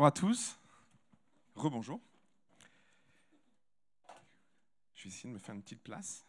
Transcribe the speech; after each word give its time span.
Bonjour 0.00 0.06
à 0.06 0.12
tous. 0.12 0.58
Rebonjour. 1.56 2.00
Je 4.94 5.02
vais 5.04 5.10
essayer 5.10 5.28
de 5.28 5.34
me 5.34 5.38
faire 5.38 5.54
une 5.54 5.60
petite 5.60 5.82
place. 5.82 6.24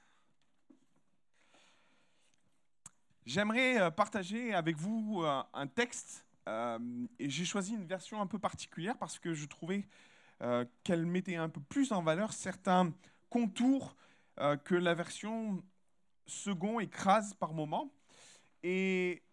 J'aimerais 3.26 3.80
euh, 3.80 3.90
partager 3.90 4.54
avec 4.54 4.76
vous 4.76 5.22
euh, 5.24 5.42
un 5.54 5.68
texte 5.68 6.26
euh, 6.50 7.08
et 7.18 7.30
j'ai 7.30 7.46
choisi 7.46 7.74
une 7.74 7.86
version 7.86 8.20
un 8.20 8.28
peu 8.28 8.40
particulière 8.40 8.98
parce 8.98 9.18
que 9.18 9.34
je 9.34 9.46
trouvais 9.46 9.88
qu'elle 10.84 11.06
mettait 11.06 11.38
un 11.38 11.48
peu 11.48 11.62
plus 11.62 11.94
en 11.94 12.04
valeur 12.04 12.34
certains 12.34 12.92
contours 13.30 13.96
que 14.66 14.76
la 14.76 14.94
version 14.94 15.64
second 16.26 16.82
écrase 16.82 17.36
par 17.36 17.54
moment. 17.54 17.90
Et 18.64 19.24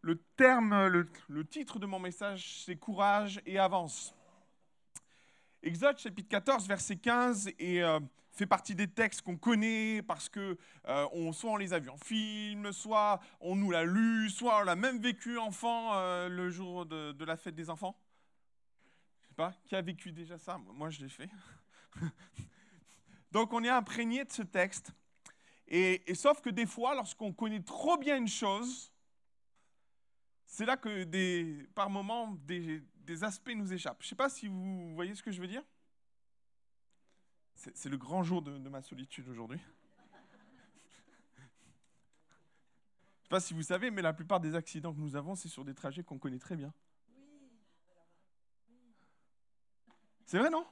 le 0.00 0.16
terme, 0.36 0.86
le, 0.86 1.44
titre 1.44 1.78
de 1.78 1.86
mon 1.86 1.98
message, 1.98 2.64
c'est 2.64 2.76
Courage 2.76 3.40
et 3.46 3.58
avance. 3.58 4.14
Exode 5.62 5.98
chapitre 5.98 6.28
14, 6.28 6.68
verset 6.68 6.96
15, 6.96 7.50
et, 7.58 7.82
euh, 7.82 7.98
fait 8.30 8.46
partie 8.46 8.76
des 8.76 8.86
textes 8.86 9.22
qu'on 9.22 9.36
connaît 9.36 10.00
parce 10.02 10.28
que 10.28 10.56
euh, 10.86 11.32
soit 11.32 11.50
on 11.50 11.56
les 11.56 11.72
a 11.72 11.80
vus 11.80 11.90
en 11.90 11.96
film, 11.96 12.72
soit 12.72 13.20
on 13.40 13.56
nous 13.56 13.72
l'a 13.72 13.84
lu, 13.84 14.30
soit 14.30 14.60
on 14.60 14.64
l'a 14.64 14.76
même 14.76 15.00
vécu 15.00 15.38
enfant 15.38 15.94
euh, 15.94 16.28
le 16.28 16.48
jour 16.48 16.86
de, 16.86 17.24
la 17.24 17.36
fête 17.36 17.56
des 17.56 17.68
enfants. 17.68 17.98
Je 19.22 19.28
sais 19.28 19.34
pas, 19.34 19.52
qui 19.64 19.74
a 19.74 19.82
vécu 19.82 20.12
déjà 20.12 20.38
ça? 20.38 20.58
Moi, 20.58 20.90
je 20.90 21.00
l'ai 21.00 21.08
fait. 21.08 21.28
Donc, 23.32 23.52
on 23.52 23.64
est 23.64 23.68
imprégné 23.68 24.24
de 24.24 24.30
ce 24.30 24.42
texte. 24.42 24.92
et 25.66 26.14
sauf 26.14 26.40
que 26.40 26.50
des 26.50 26.66
fois, 26.66 26.94
lorsqu'on 26.94 27.32
connaît 27.32 27.62
trop 27.62 27.98
bien 27.98 28.16
une 28.16 28.28
chose, 28.28 28.92
c'est 30.48 30.64
là 30.64 30.76
que 30.78 31.62
par 31.74 31.90
moments 31.90 32.32
des, 32.46 32.82
aspects 33.22 33.52
nous 33.54 33.72
échappent. 33.72 34.00
Je 34.00 34.06
ne 34.06 34.08
sais 34.08 34.16
pas 34.16 34.30
si 34.30 34.48
vous 34.48 34.94
voyez 34.94 35.14
ce 35.14 35.22
que 35.22 35.30
je 35.30 35.40
veux 35.40 35.46
dire. 35.46 35.62
C'est 37.54 37.88
le 37.88 37.96
grand 37.98 38.22
jour 38.22 38.40
de, 38.40 38.56
ma 38.68 38.80
solitude 38.80 39.28
aujourd'hui. 39.28 39.58
Je 39.58 40.14
ne 43.22 43.24
sais 43.24 43.28
pas 43.28 43.40
si 43.40 43.52
vous 43.52 43.62
savez, 43.62 43.90
mais 43.90 44.00
la 44.00 44.14
plupart 44.14 44.40
des 44.40 44.54
accidents 44.54 44.94
que 44.94 45.00
nous 45.00 45.16
avons, 45.16 45.34
c'est 45.34 45.48
sur 45.48 45.64
des 45.64 45.74
trajets 45.74 46.02
qu'on 46.02 46.18
connaît 46.18 46.38
très 46.38 46.56
bien. 46.56 46.72
C'est 50.24 50.38
vrai, 50.38 50.48
non? 50.48 50.66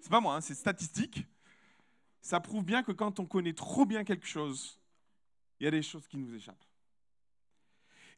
C'est 0.00 0.10
pas 0.10 0.20
moi, 0.20 0.36
hein, 0.36 0.40
c'est 0.42 0.54
statistique. 0.54 1.26
Ça 2.20 2.40
prouve 2.40 2.64
bien 2.64 2.82
que 2.82 2.92
quand 2.92 3.20
on 3.20 3.26
connaît 3.26 3.54
trop 3.54 3.86
bien 3.86 4.04
quelque 4.04 4.26
chose, 4.26 4.78
il 5.60 5.64
y 5.64 5.66
a 5.66 5.70
des 5.70 5.82
choses 5.82 6.06
qui 6.06 6.18
nous 6.18 6.34
échappent. 6.34 6.67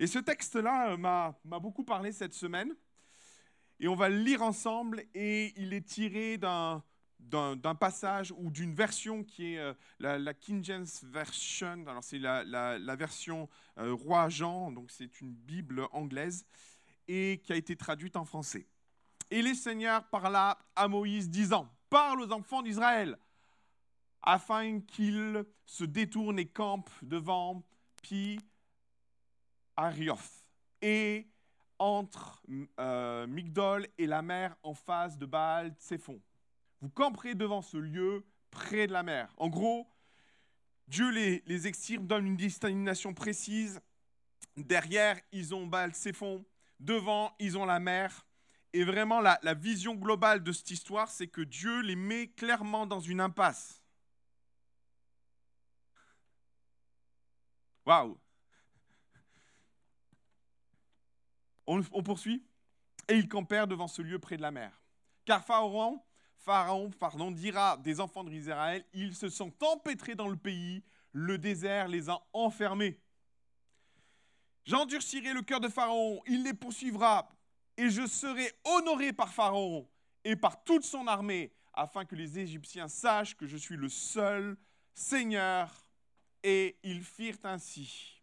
Et 0.01 0.07
ce 0.07 0.19
texte-là 0.19 0.93
euh, 0.93 0.97
m'a 0.97 1.35
beaucoup 1.61 1.85
parlé 1.85 2.11
cette 2.11 2.33
semaine. 2.33 2.75
Et 3.81 3.87
on 3.87 3.95
va 3.95 4.09
le 4.09 4.17
lire 4.17 4.41
ensemble. 4.41 5.05
Et 5.15 5.53
il 5.61 5.75
est 5.75 5.87
tiré 5.87 6.39
d'un 6.39 6.83
passage 7.79 8.33
ou 8.39 8.51
d'une 8.51 8.75
version 8.75 9.23
qui 9.23 9.53
est 9.55 9.59
euh, 9.59 9.75
la, 9.99 10.33
King 10.33 10.65
James 10.65 10.87
Version. 11.03 11.85
Alors, 11.87 12.03
c'est 12.03 12.19
la, 12.19 12.97
version 12.97 13.47
euh, 13.77 13.93
Roi 13.93 14.31
Jean, 14.31 14.73
donc 14.73 14.91
c'est 14.91 15.21
une 15.21 15.35
Bible 15.35 15.87
anglaise, 15.93 16.47
et 17.07 17.43
qui 17.45 17.53
a 17.53 17.57
été 17.57 17.77
traduite 17.77 18.17
en 18.17 18.25
français. 18.25 18.67
Et 19.31 19.43
les 19.43 19.55
seigneurs 19.55 20.09
parla 20.09 20.59
à 20.77 20.89
Moïse, 20.89 21.29
disant 21.29 21.71
Parle 21.91 22.23
aux 22.23 22.33
enfants 22.33 22.63
d'Israël, 22.63 23.19
afin 24.23 24.81
qu'ils 24.81 25.45
se 25.67 25.85
détournent 25.85 26.39
et 26.39 26.49
campent 26.49 26.91
devant 27.03 27.63
Pi 28.03 28.41
Arioth, 29.77 30.45
et 30.83 31.29
entre 31.79 32.43
euh, 32.79 33.27
Migdol 33.27 33.87
et 33.97 34.07
la 34.07 34.23
mer 34.23 34.55
en 34.63 34.75
face 34.75 35.17
de 35.17 35.27
Baal 35.27 35.75
Tsephon. 35.79 36.21
Vous 36.81 36.91
camperez 36.91 37.35
devant 37.35 37.63
ce 37.63 37.79
lieu 37.79 38.27
près 38.51 38.87
de 38.87 38.93
la 38.93 39.03
mer. 39.03 39.33
En 39.39 39.49
gros, 39.49 39.87
Dieu 40.89 41.11
les, 41.11 41.43
les 41.47 41.67
extirpe, 41.67 42.07
donne 42.07 42.27
une 42.27 42.37
destination 42.37 43.15
précise. 43.15 43.81
Derrière, 44.57 45.19
ils 45.33 45.55
ont 45.55 45.67
Baal 45.67 45.93
Tsephon. 45.93 46.45
Devant, 46.79 47.35
ils 47.39 47.57
ont 47.57 47.65
la 47.65 47.81
mer. 47.81 48.27
Et 48.73 48.85
vraiment, 48.85 49.21
la, 49.21 49.39
la 49.43 49.55
vision 49.55 49.95
globale 49.95 50.43
de 50.43 50.53
cette 50.53 50.71
histoire, 50.71 51.09
c'est 51.11 51.29
que 51.29 51.41
Dieu 51.41 51.81
les 51.81 51.97
met 51.97 52.29
clairement 52.29 52.87
dans 52.87 53.01
une 53.01 53.21
impasse. 53.21 53.83
Waouh 57.87 58.19
On, 61.67 61.83
poursuit. 62.03 62.45
Et 63.09 63.15
ils 63.15 63.29
campèrent 63.29 63.67
devant 63.67 63.89
ce 63.89 64.03
lieu 64.03 64.19
près 64.19 64.37
de 64.37 64.43
la 64.43 64.51
mer. 64.51 64.83
Car 65.25 65.45
Pharaon, 65.45 66.03
Pharaon 66.37 66.91
pardon, 66.91 67.31
dira 67.31 67.77
des 67.79 68.01
enfants 68.01 68.25
d'Israël, 68.25 68.85
ils 68.93 69.15
se 69.15 69.29
sont 69.29 69.53
empêtrés 69.63 70.15
dans 70.15 70.29
le 70.29 70.37
pays, 70.37 70.83
le 71.13 71.39
désert 71.39 71.89
les 71.89 72.09
a 72.09 72.21
enfermés. 72.33 73.01
J'endurcirai 74.65 75.33
le 75.33 75.43
cœur 75.43 75.61
de 75.61 75.69
Pharaon, 75.69 76.21
il 76.27 76.45
les 76.45 76.55
poursuivra, 76.55 77.29
et 77.77 77.91
je 77.91 78.07
serai 78.07 78.53
honoré 78.65 79.13
par 79.13 79.33
Pharaon 79.33 79.89
et 80.25 80.37
par 80.37 80.63
toute 80.65 80.85
son 80.85 81.07
armée, 81.07 81.53
afin 81.73 82.05
que 82.05 82.15
les 82.15 82.39
Égyptiens 82.39 82.89
sachent 82.89 83.37
que 83.37 83.47
je 83.47 83.57
suis 83.57 83.77
le 83.77 83.89
seul 83.89 84.57
Seigneur. 84.95 85.71
Et 86.43 86.79
ils 86.83 87.03
firent 87.03 87.39
ainsi. 87.45 88.20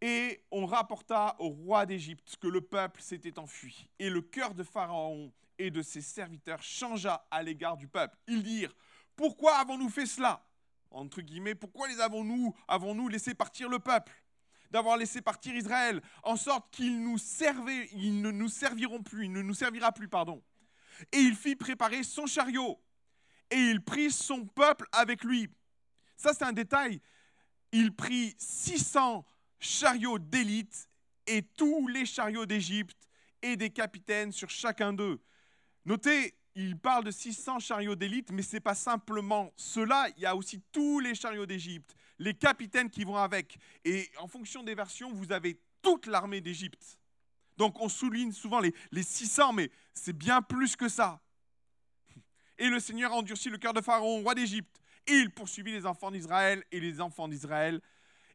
Et 0.00 0.44
on 0.50 0.64
rapporta 0.64 1.34
au 1.38 1.48
roi 1.48 1.84
d'Égypte 1.84 2.36
que 2.40 2.46
le 2.46 2.60
peuple 2.60 3.02
s'était 3.02 3.38
enfui. 3.38 3.88
Et 3.98 4.10
le 4.10 4.22
cœur 4.22 4.54
de 4.54 4.62
Pharaon 4.62 5.32
et 5.58 5.70
de 5.70 5.82
ses 5.82 6.02
serviteurs 6.02 6.62
changea 6.62 7.26
à 7.30 7.42
l'égard 7.42 7.76
du 7.76 7.88
peuple. 7.88 8.16
Ils 8.28 8.42
dirent, 8.44 8.74
pourquoi 9.16 9.56
avons-nous 9.56 9.88
fait 9.88 10.06
cela? 10.06 10.44
Entre 10.90 11.20
guillemets, 11.20 11.56
pourquoi 11.56 11.88
les 11.88 12.00
avons-nous 12.00 13.08
laissé 13.08 13.34
partir 13.34 13.68
le 13.68 13.80
peuple? 13.80 14.12
D'avoir 14.70 14.96
laissé 14.96 15.20
partir 15.20 15.56
Israël, 15.56 16.00
en 16.22 16.36
sorte 16.36 16.70
qu'ils 16.70 17.02
nous 17.02 17.18
servaient, 17.18 17.88
ils 17.92 18.20
ne 18.20 18.30
nous 18.30 18.48
serviront 18.48 19.02
plus, 19.02 19.24
il 19.24 19.32
ne 19.32 19.42
nous 19.42 19.54
servira 19.54 19.92
plus, 19.92 20.08
pardon. 20.08 20.42
Et 21.10 21.18
il 21.18 21.34
fit 21.34 21.56
préparer 21.56 22.02
son 22.02 22.26
chariot, 22.26 22.78
et 23.50 23.56
il 23.56 23.82
prit 23.82 24.10
son 24.10 24.46
peuple 24.46 24.86
avec 24.92 25.24
lui. 25.24 25.48
Ça, 26.16 26.34
c'est 26.34 26.44
un 26.44 26.52
détail. 26.52 27.00
Il 27.72 27.94
prit 27.94 28.34
600 28.38 29.24
chariots 29.60 30.18
d'élite 30.18 30.88
et 31.26 31.42
tous 31.42 31.88
les 31.88 32.06
chariots 32.06 32.46
d'Égypte 32.46 33.08
et 33.42 33.56
des 33.56 33.70
capitaines 33.70 34.32
sur 34.32 34.50
chacun 34.50 34.92
d'eux. 34.92 35.20
Notez, 35.84 36.34
il 36.54 36.76
parle 36.76 37.04
de 37.04 37.10
600 37.10 37.60
chariots 37.60 37.94
d'élite, 37.94 38.32
mais 38.32 38.42
ce 38.42 38.56
n'est 38.56 38.60
pas 38.60 38.74
simplement 38.74 39.52
cela, 39.56 40.08
il 40.16 40.22
y 40.22 40.26
a 40.26 40.34
aussi 40.34 40.60
tous 40.72 40.98
les 40.98 41.14
chariots 41.14 41.46
d'Égypte, 41.46 41.94
les 42.18 42.34
capitaines 42.34 42.90
qui 42.90 43.04
vont 43.04 43.16
avec. 43.16 43.58
Et 43.84 44.10
en 44.18 44.26
fonction 44.26 44.62
des 44.62 44.74
versions, 44.74 45.12
vous 45.12 45.30
avez 45.30 45.60
toute 45.82 46.06
l'armée 46.06 46.40
d'Égypte. 46.40 46.98
Donc 47.56 47.80
on 47.80 47.88
souligne 47.88 48.32
souvent 48.32 48.60
les, 48.60 48.74
les 48.90 49.02
600, 49.02 49.52
mais 49.52 49.70
c'est 49.94 50.16
bien 50.16 50.42
plus 50.42 50.76
que 50.76 50.88
ça. 50.88 51.20
Et 52.58 52.68
le 52.68 52.80
Seigneur 52.80 53.12
endurcit 53.12 53.50
le 53.50 53.58
cœur 53.58 53.72
de 53.72 53.80
Pharaon, 53.80 54.22
roi 54.22 54.34
d'Égypte, 54.34 54.80
et 55.06 55.14
il 55.14 55.30
poursuivit 55.30 55.72
les 55.72 55.86
enfants 55.86 56.10
d'Israël, 56.10 56.64
et 56.70 56.80
les 56.80 57.00
enfants 57.00 57.28
d'Israël 57.28 57.80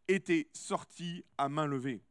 étaient 0.08 0.50
sortis 0.54 1.24
à 1.38 1.50
main 1.50 1.66
levée. 1.66 2.04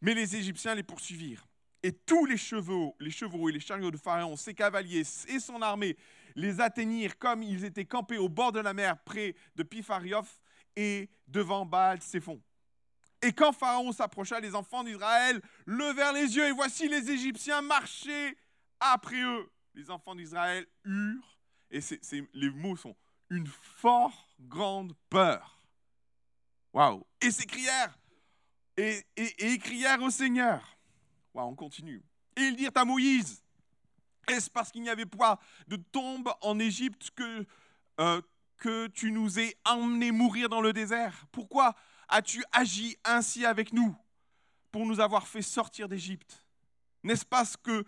Mais 0.00 0.14
les 0.14 0.36
Égyptiens 0.36 0.74
les 0.74 0.82
poursuivirent. 0.82 1.46
Et 1.82 1.92
tous 1.92 2.24
les 2.24 2.36
chevaux, 2.36 2.96
les 2.98 3.10
chevaux 3.10 3.48
et 3.48 3.52
les 3.52 3.60
chariots 3.60 3.90
de 3.90 3.96
Pharaon, 3.96 4.36
ses 4.36 4.54
cavaliers 4.54 5.02
et 5.28 5.38
son 5.38 5.60
armée 5.60 5.96
les 6.34 6.60
atteignirent 6.60 7.18
comme 7.18 7.42
ils 7.42 7.64
étaient 7.64 7.84
campés 7.84 8.18
au 8.18 8.28
bord 8.28 8.52
de 8.52 8.60
la 8.60 8.72
mer 8.72 8.98
près 9.04 9.34
de 9.54 9.62
Pipharioth 9.62 10.40
et 10.76 11.08
devant 11.28 11.66
Baal 11.66 12.00
Séphon. 12.00 12.40
Et 13.22 13.32
quand 13.32 13.52
Pharaon 13.52 13.92
s'approcha, 13.92 14.40
les 14.40 14.54
enfants 14.54 14.84
d'Israël 14.84 15.40
levèrent 15.66 16.12
les 16.12 16.36
yeux 16.36 16.46
et 16.46 16.52
voici 16.52 16.88
les 16.88 17.10
Égyptiens 17.10 17.62
marchaient 17.62 18.36
après 18.80 19.20
eux. 19.22 19.50
Les 19.74 19.90
enfants 19.90 20.14
d'Israël 20.14 20.66
eurent, 20.84 21.38
et 21.70 21.80
les 22.34 22.50
mots 22.50 22.76
sont 22.76 22.94
une 23.30 23.46
fort 23.46 24.28
grande 24.40 24.94
peur. 25.08 25.53
Et 27.20 27.30
s'écrièrent 27.30 27.96
et, 28.76 29.04
et, 29.16 29.54
et, 29.54 29.96
au 30.00 30.10
Seigneur. 30.10 30.76
Waouh, 31.32 31.50
on 31.50 31.54
continue. 31.54 32.02
Et 32.36 32.42
ils 32.42 32.56
dirent 32.56 32.72
à 32.74 32.84
Moïse 32.84 33.42
Est-ce 34.26 34.50
parce 34.50 34.72
qu'il 34.72 34.82
n'y 34.82 34.90
avait 34.90 35.06
pas 35.06 35.38
de 35.68 35.76
tombe 35.76 36.32
en 36.40 36.58
Égypte 36.58 37.10
que, 37.14 37.46
euh, 38.00 38.20
que 38.58 38.88
tu 38.88 39.12
nous 39.12 39.38
aies 39.38 39.56
emmenés 39.64 40.10
mourir 40.10 40.48
dans 40.48 40.60
le 40.60 40.72
désert? 40.72 41.26
Pourquoi 41.30 41.76
as-tu 42.08 42.44
agi 42.50 42.96
ainsi 43.04 43.46
avec 43.46 43.72
nous 43.72 43.94
pour 44.72 44.84
nous 44.84 44.98
avoir 44.98 45.28
fait 45.28 45.42
sortir 45.42 45.88
d'Égypte? 45.88 46.44
N'est-ce 47.04 47.24
pas 47.24 47.44
ce 47.44 47.56
que 47.56 47.84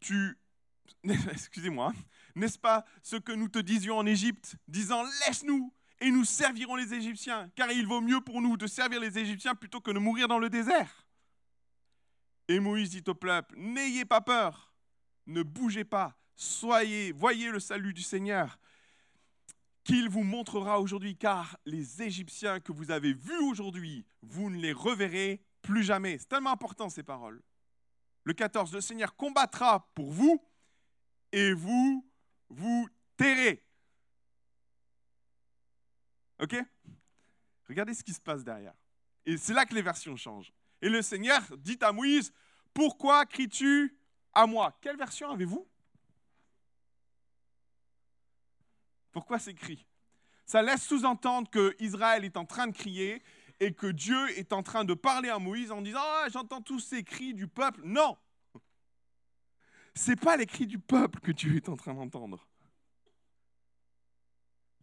tu. 0.00 0.38
Excusez-moi. 1.04 1.92
Hein, 1.94 2.00
n'est-ce 2.34 2.58
pas 2.58 2.86
ce 3.02 3.16
que 3.16 3.32
nous 3.32 3.48
te 3.48 3.58
disions 3.58 3.98
en 3.98 4.06
Égypte, 4.06 4.56
disant 4.66 5.02
Laisse-nous 5.26 5.72
et 6.00 6.10
nous 6.10 6.24
servirons 6.24 6.76
les 6.76 6.94
Égyptiens, 6.94 7.50
car 7.54 7.70
il 7.70 7.86
vaut 7.86 8.00
mieux 8.00 8.20
pour 8.20 8.40
nous 8.40 8.56
de 8.56 8.66
servir 8.66 9.00
les 9.00 9.18
Égyptiens 9.18 9.54
plutôt 9.54 9.80
que 9.80 9.90
de 9.90 9.98
mourir 9.98 10.28
dans 10.28 10.38
le 10.38 10.48
désert. 10.48 11.06
Et 12.48 12.58
Moïse 12.58 12.90
dit 12.90 13.04
au 13.06 13.14
peuple, 13.14 13.54
n'ayez 13.56 14.04
pas 14.04 14.20
peur, 14.20 14.72
ne 15.26 15.42
bougez 15.42 15.84
pas, 15.84 16.16
soyez, 16.34 17.12
voyez 17.12 17.50
le 17.50 17.60
salut 17.60 17.92
du 17.92 18.02
Seigneur 18.02 18.58
qu'il 19.84 20.08
vous 20.08 20.22
montrera 20.22 20.80
aujourd'hui, 20.80 21.16
car 21.16 21.56
les 21.64 22.02
Égyptiens 22.02 22.60
que 22.60 22.72
vous 22.72 22.90
avez 22.90 23.12
vus 23.12 23.40
aujourd'hui, 23.42 24.04
vous 24.22 24.50
ne 24.50 24.58
les 24.58 24.72
reverrez 24.72 25.42
plus 25.62 25.82
jamais. 25.82 26.18
C'est 26.18 26.28
tellement 26.28 26.52
important 26.52 26.88
ces 26.88 27.02
paroles. 27.02 27.42
Le 28.24 28.32
14, 28.32 28.72
le 28.72 28.80
Seigneur 28.80 29.16
combattra 29.16 29.90
pour 29.94 30.12
vous 30.12 30.42
et 31.32 31.52
vous 31.52 32.06
vous 32.48 32.88
tairez. 33.16 33.64
Ok? 36.40 36.56
Regardez 37.68 37.94
ce 37.94 38.02
qui 38.02 38.12
se 38.12 38.20
passe 38.20 38.42
derrière. 38.42 38.74
Et 39.26 39.36
c'est 39.36 39.52
là 39.52 39.64
que 39.66 39.74
les 39.74 39.82
versions 39.82 40.16
changent. 40.16 40.52
Et 40.82 40.88
le 40.88 41.02
Seigneur 41.02 41.40
dit 41.58 41.78
à 41.82 41.92
Moïse, 41.92 42.32
pourquoi 42.72 43.26
cries-tu 43.26 43.96
à 44.32 44.46
moi? 44.46 44.76
Quelle 44.80 44.96
version 44.96 45.30
avez-vous? 45.30 45.68
Pourquoi 49.12 49.38
ces 49.38 49.54
cris? 49.54 49.86
Ça 50.46 50.62
laisse 50.62 50.84
sous-entendre 50.84 51.50
que 51.50 51.76
Israël 51.78 52.24
est 52.24 52.36
en 52.36 52.44
train 52.44 52.66
de 52.66 52.76
crier 52.76 53.22
et 53.60 53.72
que 53.72 53.86
Dieu 53.86 54.38
est 54.38 54.52
en 54.52 54.62
train 54.62 54.84
de 54.84 54.94
parler 54.94 55.28
à 55.28 55.38
Moïse 55.38 55.70
en 55.70 55.82
disant 55.82 56.00
Ah, 56.02 56.26
j'entends 56.32 56.62
tous 56.62 56.80
ces 56.80 57.04
cris 57.04 57.34
du 57.34 57.46
peuple. 57.46 57.82
Non 57.84 58.16
C'est 59.94 60.18
pas 60.18 60.36
les 60.36 60.46
cris 60.46 60.66
du 60.66 60.78
peuple 60.78 61.20
que 61.20 61.32
Dieu 61.32 61.56
est 61.56 61.68
en 61.68 61.76
train 61.76 61.94
d'entendre. 61.94 62.48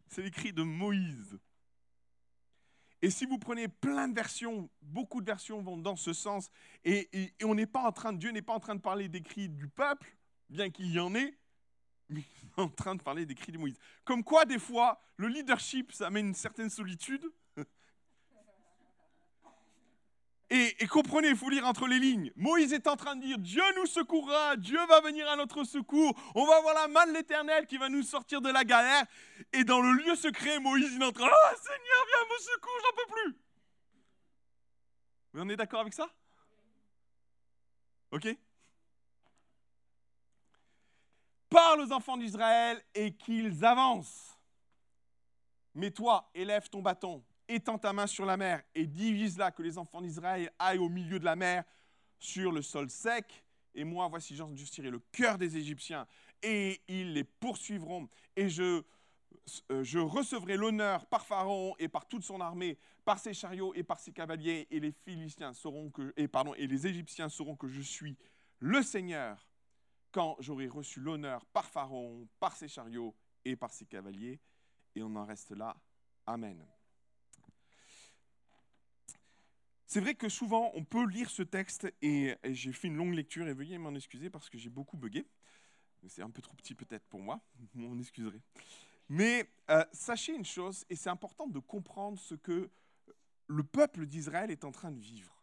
C'est 0.07 0.21
les 0.21 0.31
cris 0.31 0.54
de 0.54 0.63
Moïse. 0.63 1.38
Et 3.01 3.09
si 3.11 3.25
vous 3.25 3.38
prenez 3.38 3.67
plein 3.67 4.07
de 4.07 4.15
versions, 4.15 4.69
beaucoup 4.81 5.21
de 5.21 5.25
versions 5.25 5.61
vont 5.61 5.77
dans 5.77 5.95
ce 5.95 6.13
sens, 6.13 6.49
et, 6.83 7.33
on 7.44 7.55
n'est 7.55 7.67
pas 7.67 7.83
en 7.83 7.91
train, 7.91 8.13
Dieu 8.13 8.31
n'est 8.31 8.41
pas 8.41 8.53
en 8.53 8.59
train 8.59 8.75
de 8.75 8.81
parler 8.81 9.07
des 9.07 9.21
cris 9.21 9.49
du 9.49 9.67
peuple, 9.67 10.17
bien 10.49 10.69
qu'il 10.69 10.91
y 10.91 10.99
en 10.99 11.13
ait, 11.13 11.38
mais 12.09 12.21
il 12.21 12.49
est 12.49 12.61
en 12.61 12.69
train 12.69 12.95
de 12.95 13.01
parler 13.01 13.25
des 13.25 13.35
cris 13.35 13.51
de 13.51 13.57
Moïse. 13.57 13.77
Comme 14.03 14.23
quoi, 14.23 14.45
des 14.45 14.59
fois, 14.59 14.99
le 15.17 15.27
leadership, 15.27 15.91
ça 15.91 16.07
amène 16.07 16.27
une 16.27 16.35
certaine 16.35 16.69
solitude. 16.69 17.25
Et, 20.49 20.88
comprenez, 20.88 21.27
il 21.29 21.35
faut 21.35 21.49
lire 21.49 21.65
entre 21.65 21.88
les 21.88 21.99
lignes. 21.99 22.31
Moïse 22.38 22.71
est 22.71 22.88
en 22.88 22.95
train 22.95 23.17
de 23.17 23.21
dire 23.21 23.38
Dieu 23.38 23.63
nous 23.75 23.85
secourra, 23.85 24.55
Dieu 24.55 24.79
va 24.88 25.01
venir 25.01 25.27
à 25.29 25.35
notre 25.35 25.65
secours, 25.65 26.17
on 26.35 26.45
va 26.45 26.61
voir 26.61 26.73
la 26.73 26.88
main 26.88 27.05
de 27.05 27.11
l'Éternel 27.11 27.65
qui 27.65 27.77
va 27.77 27.89
nous 27.89 28.01
sortir 28.01 28.39
de 28.39 28.49
la 28.49 28.63
galère. 28.63 29.03
Et 29.51 29.65
dans 29.65 29.81
le 29.81 29.91
lieu 29.91 30.15
secret, 30.15 30.59
Moïse 30.59 30.94
il 30.94 31.01
est 31.01 31.05
en 31.05 31.11
train 31.11 31.27
Oh 31.27 31.55
Seigneur, 31.55 32.05
viens 32.07 32.33
me 32.33 32.41
secours, 32.41 32.77
j'en 32.81 32.95
peux 32.95 33.11
plus. 33.13 33.38
Vous 35.33 35.41
en 35.41 35.49
êtes 35.49 35.57
d'accord 35.57 35.81
avec 35.81 35.94
ça? 35.94 36.09
Ok 38.11 38.27
Parle 41.49 41.81
aux 41.81 41.91
enfants 41.91 42.17
d'Israël 42.17 42.81
et 42.95 43.13
qu'ils 43.15 43.65
avancent. 43.65 44.38
Mais 45.75 45.91
toi, 45.91 46.29
élève 46.33 46.69
ton 46.69 46.81
bâton 46.81 47.23
étends 47.47 47.77
ta 47.77 47.94
main 47.94 48.07
sur 48.07 48.25
la 48.25 48.38
mer 48.38 48.63
et 48.75 48.85
divise-la, 48.85 49.51
que 49.51 49.61
les 49.61 49.77
enfants 49.77 50.01
d'Israël 50.01 50.51
aillent 50.59 50.77
au 50.79 50.89
milieu 50.89 51.19
de 51.19 51.25
la 51.25 51.35
mer 51.35 51.63
sur 52.19 52.51
le 52.51 52.61
sol 52.61 52.89
sec. 52.89 53.44
Et 53.75 53.83
moi, 53.83 54.07
voici, 54.07 54.35
j'endustirai 54.35 54.89
le 54.89 54.99
cœur 55.11 55.38
des 55.38 55.57
Égyptiens 55.57 56.07
et 56.41 56.81
ils 56.88 57.13
les 57.13 57.23
poursuivront. 57.23 58.09
Et 58.35 58.49
je, 58.49 58.83
euh, 59.71 59.83
je 59.83 59.99
recevrai 59.99 60.57
l'honneur 60.57 61.05
par 61.05 61.25
Pharaon 61.25 61.75
et 61.79 61.88
par 61.88 62.07
toute 62.07 62.23
son 62.23 62.41
armée, 62.41 62.77
par 63.05 63.19
ses 63.19 63.33
chariots 63.33 63.73
et 63.75 63.83
par 63.83 63.99
ses 63.99 64.11
cavaliers. 64.11 64.67
Et 64.71 64.79
les 64.79 64.91
Philistins 64.91 65.53
sauront 65.53 65.89
que, 65.89 66.13
et 66.17 66.27
pardon, 66.27 66.53
et 66.55 66.67
les 66.67 66.88
Égyptiens 66.88 67.29
sauront 67.29 67.55
que 67.55 67.67
je 67.67 67.81
suis 67.81 68.17
le 68.59 68.81
Seigneur 68.81 69.47
quand 70.11 70.35
j'aurai 70.39 70.67
reçu 70.67 70.99
l'honneur 70.99 71.45
par 71.45 71.65
Pharaon, 71.65 72.27
par 72.39 72.55
ses 72.55 72.67
chariots 72.67 73.15
et 73.45 73.55
par 73.55 73.71
ses 73.71 73.85
cavaliers. 73.85 74.39
Et 74.95 75.03
on 75.03 75.15
en 75.15 75.25
reste 75.25 75.51
là. 75.51 75.75
Amen. 76.25 76.76
C'est 79.87 80.01
vrai 80.01 80.15
que 80.15 80.27
souvent, 80.27 80.69
on 80.75 80.83
peut 80.83 81.07
lire 81.07 81.29
ce 81.29 81.43
texte, 81.43 81.87
et, 82.01 82.35
j'ai 82.43 82.73
fait 82.73 82.89
une 82.89 82.97
longue 82.97 83.13
lecture, 83.13 83.47
et 83.47 83.53
veuillez 83.53 83.77
m'en 83.77 83.95
excuser 83.95 84.29
parce 84.29 84.49
que 84.49 84.57
j'ai 84.57 84.69
beaucoup 84.69 84.97
bugué. 84.97 85.25
C'est 86.09 86.21
un 86.21 86.29
peu 86.29 86.41
trop 86.41 86.53
petit 86.55 86.75
peut-être 86.75 87.05
pour 87.05 87.21
moi, 87.21 87.39
m'en 87.73 87.97
excuserez. 87.97 88.41
Mais 89.07 89.49
euh, 89.69 89.85
sachez 89.93 90.35
une 90.35 90.43
chose, 90.43 90.85
et 90.89 90.97
c'est 90.97 91.09
important 91.09 91.47
de 91.47 91.59
comprendre 91.59 92.19
ce 92.19 92.35
que 92.35 92.69
le 93.47 93.63
peuple 93.63 94.05
d'Israël 94.05 94.51
est 94.51 94.65
en 94.65 94.73
train 94.73 94.91
de 94.91 94.99
vivre. 94.99 95.41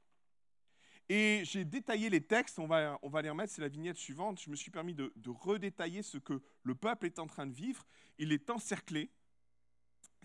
Et 1.08 1.42
j'ai 1.44 1.64
détaillé 1.64 2.10
les 2.10 2.20
textes, 2.20 2.58
on 2.58 2.66
va, 2.66 2.98
on 3.00 3.08
va 3.08 3.22
les 3.22 3.30
remettre, 3.30 3.50
c'est 3.50 3.62
la 3.62 3.68
vignette 3.68 3.96
suivante. 3.96 4.40
Je 4.40 4.50
me 4.50 4.56
suis 4.56 4.70
permis 4.70 4.94
de, 4.94 5.10
redétailler 5.26 6.02
ce 6.02 6.18
que 6.18 6.42
le 6.62 6.74
peuple 6.74 7.06
est 7.06 7.18
en 7.18 7.26
train 7.26 7.46
de 7.46 7.54
vivre. 7.54 7.86
Il 8.18 8.30
est 8.30 8.50
encerclé, 8.50 9.10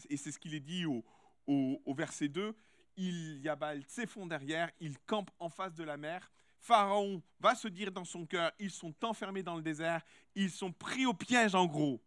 et 0.09 0.17
c'est 0.17 0.33
ce 0.33 0.39
qu'il 0.39 0.53
est 0.53 0.59
dit 0.59 0.85
au, 0.85 1.05
au 1.47 1.93
verset 1.93 2.27
2 2.27 2.53
il 2.99 3.39
y 3.41 3.47
a 3.47 3.55
Baal 3.55 3.81
Tsephon 3.83 4.27
derrière, 4.27 4.69
il 4.81 4.99
campe 4.99 5.31
en 5.39 5.49
face 5.49 5.73
de 5.73 5.83
la 5.83 5.95
mer. 5.95 6.29
Pharaon 6.59 7.23
va 7.39 7.55
se 7.55 7.69
dire 7.69 7.93
dans 7.93 8.03
son 8.03 8.25
cœur, 8.25 8.51
ils 8.59 8.71
sont 8.71 8.93
enfermés 9.05 9.41
dans 9.41 9.55
le 9.55 9.61
désert, 9.61 10.01
ils 10.35 10.51
sont 10.51 10.73
pris 10.73 11.05
au 11.05 11.13
piège 11.13 11.55
en 11.55 11.65
gros. 11.65 12.03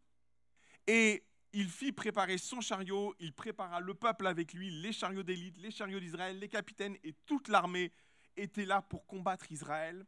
Et 0.87 1.25
il 1.55 1.71
fit 1.71 1.93
préparer 1.93 2.37
son 2.37 2.61
chariot, 2.61 3.15
il 3.19 3.33
prépara 3.33 3.81
le 3.81 3.95
peuple 3.95 4.27
avec 4.27 4.53
lui, 4.53 4.71
les 4.71 4.93
chariots 4.93 5.23
d'élite, 5.23 5.57
les 5.57 5.71
chariots 5.71 5.99
d'Israël, 5.99 6.39
les 6.39 6.49
capitaines 6.49 6.97
et 7.03 7.15
toute 7.25 7.49
l'armée 7.49 7.91
étaient 8.37 8.67
là 8.67 8.83
pour 8.83 9.07
combattre 9.07 9.51
Israël. 9.51 10.05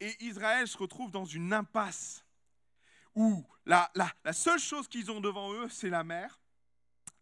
Et 0.00 0.12
Israël 0.24 0.66
se 0.66 0.78
retrouve 0.78 1.12
dans 1.12 1.24
une 1.24 1.52
impasse 1.52 2.24
où 3.14 3.44
la 3.66 3.88
seule 4.32 4.58
chose 4.58 4.88
qu'ils 4.88 5.12
ont 5.12 5.20
devant 5.20 5.52
eux, 5.52 5.68
c'est 5.68 5.90
la 5.90 6.02
mer. 6.02 6.40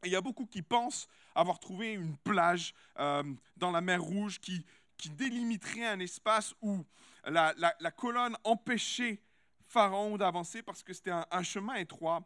Il 0.04 0.10
y 0.10 0.16
a 0.16 0.20
beaucoup 0.20 0.46
qui 0.46 0.62
pensent 0.62 1.08
avoir 1.34 1.58
trouvé 1.58 1.92
une 1.92 2.16
plage 2.18 2.74
euh, 2.98 3.22
dans 3.56 3.70
la 3.70 3.80
mer 3.80 4.02
Rouge 4.02 4.40
qui, 4.40 4.64
qui 4.96 5.10
délimiterait 5.10 5.86
un 5.86 6.00
espace 6.00 6.54
où 6.62 6.84
la, 7.24 7.90
colonne 7.96 8.36
empêchait 8.44 9.20
Pharaon 9.66 10.16
d'avancer 10.16 10.62
parce 10.62 10.82
que 10.82 10.92
c'était 10.92 11.12
un, 11.12 11.42
chemin 11.42 11.74
étroit 11.74 12.22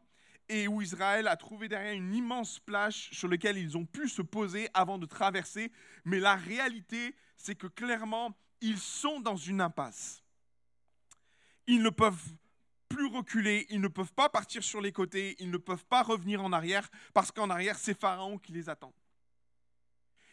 et 0.49 0.69
où 0.69 0.82
Israël 0.82 1.28
a 1.28 1.37
trouvé 1.37 1.69
derrière 1.69 1.94
une 1.94 2.14
immense 2.14 2.58
plage 2.58 3.08
sur 3.12 3.28
laquelle 3.28 3.56
ils 3.56 3.76
ont 3.76 3.87
pu 3.87 4.08
se 4.08 4.23
poser 4.23 4.69
avant 4.75 4.99
de 4.99 5.06
traverser. 5.06 5.70
Mais 6.05 6.19
la 6.19 6.34
réalité, 6.34 7.14
c'est 7.37 7.55
que 7.55 7.69
clairement, 7.69 8.37
ils 8.61 8.78
sont 8.78 9.20
dans 9.20 9.37
une 9.37 9.61
impasse. 9.61 10.23
Ils 11.66 11.82
ne 11.82 11.90
peuvent 11.90 12.35
plus 12.90 13.06
reculer, 13.06 13.66
ils 13.70 13.80
ne 13.80 13.88
peuvent 13.88 14.12
pas 14.12 14.28
partir 14.28 14.62
sur 14.62 14.82
les 14.82 14.92
côtés, 14.92 15.37
ils 15.38 15.50
ne 15.50 15.56
peuvent 15.56 15.87
pas 15.87 16.02
revenir 16.02 16.44
en 16.44 16.52
arrière, 16.52 16.90
parce 17.14 17.30
qu'en 17.30 17.49
arrière, 17.49 17.78
c'est 17.78 17.99
Pharaon 17.99 18.37
qui 18.37 18.52
les 18.52 18.68
attend. 18.68 18.92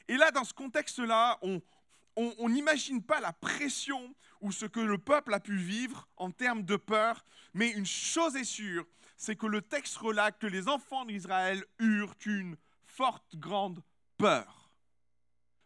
Et 0.09 0.17
là, 0.17 0.31
dans 0.31 0.43
ce 0.43 0.53
contexte-là, 0.53 1.39
on 1.41 2.49
n'imagine 2.49 3.03
pas 3.03 3.21
la 3.21 3.31
pression 3.31 4.15
ou 4.41 4.51
ce 4.51 4.65
que 4.65 4.79
le 4.79 4.97
peuple 4.97 5.33
a 5.33 5.39
pu 5.39 5.55
vivre 5.55 6.09
en 6.17 6.31
termes 6.31 6.63
de 6.63 6.75
peur, 6.75 7.23
mais 7.53 7.69
une 7.69 7.85
chose 7.85 8.35
est 8.35 8.43
sûre, 8.43 8.85
c'est 9.15 9.35
que 9.35 9.47
le 9.47 9.61
texte 9.61 9.97
relate 9.97 10.39
que 10.39 10.47
les 10.47 10.67
enfants 10.67 11.05
d'Israël 11.05 11.63
eurent 11.79 12.15
une 12.25 12.57
forte, 12.85 13.35
grande 13.35 13.83
peur. 14.17 14.71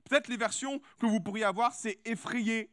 Peut-être 0.09 0.27
les 0.27 0.37
versions 0.37 0.81
que 0.99 1.05
vous 1.05 1.21
pourriez 1.21 1.45
avoir, 1.45 1.73
c'est 1.73 1.99
effrayé, 2.03 2.69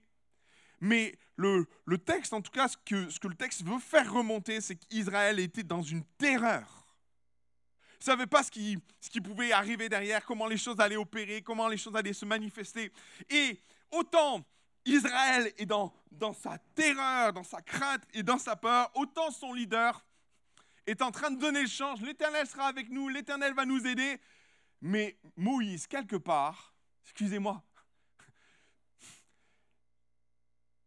mais 0.80 1.18
le, 1.36 1.66
texte, 1.98 2.32
en 2.32 2.40
tout 2.40 2.50
cas, 2.50 2.68
ce 2.68 2.76
que, 2.76 3.28
le 3.28 3.34
texte 3.34 3.64
veut 3.64 3.78
faire 3.78 4.12
remonter, 4.12 4.60
c'est 4.60 4.76
qu'Israël 4.76 5.38
était 5.38 5.62
dans 5.62 5.82
une 5.82 6.04
terreur. 6.18 6.86
Il 7.94 8.02
ne 8.02 8.04
savait 8.04 8.26
pas 8.26 8.42
ce 8.42 8.50
qui, 8.50 8.78
ce 9.00 9.10
qui 9.10 9.20
pouvait 9.20 9.52
arriver 9.52 9.88
derrière, 9.88 10.24
comment 10.24 10.46
les 10.46 10.56
choses 10.56 10.78
allaient 10.80 10.96
opérer, 10.96 11.42
comment 11.42 11.68
les 11.68 11.76
choses 11.76 11.96
allaient 11.96 12.12
se 12.12 12.24
manifester. 12.24 12.92
Et 13.28 13.60
autant 13.90 14.44
Israël 14.84 15.52
est 15.58 15.66
dans, 15.66 15.92
dans 16.12 16.32
sa 16.32 16.58
terreur, 16.74 17.32
dans 17.32 17.42
sa 17.42 17.60
crainte 17.60 18.02
et 18.14 18.22
dans 18.22 18.38
sa 18.38 18.56
peur, 18.56 18.90
autant 18.94 19.30
son 19.30 19.52
leader 19.52 20.04
est 20.86 21.02
en 21.02 21.10
train 21.10 21.30
de 21.30 21.38
donner 21.38 21.62
le 21.62 21.68
change. 21.68 22.00
L'Éternel 22.00 22.46
sera 22.46 22.66
avec 22.66 22.88
nous, 22.88 23.08
l'Éternel 23.08 23.52
va 23.54 23.64
nous 23.64 23.86
aider. 23.86 24.18
Mais 24.80 25.18
Moïse, 25.36 25.86
quelque 25.86 26.16
part, 26.16 26.74
excusez-moi, 27.04 27.62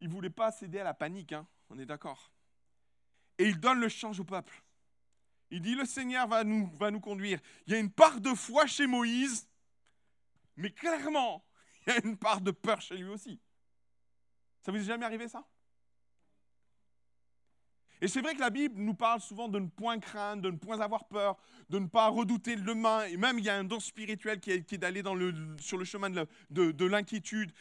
il 0.02 0.10
ne 0.10 0.14
voulait 0.14 0.30
pas 0.30 0.52
céder 0.52 0.80
à 0.80 0.84
la 0.84 0.94
panique, 0.94 1.32
hein, 1.32 1.48
on 1.70 1.78
est 1.80 1.86
d'accord. 1.86 2.32
Et 3.38 3.46
il 3.46 3.60
donne 3.60 3.80
le 3.80 3.88
change 3.88 4.20
au 4.20 4.24
peuple. 4.24 4.62
Il 5.52 5.62
dit, 5.62 5.76
le 5.76 5.86
Seigneur 5.86 6.28
va 6.28 6.44
nous, 6.44 6.72
va 6.78 6.92
nous 6.92 7.00
conduire. 7.00 7.40
Il 7.68 7.74
y 7.74 7.76
a 7.76 7.80
une 7.80 7.92
part 7.92 8.20
de 8.20 8.34
foi 8.34 8.66
chez 8.66 8.88
Moïse, 8.88 9.48
mais 10.58 10.72
clairement, 10.72 11.46
il 11.88 11.94
y 11.94 11.96
a 11.96 12.06
une 12.06 12.18
part 12.18 12.42
de 12.42 12.52
peur 12.52 12.82
chez 12.82 12.98
lui 12.98 13.10
aussi. 13.10 13.40
Ça 14.62 14.72
vous 14.72 14.78
est 14.78 14.84
jamais 14.84 15.06
arrivé 15.06 15.28
ça? 15.28 15.46
Et 18.04 18.08
c'est 18.08 18.22
vrai 18.22 18.34
que 18.34 18.40
la 18.40 18.50
Bible 18.50 18.82
nous 18.82 18.96
parle 18.96 19.22
souvent 19.22 19.48
de 19.48 19.60
ne 19.60 19.68
point 19.68 20.00
craindre, 20.00 20.42
de 20.42 20.50
ne 20.50 20.58
point 20.58 20.80
avoir 20.80 21.06
peur, 21.06 21.38
de 21.70 21.78
ne 21.78 21.86
pas 21.86 22.08
redouter 22.08 22.56
le 22.56 22.64
demain. 22.64 23.06
Et 23.06 23.16
même, 23.16 23.38
il 23.38 23.46
y 23.46 23.50
a 23.50 23.56
un 23.56 23.64
don 23.64 23.80
spirituel 23.80 24.40
qui 24.40 24.50
est, 24.52 24.78
d'aller 24.78 25.04
sur 25.60 25.78
le 25.78 25.86
chemin 25.86 26.10
de 26.10 26.86
l'inquiétude. 26.86 27.52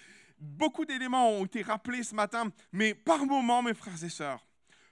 Beaucoup 0.40 0.84
d'éléments 0.84 1.30
ont 1.30 1.44
été 1.44 1.62
rappelés 1.62 2.02
ce 2.02 2.14
matin, 2.14 2.50
mais 2.72 2.94
par 2.94 3.24
moments, 3.26 3.62
mes 3.62 3.74
frères 3.74 4.02
et 4.02 4.08
sœurs, 4.08 4.46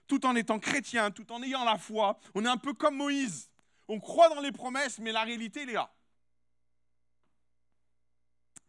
tout 0.07 0.25
en 0.25 0.35
étant 0.35 0.59
chrétien, 0.59 1.11
tout 1.11 1.31
en 1.31 1.41
ayant 1.43 1.63
la 1.63 1.77
foi, 1.77 2.19
on 2.35 2.45
est 2.45 2.49
un 2.49 2.57
peu 2.57 2.73
comme 2.73 2.95
Moïse. 2.95 3.49
On 3.87 3.99
croit 3.99 4.29
dans 4.29 4.41
les 4.41 4.51
promesses, 4.51 4.99
mais 4.99 5.11
la 5.11 5.23
réalité, 5.23 5.63
il 5.63 5.71
est 5.71 5.73
là. 5.73 5.91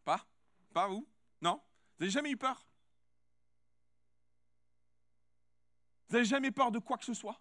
Pas? 0.05 0.27
Pas 0.73 0.89
vous? 0.89 1.07
Non? 1.43 1.61
Vous 1.99 2.05
n'avez 2.05 2.11
jamais 2.11 2.31
eu 2.31 2.37
peur? 2.37 2.67
Vous 6.09 6.17
n'avez 6.17 6.25
jamais 6.25 6.51
peur 6.51 6.71
de 6.71 6.79
quoi 6.79 6.97
que 6.97 7.05
ce 7.05 7.15
soit? 7.15 7.41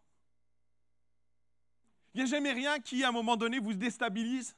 Il 2.13 2.17
n'y 2.17 2.24
a 2.24 2.25
jamais 2.25 2.51
rien 2.51 2.79
qui, 2.79 3.03
à 3.03 3.10
un 3.10 3.12
moment 3.13 3.38
donné, 3.38 3.60
vous 3.60 3.74
déstabilise? 3.74 4.55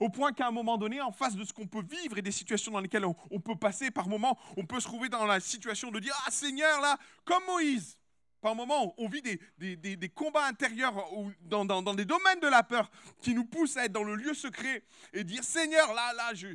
Au 0.00 0.08
point 0.08 0.32
qu'à 0.32 0.48
un 0.48 0.50
moment 0.50 0.78
donné, 0.78 1.00
en 1.00 1.12
face 1.12 1.36
de 1.36 1.44
ce 1.44 1.52
qu'on 1.52 1.66
peut 1.66 1.84
vivre 1.84 2.18
et 2.18 2.22
des 2.22 2.32
situations 2.32 2.72
dans 2.72 2.80
lesquelles 2.80 3.04
on, 3.04 3.40
peut 3.40 3.54
passer, 3.54 3.90
par 3.90 4.08
moments, 4.08 4.38
on 4.56 4.64
peut 4.64 4.80
se 4.80 4.86
trouver 4.86 5.08
dans 5.08 5.26
la 5.26 5.40
situation 5.40 5.90
de 5.90 6.00
dire 6.00 6.14
Ah 6.26 6.30
Seigneur, 6.30 6.80
là, 6.80 6.98
comme 7.24 7.44
Moïse. 7.46 7.96
Par 8.40 8.54
moments, 8.54 8.94
on 8.96 9.08
vit 9.08 9.20
des, 9.20 10.08
combats 10.08 10.46
intérieurs 10.46 10.94
dans, 11.42 11.66
dans, 11.66 11.94
des 11.94 12.06
domaines 12.06 12.40
de 12.40 12.48
la 12.48 12.62
peur 12.62 12.90
qui 13.20 13.34
nous 13.34 13.44
poussent 13.44 13.76
à 13.76 13.84
être 13.84 13.92
dans 13.92 14.02
le 14.02 14.14
lieu 14.14 14.32
secret 14.32 14.82
et 15.12 15.22
dire 15.24 15.44
Seigneur, 15.44 15.92
là, 15.92 16.14
là, 16.14 16.32
je, 16.32 16.48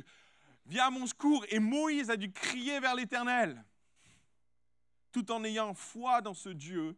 viens 0.66 0.86
à 0.86 0.90
mon 0.90 1.06
secours. 1.06 1.44
Et 1.48 1.58
Moïse 1.58 2.10
a 2.10 2.16
dû 2.16 2.32
crier 2.32 2.80
vers 2.80 2.94
l'Éternel. 2.94 3.64
Tout 5.12 5.30
en 5.32 5.44
ayant 5.44 5.72
foi 5.74 6.20
dans 6.20 6.34
ce 6.34 6.50
Dieu, 6.50 6.96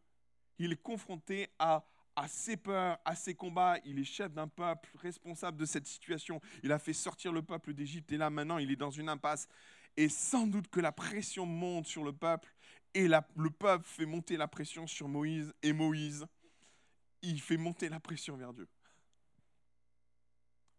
il 0.58 0.72
est 0.72 0.82
confronté 0.82 1.48
à 1.58 1.84
à 2.18 2.26
ses 2.26 2.56
peurs, 2.56 2.98
à 3.04 3.14
ses 3.14 3.34
combats. 3.34 3.78
Il 3.84 3.98
est 3.98 4.04
chef 4.04 4.32
d'un 4.32 4.48
peuple, 4.48 4.90
responsable 4.98 5.56
de 5.56 5.64
cette 5.64 5.86
situation. 5.86 6.40
Il 6.64 6.72
a 6.72 6.78
fait 6.80 6.92
sortir 6.92 7.32
le 7.32 7.42
peuple 7.42 7.72
d'Égypte 7.72 8.10
et 8.10 8.16
là 8.16 8.28
maintenant 8.28 8.58
il 8.58 8.72
est 8.72 8.76
dans 8.76 8.90
une 8.90 9.08
impasse. 9.08 9.48
Et 9.96 10.08
sans 10.08 10.46
doute 10.48 10.68
que 10.68 10.80
la 10.80 10.90
pression 10.90 11.46
monte 11.46 11.86
sur 11.86 12.02
le 12.02 12.12
peuple 12.12 12.52
et 12.92 13.06
le 13.06 13.50
peuple 13.50 13.84
fait 13.86 14.04
monter 14.04 14.36
la 14.36 14.48
pression 14.48 14.86
sur 14.88 15.06
Moïse 15.06 15.54
et 15.62 15.72
Moïse, 15.72 16.26
il 17.22 17.40
fait 17.40 17.56
monter 17.56 17.88
la 17.88 18.00
pression 18.00 18.36
vers 18.36 18.52
Dieu. 18.52 18.68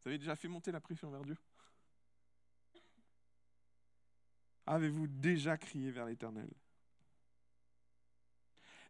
Vous 0.01 0.09
avez 0.09 0.17
déjà 0.17 0.35
fait 0.35 0.47
monter 0.49 0.73
la 0.73 0.81
pression 0.81 1.09
vers 1.09 1.23
Dieu? 1.23 1.37
Avez-vous 4.65 5.07
déjà 5.07 5.57
crié 5.57 5.89
vers 5.89 6.05
l'Éternel? 6.05 6.49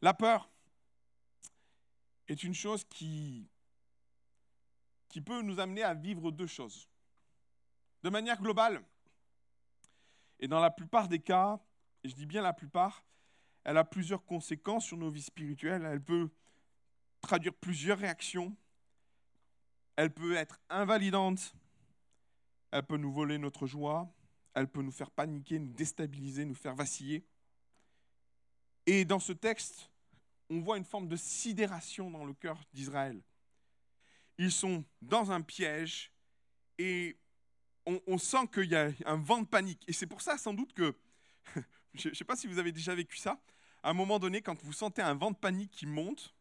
La 0.02 0.14
peur, 0.14 0.50
est 2.32 2.44
une 2.44 2.54
chose 2.54 2.84
qui, 2.86 3.50
qui 5.08 5.22
peut 5.22 5.42
nous 5.42 5.60
amener 5.60 5.84
à 5.84 5.94
vivre 5.94 6.32
deux 6.32 6.48
choses. 6.48 6.88
De 8.04 8.10
manière 8.10 8.42
globale, 8.42 8.84
et 10.40 10.48
dans 10.48 10.60
la 10.60 10.72
plupart 10.72 11.08
des 11.08 11.20
cas, 11.20 11.60
et 12.04 12.10
je 12.10 12.16
dis 12.16 12.26
bien 12.26 12.42
la 12.42 12.54
plupart, 12.54 13.04
elle 13.64 13.78
a 13.78 13.84
plusieurs 13.84 14.26
conséquences 14.26 14.86
sur 14.86 14.98
nos 14.98 15.12
vies 15.12 15.22
spirituelles. 15.22 15.84
Elle 15.86 16.02
peut 16.02 16.30
traduire 17.22 17.54
plusieurs 17.54 18.00
réactions. 18.00 18.56
Elle 19.96 20.14
peut 20.14 20.36
être 20.36 20.60
invalidante. 20.70 21.54
Elle 22.72 22.84
peut 22.84 22.98
nous 22.98 23.12
voler 23.12 23.38
notre 23.38 23.68
joie. 23.68 24.10
Elle 24.54 24.68
peut 24.68 24.82
nous 24.82 24.92
faire 24.92 25.12
paniquer, 25.12 25.60
nous 25.60 25.74
déstabiliser, 25.74 26.46
nous 26.46 26.56
faire 26.56 26.76
vaciller. 26.76 27.26
Et 28.86 29.06
dans 29.06 29.20
ce 29.20 29.34
texte, 29.34 29.89
on 30.50 30.60
voit 30.62 30.78
une 30.78 30.86
forme 30.86 31.08
de 31.08 31.16
sidération 31.16 32.10
dans 32.10 32.26
le 32.26 32.34
cœur 32.34 32.60
d'Israël. 32.74 33.22
Ils 34.38 34.52
sont 34.52 34.84
dans 35.02 35.32
un 35.32 35.42
piège 35.42 36.12
et 36.78 37.18
on, 37.86 38.18
sent 38.18 38.48
qu'il 38.54 38.66
y 38.66 38.76
a 38.76 38.92
un 39.06 39.18
vent 39.18 39.42
de 39.42 39.48
panique. 39.48 39.84
Et 39.88 39.94
c'est 39.94 40.06
pour 40.06 40.22
ça 40.22 40.38
sans 40.38 40.54
doute 40.54 40.74
que, 40.74 40.96
je 41.94 42.10
ne 42.10 42.14
sais 42.14 42.24
pas 42.24 42.36
si 42.36 42.48
vous 42.48 42.60
avez 42.60 42.72
déjà 42.72 42.94
vécu 42.94 43.18
ça, 43.18 43.42
à 43.84 43.90
un 43.90 43.94
moment 43.94 44.20
donné, 44.20 44.42
quand 44.42 44.62
vous 44.64 44.74
sentez 44.74 45.02
un 45.02 45.16
vent 45.16 45.32
de 45.32 45.38
panique 45.38 45.72
qui 45.72 45.86
monte, 45.86 46.36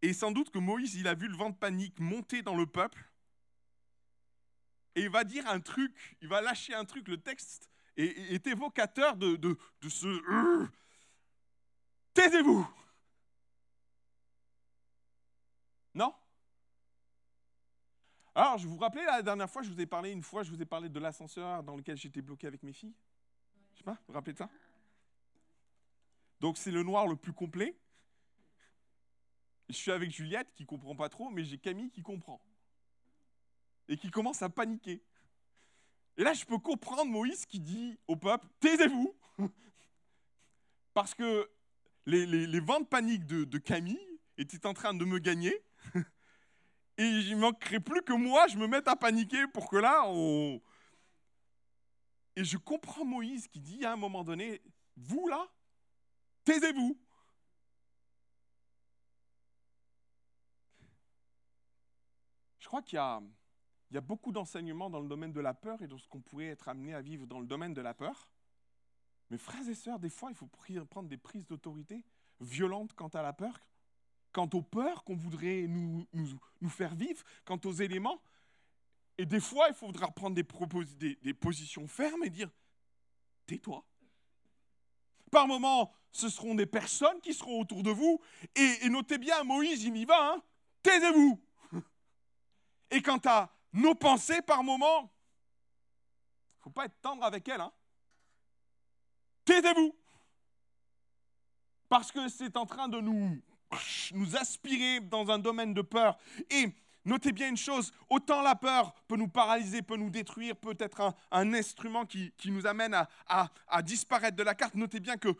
et 0.00 0.12
sans 0.12 0.30
doute 0.30 0.50
que 0.50 0.58
Moïse, 0.58 0.94
il 0.94 1.08
a 1.08 1.14
vu 1.14 1.28
le 1.28 1.36
vent 1.36 1.50
de 1.50 1.56
panique 1.56 1.98
monter 1.98 2.42
dans 2.42 2.56
le 2.56 2.66
peuple, 2.66 3.10
et 4.94 5.02
il 5.02 5.10
va 5.10 5.24
dire 5.24 5.46
un 5.48 5.60
truc, 5.60 6.16
il 6.20 6.28
va 6.28 6.40
lâcher 6.40 6.74
un 6.74 6.84
truc, 6.84 7.08
le 7.08 7.16
texte 7.16 7.70
est, 7.96 8.46
évocateur 8.46 9.16
de, 9.16 9.36
de, 9.36 9.58
de 9.80 9.88
ce 9.88 10.06
Taisez-vous 12.14 12.66
Non? 15.94 16.14
Alors, 18.34 18.58
je 18.58 18.66
vous 18.66 18.78
rappelais 18.78 19.04
la 19.04 19.22
dernière 19.22 19.50
fois, 19.50 19.62
je 19.62 19.70
vous 19.70 19.80
ai 19.80 19.86
parlé 19.86 20.10
une 20.10 20.22
fois, 20.22 20.42
je 20.42 20.50
vous 20.50 20.60
ai 20.60 20.66
parlé 20.66 20.88
de 20.88 20.98
l'ascenseur 20.98 21.62
dans 21.62 21.76
lequel 21.76 21.96
j'étais 21.96 22.22
bloqué 22.22 22.46
avec 22.46 22.62
mes 22.62 22.72
filles. 22.72 22.94
Je 23.74 23.78
sais 23.78 23.84
pas, 23.84 23.92
vous 23.92 23.98
vous 24.08 24.14
rappelez 24.14 24.32
de 24.32 24.38
ça? 24.38 24.48
Donc, 26.40 26.56
c'est 26.56 26.70
le 26.70 26.82
noir 26.82 27.06
le 27.06 27.16
plus 27.16 27.32
complet. 27.32 27.76
Je 29.68 29.74
suis 29.74 29.92
avec 29.92 30.10
Juliette 30.10 30.52
qui 30.54 30.66
comprend 30.66 30.96
pas 30.96 31.08
trop, 31.08 31.30
mais 31.30 31.44
j'ai 31.44 31.58
Camille 31.58 31.90
qui 31.90 32.02
comprend. 32.02 32.42
Et 33.88 33.96
qui 33.96 34.10
commence 34.10 34.42
à 34.42 34.48
paniquer. 34.48 35.02
Et 36.16 36.24
là, 36.24 36.32
je 36.32 36.44
peux 36.44 36.58
comprendre 36.58 37.10
Moïse 37.10 37.46
qui 37.46 37.60
dit 37.60 37.98
au 38.06 38.16
peuple 38.16 38.46
Taisez-vous 38.60 39.14
Parce 40.94 41.14
que 41.14 41.50
les, 42.06 42.60
vents 42.60 42.80
de 42.80 42.86
panique 42.86 43.26
de, 43.26 43.58
Camille 43.58 44.20
étaient 44.36 44.66
en 44.66 44.74
train 44.74 44.94
de 44.94 45.04
me 45.04 45.18
gagner. 45.18 45.54
Et 46.98 47.04
il 47.04 47.36
manquerait 47.36 47.80
plus 47.80 48.02
que 48.02 48.12
moi, 48.12 48.46
je 48.48 48.58
me 48.58 48.66
mette 48.66 48.88
à 48.88 48.96
paniquer 48.96 49.46
pour 49.48 49.68
que 49.68 49.76
là, 49.76 50.02
on... 50.06 50.60
Et 52.36 52.44
je 52.44 52.56
comprends 52.56 53.04
Moïse 53.04 53.46
qui 53.48 53.60
dit 53.60 53.84
à 53.84 53.92
un 53.92 53.96
moment 53.96 54.24
donné, 54.24 54.62
vous 54.96 55.26
là, 55.28 55.46
taisez-vous. 56.44 56.98
Je 62.58 62.66
crois 62.66 62.82
qu'il 62.82 62.96
y 62.96 63.00
a, 63.00 63.20
il 63.90 63.94
y 63.94 63.98
a 63.98 64.00
beaucoup 64.00 64.32
d'enseignements 64.32 64.88
dans 64.88 65.00
le 65.00 65.08
domaine 65.08 65.32
de 65.32 65.40
la 65.40 65.52
peur 65.52 65.82
et 65.82 65.86
dans 65.86 65.98
ce 65.98 66.08
qu'on 66.08 66.22
pourrait 66.22 66.46
être 66.46 66.68
amené 66.68 66.94
à 66.94 67.02
vivre 67.02 67.26
dans 67.26 67.40
le 67.40 67.46
domaine 67.46 67.74
de 67.74 67.82
la 67.82 67.92
peur. 67.92 68.31
Mais 69.32 69.38
frères 69.38 69.66
et 69.66 69.74
sœurs, 69.74 69.98
des 69.98 70.10
fois, 70.10 70.30
il 70.30 70.36
faut 70.36 70.46
prendre 70.46 71.08
des 71.08 71.16
prises 71.16 71.46
d'autorité 71.46 72.04
violentes 72.38 72.92
quant 72.92 73.08
à 73.08 73.22
la 73.22 73.32
peur, 73.32 73.58
quant 74.30 74.48
aux 74.52 74.60
peurs 74.60 75.04
qu'on 75.04 75.16
voudrait 75.16 75.64
nous, 75.68 76.06
faire 76.68 76.94
vivre, 76.94 77.24
quant 77.46 77.58
aux 77.64 77.72
éléments. 77.72 78.22
Et 79.16 79.24
des 79.24 79.40
fois, 79.40 79.68
il 79.70 79.74
faudra 79.74 80.10
prendre 80.10 80.36
des, 80.36 81.16
des, 81.22 81.32
positions 81.32 81.88
fermes 81.88 82.22
et 82.24 82.28
dire 82.28 82.50
tais-toi. 83.46 83.82
Par 85.30 85.46
moments, 85.46 85.94
ce 86.10 86.28
seront 86.28 86.54
des 86.54 86.66
personnes 86.66 87.18
qui 87.22 87.32
seront 87.32 87.58
autour 87.58 87.82
de 87.82 87.90
vous. 87.90 88.20
Et, 88.54 88.86
notez 88.90 89.16
bien, 89.16 89.44
Moïse, 89.44 89.82
il 89.82 89.96
y 89.96 90.04
va. 90.04 90.34
Hein, 90.34 90.42
Taisez-vous. 90.82 91.40
Et 92.90 93.00
quant 93.00 93.20
à 93.24 93.50
nos 93.72 93.94
pensées, 93.94 94.42
par 94.42 94.62
moments, 94.62 95.10
il 96.50 96.58
ne 96.58 96.62
faut 96.64 96.70
pas 96.70 96.84
être 96.84 97.00
tendre 97.00 97.24
avec 97.24 97.48
elles. 97.48 97.62
Hein. 97.62 97.72
Taisez-vous. 99.44 99.94
Parce 101.88 102.10
que 102.10 102.28
c'est 102.28 102.56
en 102.56 102.64
train 102.64 102.88
de 102.88 103.00
nous, 103.00 103.38
aspirer 104.34 105.00
dans 105.00 105.30
un 105.30 105.38
domaine 105.38 105.74
de 105.74 105.82
peur. 105.82 106.16
Et 106.50 106.68
notez 107.04 107.32
bien 107.32 107.48
une 107.48 107.56
chose, 107.56 107.92
autant 108.08 108.42
la 108.42 108.54
peur 108.54 108.94
peut 109.08 109.16
nous 109.16 109.28
paralyser, 109.28 109.82
peut 109.82 109.96
nous 109.96 110.10
détruire, 110.10 110.56
peut 110.56 110.76
être 110.78 111.14
un, 111.30 111.54
instrument 111.54 112.06
qui, 112.06 112.32
nous 112.46 112.66
amène 112.66 112.94
à, 112.94 113.50
à, 113.68 113.82
disparaître 113.82 114.36
de 114.36 114.42
la 114.42 114.54
carte. 114.54 114.74
Notez 114.74 115.00
bien 115.00 115.16
que 115.16 115.34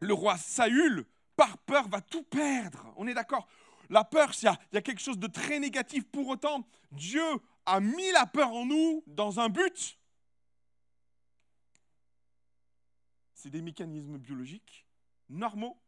le 0.00 0.12
roi 0.12 0.36
Saül, 0.36 1.06
par 1.36 1.56
peur, 1.58 1.88
va 1.88 2.00
tout 2.00 2.24
perdre. 2.24 2.92
On 2.96 3.06
est 3.06 3.14
d'accord 3.14 3.48
La 3.88 4.04
peur, 4.04 4.32
il 4.42 4.52
y 4.72 4.76
a 4.76 4.82
quelque 4.82 5.00
chose 5.00 5.18
de 5.18 5.26
très 5.26 5.58
négatif. 5.58 6.04
Pour 6.04 6.28
autant, 6.28 6.66
Dieu 6.92 7.24
a 7.64 7.80
mis 7.80 8.10
la 8.12 8.26
peur 8.26 8.52
en 8.52 8.66
nous 8.66 9.02
dans 9.06 9.40
un 9.40 9.48
but 9.48 9.98
c'est 13.46 13.50
des 13.50 13.62
mécanismes 13.62 14.18
biologiques 14.18 14.84
normaux 15.28 15.80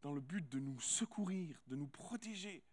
dans 0.00 0.14
le 0.14 0.20
but 0.22 0.48
de 0.48 0.58
nous 0.58 0.80
secourir, 0.80 1.60
de 1.66 1.76
nous 1.76 1.88
protéger. 1.88 2.64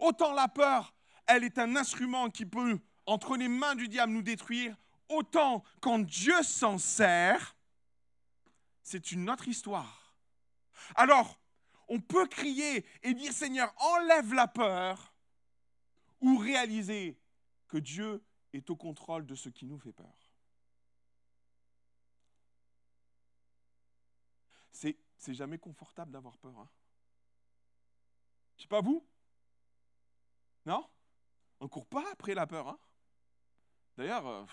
Autant 0.00 0.34
la 0.34 0.48
peur, 0.48 0.92
elle 1.28 1.44
est 1.44 1.60
un 1.60 1.76
instrument 1.76 2.30
qui 2.30 2.46
peut, 2.46 2.80
entre 3.06 3.36
les 3.36 3.46
mains 3.46 3.76
du 3.76 3.86
diable, 3.86 4.12
nous 4.12 4.22
détruire, 4.22 4.76
autant 5.08 5.62
quand 5.80 6.00
Dieu 6.00 6.42
s'en 6.42 6.78
sert, 6.78 7.56
c'est 8.82 9.12
une 9.12 9.30
autre 9.30 9.46
histoire. 9.46 10.16
Alors, 10.96 11.40
on 11.86 12.00
peut 12.00 12.26
crier 12.26 12.84
et 13.04 13.14
dire 13.14 13.32
Seigneur, 13.32 13.72
enlève 13.76 14.34
la 14.34 14.48
peur, 14.48 15.14
ou 16.20 16.38
réaliser 16.38 17.16
que 17.68 17.78
Dieu 17.78 18.20
est 18.52 18.68
au 18.68 18.74
contrôle 18.74 19.26
de 19.26 19.36
ce 19.36 19.48
qui 19.48 19.64
nous 19.64 19.78
fait 19.78 19.92
peur. 19.92 20.19
C'est 24.72 25.34
jamais 25.34 25.58
confortable 25.58 26.10
d'avoir 26.10 26.38
peur. 26.38 26.58
Hein. 26.58 26.68
Je 28.56 28.62
sais 28.62 28.68
pas 28.68 28.80
vous. 28.80 29.06
Non? 30.66 30.88
On 31.60 31.64
ne 31.64 31.70
court 31.70 31.86
pas 31.86 32.04
après 32.12 32.34
la 32.34 32.46
peur. 32.46 32.68
Hein 32.68 32.78
D'ailleurs, 33.96 34.26
euh, 34.26 34.44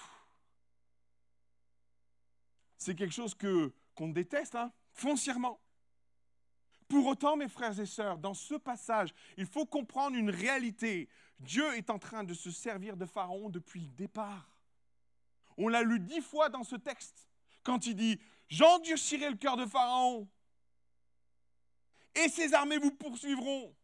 c'est 2.77 2.95
quelque 2.95 3.13
chose 3.13 3.35
que 3.35 3.73
qu'on 3.95 4.09
déteste, 4.09 4.55
hein, 4.55 4.71
foncièrement. 4.93 5.59
Pour 6.87 7.05
autant, 7.07 7.35
mes 7.35 7.49
frères 7.49 7.77
et 7.79 7.85
sœurs, 7.85 8.17
dans 8.17 8.33
ce 8.33 8.55
passage, 8.55 9.13
il 9.35 9.45
faut 9.45 9.65
comprendre 9.65 10.15
une 10.15 10.29
réalité. 10.29 11.09
Dieu 11.39 11.75
est 11.75 11.89
en 11.89 11.99
train 11.99 12.23
de 12.23 12.33
se 12.33 12.51
servir 12.51 12.95
de 12.95 13.05
Pharaon 13.05 13.49
depuis 13.49 13.81
le 13.81 13.87
départ. 13.87 14.47
On 15.57 15.67
l'a 15.67 15.81
lu 15.81 15.99
dix 15.99 16.21
fois 16.21 16.49
dans 16.49 16.63
ce 16.63 16.75
texte, 16.75 17.27
quand 17.63 17.87
il 17.87 17.95
dit 17.95 18.19
J'endurcirai 18.49 19.29
le 19.29 19.35
cœur 19.35 19.57
de 19.57 19.65
Pharaon, 19.65 20.27
et 22.15 22.29
ses 22.29 22.53
armées 22.53 22.77
vous 22.77 22.91
poursuivront. 22.91 23.75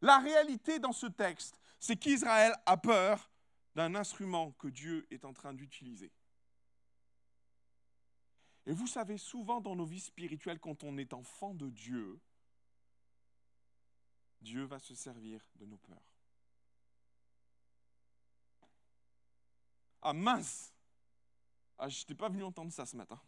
La 0.00 0.18
réalité 0.18 0.78
dans 0.78 0.92
ce 0.92 1.06
texte, 1.06 1.58
c'est 1.80 1.96
qu'Israël 1.96 2.54
a 2.66 2.76
peur 2.76 3.30
d'un 3.74 3.94
instrument 3.94 4.52
que 4.52 4.68
Dieu 4.68 5.06
est 5.10 5.24
en 5.24 5.32
train 5.32 5.54
d'utiliser. 5.54 6.12
Et 8.66 8.72
vous 8.72 8.86
savez, 8.86 9.16
souvent 9.16 9.60
dans 9.60 9.74
nos 9.74 9.86
vies 9.86 10.00
spirituelles, 10.00 10.60
quand 10.60 10.84
on 10.84 10.98
est 10.98 11.14
enfant 11.14 11.54
de 11.54 11.70
Dieu, 11.70 12.20
Dieu 14.40 14.64
va 14.64 14.78
se 14.78 14.94
servir 14.94 15.40
de 15.56 15.64
nos 15.64 15.78
peurs. 15.78 16.02
Ah 20.02 20.12
mince 20.12 20.72
Ah, 21.78 21.88
je 21.88 22.00
n'étais 22.00 22.14
pas 22.14 22.28
venu 22.28 22.42
entendre 22.42 22.72
ça 22.72 22.84
ce 22.84 22.96
matin. 22.96 23.20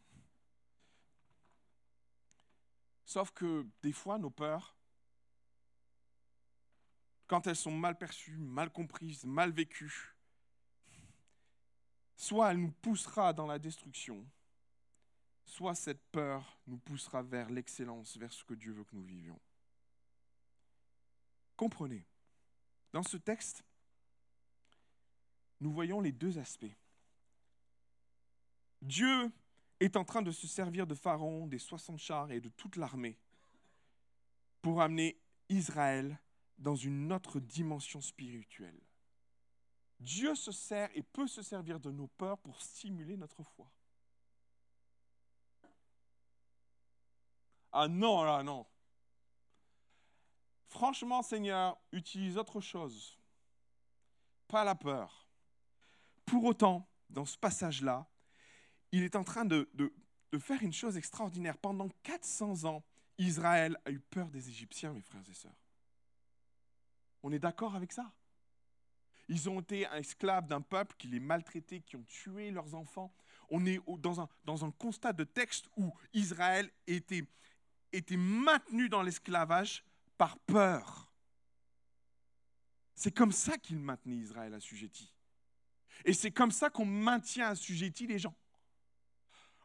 Sauf 3.04 3.30
que 3.30 3.66
des 3.82 3.92
fois, 3.92 4.18
nos 4.18 4.30
peurs, 4.30 4.76
quand 7.26 7.46
elles 7.46 7.56
sont 7.56 7.76
mal 7.76 7.96
perçues, 7.96 8.36
mal 8.36 8.70
comprises, 8.70 9.24
mal 9.24 9.52
vécues, 9.52 10.14
soit 12.16 12.50
elle 12.50 12.60
nous 12.60 12.72
poussera 12.72 13.32
dans 13.32 13.46
la 13.46 13.58
destruction, 13.58 14.24
soit 15.44 15.74
cette 15.74 16.02
peur 16.10 16.60
nous 16.66 16.78
poussera 16.78 17.22
vers 17.22 17.50
l'excellence, 17.50 18.16
vers 18.16 18.32
ce 18.32 18.44
que 18.44 18.54
Dieu 18.54 18.72
veut 18.72 18.84
que 18.84 18.96
nous 18.96 19.04
vivions. 19.04 19.40
Comprenez, 21.56 22.04
dans 22.92 23.02
ce 23.02 23.16
texte, 23.16 23.64
nous 25.60 25.72
voyons 25.72 26.00
les 26.00 26.12
deux 26.12 26.38
aspects. 26.38 26.76
Dieu 28.82 29.30
est 29.80 29.96
en 29.96 30.04
train 30.04 30.22
de 30.22 30.30
se 30.30 30.46
servir 30.46 30.86
de 30.86 30.94
Pharaon, 30.94 31.46
des 31.46 31.58
60 31.58 31.98
chars 31.98 32.30
et 32.30 32.40
de 32.40 32.48
toute 32.48 32.76
l'armée 32.76 33.18
pour 34.62 34.80
amener 34.82 35.20
Israël 35.48 36.18
dans 36.58 36.76
une 36.76 37.12
autre 37.12 37.40
dimension 37.40 38.00
spirituelle. 38.00 38.78
Dieu 39.98 40.34
se 40.34 40.52
sert 40.52 40.90
et 40.94 41.02
peut 41.02 41.26
se 41.26 41.42
servir 41.42 41.78
de 41.80 41.90
nos 41.90 42.06
peurs 42.06 42.38
pour 42.38 42.60
stimuler 42.60 43.16
notre 43.16 43.42
foi. 43.42 43.70
Ah 47.72 47.86
non, 47.86 48.24
là, 48.24 48.42
non. 48.42 48.66
Franchement, 50.68 51.22
Seigneur, 51.22 51.78
utilise 51.92 52.36
autre 52.36 52.60
chose. 52.60 53.18
Pas 54.48 54.64
la 54.64 54.74
peur. 54.74 55.28
Pour 56.24 56.44
autant, 56.44 56.88
dans 57.08 57.24
ce 57.24 57.36
passage-là, 57.36 58.09
il 58.92 59.02
est 59.02 59.16
en 59.16 59.24
train 59.24 59.44
de, 59.44 59.68
faire 60.38 60.62
une 60.62 60.72
chose 60.72 60.96
extraordinaire. 60.96 61.56
Pendant 61.58 61.88
400 62.02 62.64
ans, 62.64 62.84
Israël 63.18 63.78
a 63.84 63.90
eu 63.90 64.00
peur 64.00 64.30
des 64.30 64.48
Égyptiens, 64.48 64.92
mes 64.92 65.02
frères 65.02 65.28
et 65.28 65.34
sœurs. 65.34 65.56
On 67.22 67.32
est 67.32 67.38
d'accord 67.38 67.74
avec 67.74 67.92
ça? 67.92 68.12
Ils 69.28 69.48
ont 69.48 69.60
été 69.60 69.86
esclaves 69.92 70.46
d'un 70.46 70.60
peuple 70.60 70.96
qui 70.98 71.06
les 71.06 71.20
maltraitait, 71.20 71.80
qui 71.80 71.96
ont 71.96 72.02
tué 72.02 72.50
leurs 72.50 72.74
enfants. 72.74 73.12
On 73.48 73.64
est 73.66 73.80
dans 73.98 74.64
un, 74.64 74.70
constat 74.72 75.12
de 75.12 75.24
texte 75.24 75.68
où 75.76 75.92
Israël 76.12 76.70
était 76.86 77.26
maintenu 78.16 78.88
dans 78.88 79.02
l'esclavage 79.02 79.84
par 80.16 80.38
peur. 80.40 81.12
C'est 82.94 83.12
comme 83.12 83.32
ça 83.32 83.56
qu'il 83.56 83.78
maintenait 83.78 84.16
Israël 84.16 84.52
assujetti. 84.54 85.12
Et 86.04 86.12
c'est 86.12 86.30
comme 86.30 86.50
ça 86.50 86.70
qu'on 86.70 86.86
maintient 86.86 87.48
assujetti 87.48 88.06
les 88.06 88.18
gens 88.18 88.34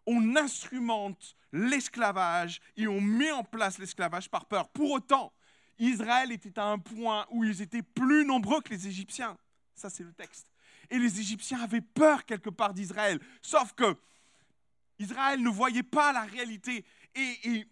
on 0.06 0.36
instrumente 0.36 1.36
l'esclavage 1.52 2.62
et 2.76 2.88
on 2.88 3.02
met 3.02 3.32
en 3.32 3.44
place 3.44 3.78
l'esclavage 3.78 4.30
par 4.30 4.46
peur. 4.46 4.70
Pour 4.70 4.92
autant, 4.92 5.34
Israël 5.80 6.32
était 6.32 6.58
à 6.60 6.66
un 6.66 6.80
point 6.80 7.26
où 7.32 7.44
ils 7.44 7.62
étaient 7.62 7.82
plus 7.82 8.26
nombreux 8.26 8.62
que 8.62 8.70
les 8.70 8.88
Égyptiens. 8.88 9.38
Ça, 9.74 9.90
c'est 9.90 10.04
le 10.04 10.14
texte. 10.14 10.48
Et 10.90 11.00
les 11.00 11.20
Égyptiens 11.20 11.62
avaient 11.62 11.82
peur 11.82 12.26
quelque 12.26 12.50
part 12.50 12.74
d'Israël. 12.74 13.20
Sauf 13.42 13.74
que 13.74 13.98
Israël 15.00 15.42
ne 15.42 15.50
voyait 15.50 15.84
pas 15.84 16.14
la 16.14 16.22
réalité 16.22 16.86
et, 17.16 17.68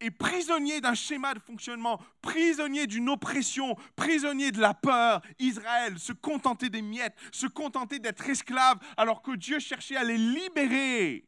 et 0.00 0.10
prisonnier 0.10 0.80
d'un 0.80 0.94
schéma 0.94 1.32
de 1.34 1.38
fonctionnement, 1.38 2.00
prisonnier 2.20 2.86
d'une 2.86 3.08
oppression, 3.08 3.76
prisonnier 3.94 4.52
de 4.52 4.60
la 4.60 4.74
peur, 4.74 5.22
Israël 5.38 5.98
se 5.98 6.12
contentait 6.12 6.68
des 6.68 6.82
miettes, 6.82 7.16
se 7.32 7.46
contentait 7.46 7.98
d'être 7.98 8.28
esclave 8.28 8.78
alors 8.96 9.22
que 9.22 9.34
Dieu 9.36 9.58
cherchait 9.58 9.96
à 9.96 10.04
les 10.04 10.18
libérer. 10.18 11.24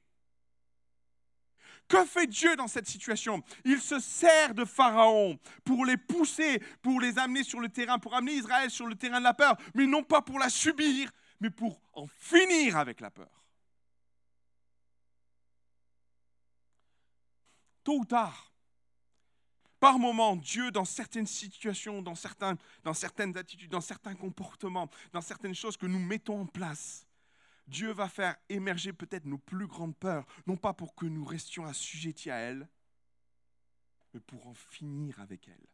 Que 1.89 2.05
fait 2.05 2.27
Dieu 2.27 2.55
dans 2.55 2.69
cette 2.69 2.87
situation? 2.87 3.43
Il 3.65 3.81
se 3.81 3.99
sert 3.99 4.55
de 4.55 4.67
Pharaon 4.67 5.39
pour 5.65 5.87
les 5.87 5.97
pousser, 5.97 6.63
pour 6.83 7.01
les 7.01 7.19
amener 7.19 7.43
sur 7.43 7.61
le 7.61 7.71
terrain, 7.71 7.99
pour 7.99 8.15
amener 8.15 8.35
Israël 8.35 8.71
sur 8.71 8.87
le 8.87 8.95
terrain 8.95 9.19
de 9.19 9.25
la 9.25 9.35
peur, 9.35 9.57
mais 9.75 9.87
non 9.87 10.03
pas 10.03 10.21
pour 10.21 10.39
la 10.39 10.51
subir, 10.51 11.11
mais 11.41 11.51
pour 11.51 11.81
en 11.95 12.07
finir 12.07 12.77
avec 12.77 13.01
la 13.01 13.11
peur. 13.11 13.47
Tôt 17.83 18.01
ou 18.01 18.05
tard, 18.05 18.53
par 19.81 19.99
moment, 19.99 20.37
Dieu, 20.37 20.71
dans 20.71 20.85
certaines 20.85 21.27
situations, 21.27 22.03
dans, 22.03 22.15
dans 22.85 22.95
certaines 22.95 23.39
attitudes, 23.39 23.71
dans 23.71 23.81
certains 23.81 24.15
comportements, 24.15 24.91
dans 25.13 25.23
certaines 25.23 25.55
choses 25.55 25.79
que 25.79 25.87
nous 25.87 26.01
mettons 26.01 26.43
en 26.43 26.47
place, 26.47 27.08
Dieu 27.69 27.93
va 27.93 28.09
faire 28.09 28.37
émerger 28.49 28.93
peut-être 28.93 29.27
nos 29.27 29.39
plus 29.39 29.67
grandes 29.67 29.97
peurs, 29.97 30.27
non 30.47 30.57
pas 30.57 30.73
pour 30.73 30.95
que 30.95 31.05
nous 31.05 31.25
restions 31.25 31.67
assujettis 31.67 32.31
à 32.31 32.37
elles, 32.37 32.67
mais 34.15 34.21
pour 34.21 34.47
en 34.47 34.55
finir 34.55 35.21
avec 35.21 35.49
elles. 35.49 35.69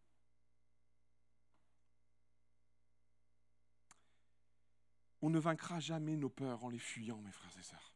On 5.22 5.30
ne 5.30 5.38
vaincra 5.38 5.78
jamais 5.78 6.16
nos 6.16 6.28
peurs 6.28 6.64
en 6.64 6.68
les 6.68 6.80
fuyant, 6.80 7.20
mes 7.22 7.32
frères 7.32 7.56
et 7.58 7.62
sœurs. 7.62 7.94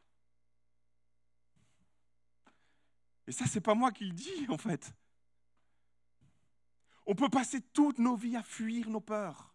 Et 3.27 3.33
ça, 3.33 3.47
c'est 3.47 3.61
pas 3.61 3.75
moi 3.75 3.93
qui 3.93 4.05
le 4.05 4.15
dis, 4.15 4.47
en 4.49 4.57
fait. 4.57 4.95
On 7.05 7.15
peut 7.15 7.29
passer 7.29 7.61
toutes 7.61 7.99
nos 7.99 8.17
vies 8.17 8.37
à 8.37 8.43
fuir 8.43 8.89
nos 8.89 9.01
peurs. 9.01 9.53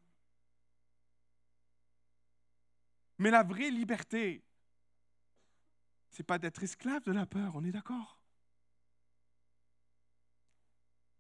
Mais 3.18 3.32
la 3.32 3.44
vraie 3.44 3.70
liberté, 3.70 4.44
c'est 6.10 6.24
pas 6.24 6.40
d'être 6.40 6.64
esclave 6.64 7.04
de 7.04 7.12
la 7.12 7.26
peur, 7.26 7.56
on 7.56 7.64
est 7.64 7.72
d'accord? 7.72 8.20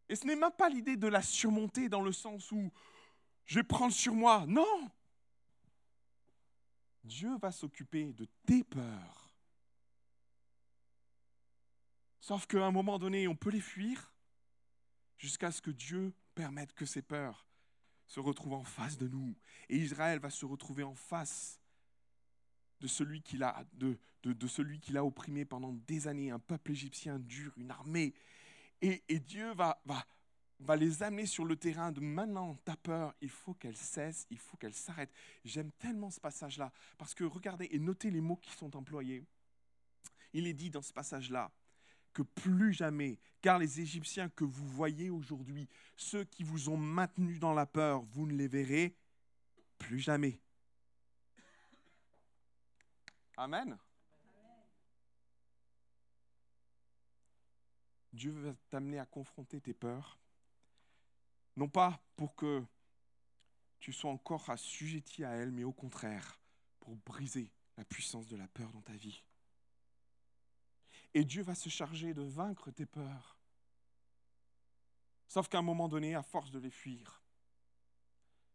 Et 0.09 0.15
ce 0.15 0.25
n'est 0.25 0.35
même 0.35 0.51
pas 0.51 0.69
l'idée 0.69 0.97
de 0.97 1.07
la 1.07 1.21
surmonter 1.21 1.89
dans 1.89 2.01
le 2.01 2.11
sens 2.11 2.51
où 2.51 2.71
je 3.45 3.59
vais 3.59 3.89
sur 3.91 4.13
moi. 4.13 4.45
Non 4.47 4.91
Dieu 7.03 7.35
va 7.37 7.51
s'occuper 7.51 8.13
de 8.13 8.27
tes 8.45 8.63
peurs. 8.63 9.33
Sauf 12.21 12.45
qu'à 12.47 12.65
un 12.65 12.71
moment 12.71 12.99
donné, 12.99 13.27
on 13.27 13.35
peut 13.35 13.49
les 13.49 13.59
fuir 13.59 14.13
jusqu'à 15.17 15.51
ce 15.51 15.61
que 15.61 15.71
Dieu 15.71 16.13
permette 16.35 16.73
que 16.73 16.85
ces 16.85 17.01
peurs 17.01 17.45
se 18.05 18.19
retrouvent 18.19 18.53
en 18.53 18.63
face 18.63 18.97
de 18.97 19.07
nous. 19.07 19.35
Et 19.67 19.77
Israël 19.77 20.19
va 20.19 20.29
se 20.29 20.45
retrouver 20.45 20.83
en 20.83 20.95
face 20.95 21.59
de 22.83 22.87
celui 22.89 23.21
qu'il 23.21 23.43
a, 23.43 23.63
de, 23.75 23.97
de, 24.25 24.47
celui 24.47 24.81
opprimé 24.97 25.45
pendant 25.45 25.71
des 25.87 26.09
années, 26.09 26.31
un 26.31 26.39
peuple 26.39 26.71
égyptien 26.71 27.17
dur, 27.17 27.53
une 27.55 27.71
armée. 27.71 28.13
Et, 28.81 29.01
et 29.07 29.19
Dieu 29.19 29.53
va, 29.53 29.81
va, 29.85 30.05
va 30.59 30.75
les 30.75 31.01
amener 31.01 31.25
sur 31.25 31.45
le 31.45 31.55
terrain 31.55 31.93
de 31.93 32.01
maintenant, 32.01 32.55
ta 32.65 32.75
peur, 32.75 33.15
il 33.21 33.29
faut 33.29 33.53
qu'elle 33.53 33.77
cesse, 33.77 34.27
il 34.29 34.37
faut 34.37 34.57
qu'elle 34.57 34.73
s'arrête. 34.73 35.09
J'aime 35.45 35.71
tellement 35.79 36.11
ce 36.11 36.19
passage-là, 36.19 36.73
parce 36.97 37.13
que 37.13 37.23
regardez 37.23 37.69
et 37.71 37.79
notez 37.79 38.11
les 38.11 38.19
mots 38.19 38.35
qui 38.35 38.51
sont 38.51 38.75
employés. 38.75 39.23
Il 40.33 40.45
est 40.45 40.53
dit 40.53 40.69
dans 40.69 40.81
ce 40.81 40.91
passage-là 40.91 41.53
que 42.11 42.21
plus 42.21 42.73
jamais, 42.73 43.17
car 43.41 43.59
les 43.59 43.79
Égyptiens 43.79 44.27
que 44.27 44.43
vous 44.43 44.67
voyez 44.67 45.09
aujourd'hui, 45.09 45.69
ceux 45.95 46.25
qui 46.25 46.43
vous 46.43 46.67
ont 46.67 46.77
maintenu 46.77 47.39
dans 47.39 47.53
la 47.53 47.65
peur, 47.65 48.03
vous 48.11 48.27
ne 48.27 48.33
les 48.33 48.49
verrez 48.49 48.93
plus 49.77 49.99
jamais. 49.99 50.41
Amen. 53.37 53.77
Dieu 58.11 58.31
va 58.31 58.53
t'amener 58.69 58.99
à 58.99 59.05
confronter 59.05 59.59
tes 59.59 59.73
peurs, 59.73 60.19
non 61.55 61.67
pas 61.67 61.99
pour 62.15 62.35
que 62.35 62.63
tu 63.79 63.91
sois 63.91 64.11
encore 64.11 64.49
assujetti 64.49 65.23
à 65.25 65.31
elle, 65.31 65.51
mais 65.51 65.63
au 65.63 65.73
contraire, 65.73 66.39
pour 66.79 66.95
briser 66.97 67.51
la 67.75 67.83
puissance 67.83 68.27
de 68.27 68.37
la 68.37 68.47
peur 68.47 68.71
dans 68.71 68.81
ta 68.81 68.93
vie. 68.93 69.23
Et 71.15 71.25
Dieu 71.25 71.41
va 71.41 71.55
se 71.55 71.69
charger 71.69 72.13
de 72.13 72.21
vaincre 72.21 72.71
tes 72.71 72.85
peurs. 72.85 73.37
Sauf 75.27 75.47
qu'à 75.47 75.57
un 75.57 75.63
moment 75.63 75.89
donné, 75.89 76.13
à 76.13 76.21
force 76.21 76.51
de 76.51 76.59
les 76.59 76.69
fuir, 76.69 77.23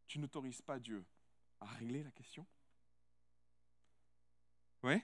tu 0.07 0.19
n'autorises 0.21 0.63
pas 0.63 0.79
Dieu 0.79 1.05
à 1.61 1.67
régler 1.67 2.05
la 2.05 2.13
question. 2.13 2.47
Oui 4.83 5.03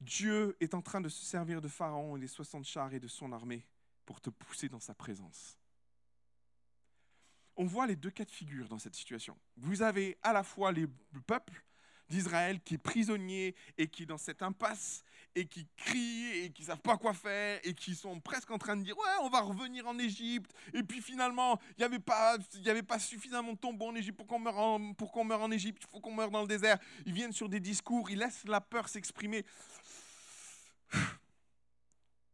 Dieu 0.00 0.56
est 0.60 0.74
en 0.74 0.82
train 0.82 1.00
de 1.00 1.08
se 1.08 1.24
servir 1.24 1.60
de 1.60 1.68
Pharaon 1.68 2.16
et 2.16 2.20
des 2.20 2.28
60 2.28 2.64
chars 2.64 2.92
et 2.92 3.00
de 3.00 3.08
son 3.08 3.32
armée 3.32 3.66
pour 4.04 4.20
te 4.20 4.30
pousser 4.30 4.68
dans 4.68 4.80
sa 4.80 4.94
présence. 4.94 5.58
On 7.56 7.64
voit 7.64 7.86
les 7.86 7.96
deux 7.96 8.10
cas 8.10 8.24
de 8.24 8.30
figure 8.30 8.68
dans 8.68 8.78
cette 8.78 8.96
situation. 8.96 9.38
Vous 9.56 9.82
avez 9.82 10.18
à 10.22 10.32
la 10.32 10.42
fois 10.42 10.72
les, 10.72 10.86
le 11.12 11.20
peuple 11.20 11.64
d'Israël 12.08 12.60
qui 12.60 12.74
est 12.74 12.78
prisonnier 12.78 13.54
et 13.78 13.88
qui 13.88 14.02
est 14.02 14.06
dans 14.06 14.18
cette 14.18 14.42
impasse 14.42 15.04
et 15.34 15.46
qui 15.46 15.66
crie 15.76 16.44
et 16.44 16.50
qui 16.50 16.62
ne 16.62 16.66
savent 16.68 16.80
pas 16.80 16.96
quoi 16.96 17.12
faire 17.12 17.60
et 17.64 17.74
qui 17.74 17.94
sont 17.94 18.20
presque 18.20 18.50
en 18.50 18.58
train 18.58 18.76
de 18.76 18.82
dire 18.82 18.96
ouais 18.96 19.04
on 19.22 19.28
va 19.28 19.40
revenir 19.40 19.86
en 19.88 19.98
Égypte 19.98 20.52
et 20.72 20.82
puis 20.82 21.00
finalement 21.00 21.58
il 21.70 21.80
n'y 21.80 21.84
avait, 21.84 21.98
pas, 21.98 22.36
avait 22.66 22.82
pas 22.82 22.98
suffisamment 22.98 23.52
de 23.52 23.58
tombeaux 23.58 23.88
en 23.88 23.94
Égypte 23.94 24.16
pour 24.16 24.26
qu'on 24.26 24.38
meure 24.38 24.78
pour 24.96 25.12
qu'on 25.12 25.24
meure 25.24 25.42
en 25.42 25.50
Égypte, 25.50 25.82
il 25.86 25.90
faut 25.90 26.00
qu'on 26.00 26.14
meure 26.14 26.30
dans 26.30 26.42
le 26.42 26.48
désert. 26.48 26.78
Ils 27.06 27.12
viennent 27.12 27.32
sur 27.32 27.48
des 27.48 27.60
discours, 27.60 28.10
ils 28.10 28.18
laissent 28.18 28.44
la 28.46 28.60
peur 28.60 28.88
s'exprimer. 28.88 29.44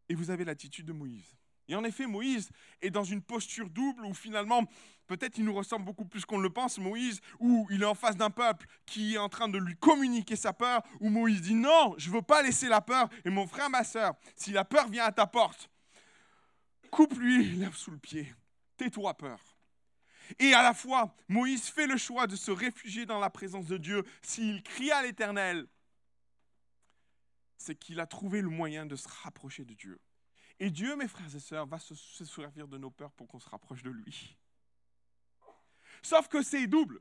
Et 0.08 0.14
vous 0.14 0.30
avez 0.30 0.44
l'attitude 0.44 0.86
de 0.86 0.92
Moïse. 0.92 1.39
Et 1.70 1.76
en 1.76 1.84
effet, 1.84 2.06
Moïse 2.06 2.50
est 2.82 2.90
dans 2.90 3.04
une 3.04 3.22
posture 3.22 3.70
double 3.70 4.04
où 4.04 4.12
finalement, 4.12 4.64
peut-être 5.06 5.38
il 5.38 5.44
nous 5.44 5.54
ressemble 5.54 5.84
beaucoup 5.84 6.04
plus 6.04 6.24
qu'on 6.24 6.38
le 6.38 6.50
pense, 6.50 6.78
Moïse, 6.78 7.20
où 7.38 7.68
il 7.70 7.82
est 7.82 7.86
en 7.86 7.94
face 7.94 8.16
d'un 8.16 8.28
peuple 8.28 8.66
qui 8.86 9.14
est 9.14 9.18
en 9.18 9.28
train 9.28 9.48
de 9.48 9.56
lui 9.56 9.76
communiquer 9.76 10.34
sa 10.34 10.52
peur, 10.52 10.82
où 10.98 11.08
Moïse 11.08 11.42
dit 11.42 11.54
non, 11.54 11.94
je 11.96 12.10
ne 12.10 12.14
veux 12.16 12.22
pas 12.22 12.42
laisser 12.42 12.66
la 12.66 12.80
peur. 12.80 13.08
Et 13.24 13.30
mon 13.30 13.46
frère, 13.46 13.70
ma 13.70 13.84
soeur, 13.84 14.14
si 14.34 14.50
la 14.50 14.64
peur 14.64 14.88
vient 14.88 15.04
à 15.04 15.12
ta 15.12 15.28
porte, 15.28 15.70
coupe-lui 16.90 17.44
lève 17.54 17.76
sous 17.76 17.92
le 17.92 17.98
pied. 17.98 18.34
Tais-toi, 18.76 19.16
peur. 19.16 19.38
Et 20.40 20.52
à 20.52 20.64
la 20.64 20.74
fois, 20.74 21.14
Moïse 21.28 21.68
fait 21.68 21.86
le 21.86 21.96
choix 21.96 22.26
de 22.26 22.34
se 22.34 22.50
réfugier 22.50 23.06
dans 23.06 23.20
la 23.20 23.30
présence 23.30 23.66
de 23.66 23.76
Dieu. 23.76 24.02
S'il 24.22 24.64
crie 24.64 24.90
à 24.90 25.02
l'Éternel, 25.02 25.68
c'est 27.58 27.76
qu'il 27.76 28.00
a 28.00 28.06
trouvé 28.06 28.40
le 28.40 28.48
moyen 28.48 28.86
de 28.86 28.96
se 28.96 29.06
rapprocher 29.22 29.64
de 29.64 29.74
Dieu. 29.74 30.00
Et 30.62 30.70
Dieu, 30.70 30.94
mes 30.94 31.08
frères 31.08 31.34
et 31.34 31.40
sœurs, 31.40 31.66
va 31.66 31.78
se, 31.78 31.94
servir 31.94 32.68
de 32.68 32.76
nos 32.76 32.90
peurs 32.90 33.12
pour 33.12 33.26
qu'on 33.26 33.40
se 33.40 33.48
rapproche 33.48 33.82
de 33.82 33.88
lui. 33.88 34.36
Sauf 36.02 36.28
que 36.28 36.42
c'est 36.42 36.66
double. 36.66 37.00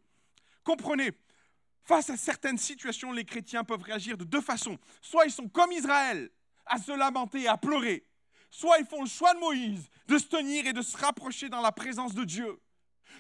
Comprenez, 0.64 1.12
face 1.84 2.10
à 2.10 2.16
certaines 2.16 2.58
situations, 2.58 3.12
les 3.12 3.26
chrétiens 3.26 3.66
peuvent 3.66 3.82
réagir 3.82 4.18
de 4.18 4.24
deux 4.24 4.40
façons. 4.40 4.80
Soit 5.02 5.26
ils 5.26 5.32
sont 5.32 5.50
comme 5.50 5.74
Israël, 5.74 6.32
à 6.66 6.78
se 6.78 6.94
lamenter 6.94 7.42
et 7.42 7.48
à 7.50 7.58
pleurer. 7.58 8.06
Soit 8.50 8.80
ils 8.80 8.86
font 8.86 9.02
le 9.02 9.10
choix 9.10 9.34
de 9.34 9.40
Moïse, 9.40 9.90
de 10.08 10.18
se 10.18 10.28
tenir 10.28 10.66
et 10.66 10.74
de 10.74 10.82
se 10.82 10.96
rapprocher 10.96 11.50
dans 11.50 11.62
la 11.62 11.74
présence 11.74 12.16
de 12.16 12.24
Dieu. 12.24 12.62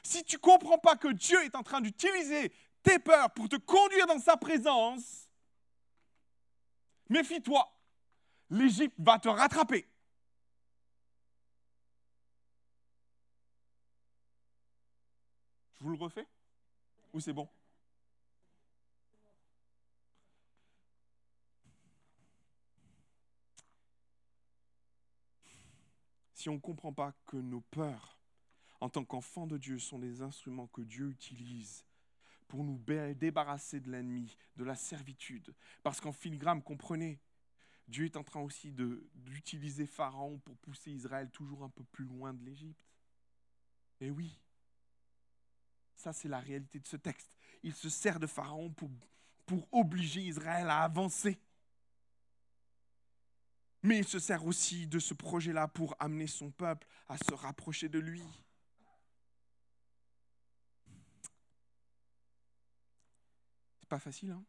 Si 0.04 0.24
tu 0.24 0.38
ne 0.38 0.42
comprends 0.42 0.78
pas 0.78 0.96
que 0.96 1.10
Dieu 1.10 1.44
est 1.44 1.56
en 1.56 1.64
train 1.64 1.82
d'utiliser 1.82 2.54
tes 2.82 2.98
peurs 2.98 3.32
pour 3.32 3.50
te 3.50 3.58
conduire 3.58 4.08
dans 4.08 4.20
sa 4.20 4.38
présence, 4.38 5.28
méfie-toi. 7.10 7.70
L'Égypte 8.50 8.96
va 9.00 9.20
te 9.20 9.28
rattraper. 9.28 9.89
Je 15.80 15.86
vous 15.86 15.92
le 15.92 15.98
refais 15.98 16.28
Ou 17.14 17.20
c'est 17.20 17.34
bon? 17.34 17.48
Si 26.34 26.48
on 26.48 26.54
ne 26.54 26.60
comprend 26.60 26.94
pas 26.94 27.14
que 27.26 27.36
nos 27.36 27.60
peurs, 27.60 28.18
en 28.80 28.88
tant 28.88 29.04
qu'enfants 29.04 29.46
de 29.46 29.58
Dieu, 29.58 29.78
sont 29.78 30.00
des 30.00 30.22
instruments 30.22 30.68
que 30.68 30.82
Dieu 30.82 31.10
utilise 31.10 31.84
pour 32.48 32.64
nous 32.64 32.78
débarrasser 33.14 33.82
de 33.82 33.92
l'ennemi, 33.92 34.38
de 34.56 34.64
la 34.64 34.76
servitude. 34.76 35.54
Parce 35.84 36.00
qu'en 36.00 36.14
filigrane, 36.14 36.64
comprenez, 36.64 37.20
Dieu 37.90 38.06
est 38.06 38.16
en 38.16 38.24
train 38.24 38.40
aussi 38.40 38.72
d'utiliser 38.72 39.86
Pharaon 39.86 40.40
pour 40.40 40.56
pousser 40.58 40.92
Israël 40.92 41.30
toujours 41.30 41.64
un 41.64 41.70
peu 41.70 41.84
plus 41.84 42.06
loin 42.06 42.34
de 42.34 42.44
l'Égypte. 42.44 42.88
Et 44.00 44.10
oui, 44.10 44.40
ça, 46.00 46.14
c'est 46.14 46.30
la 46.30 46.40
réalité 46.40 46.80
de 46.80 46.88
ce 46.88 46.96
texte. 46.96 47.38
Il 47.62 47.76
se 47.76 47.90
sert 47.90 48.22
de 48.22 48.28
Pharaon 48.28 48.72
pour, 48.72 48.90
obliger 49.72 50.22
Israël 50.22 50.70
à 50.70 50.84
avancer. 50.84 51.38
Mais 53.82 53.98
il 53.98 54.08
se 54.08 54.20
sert 54.20 54.46
aussi 54.46 54.88
de 54.88 55.00
ce 55.00 55.14
projet-là 55.14 55.68
pour 55.68 55.96
amener 56.00 56.28
son 56.28 56.52
peuple 56.52 56.88
à 57.08 57.18
se 57.18 57.34
rapprocher 57.34 57.90
de 57.90 58.00
lui. 58.00 58.24
C'est 63.80 63.90
pas 63.90 64.00
facile, 64.00 64.32
hein 64.32 64.46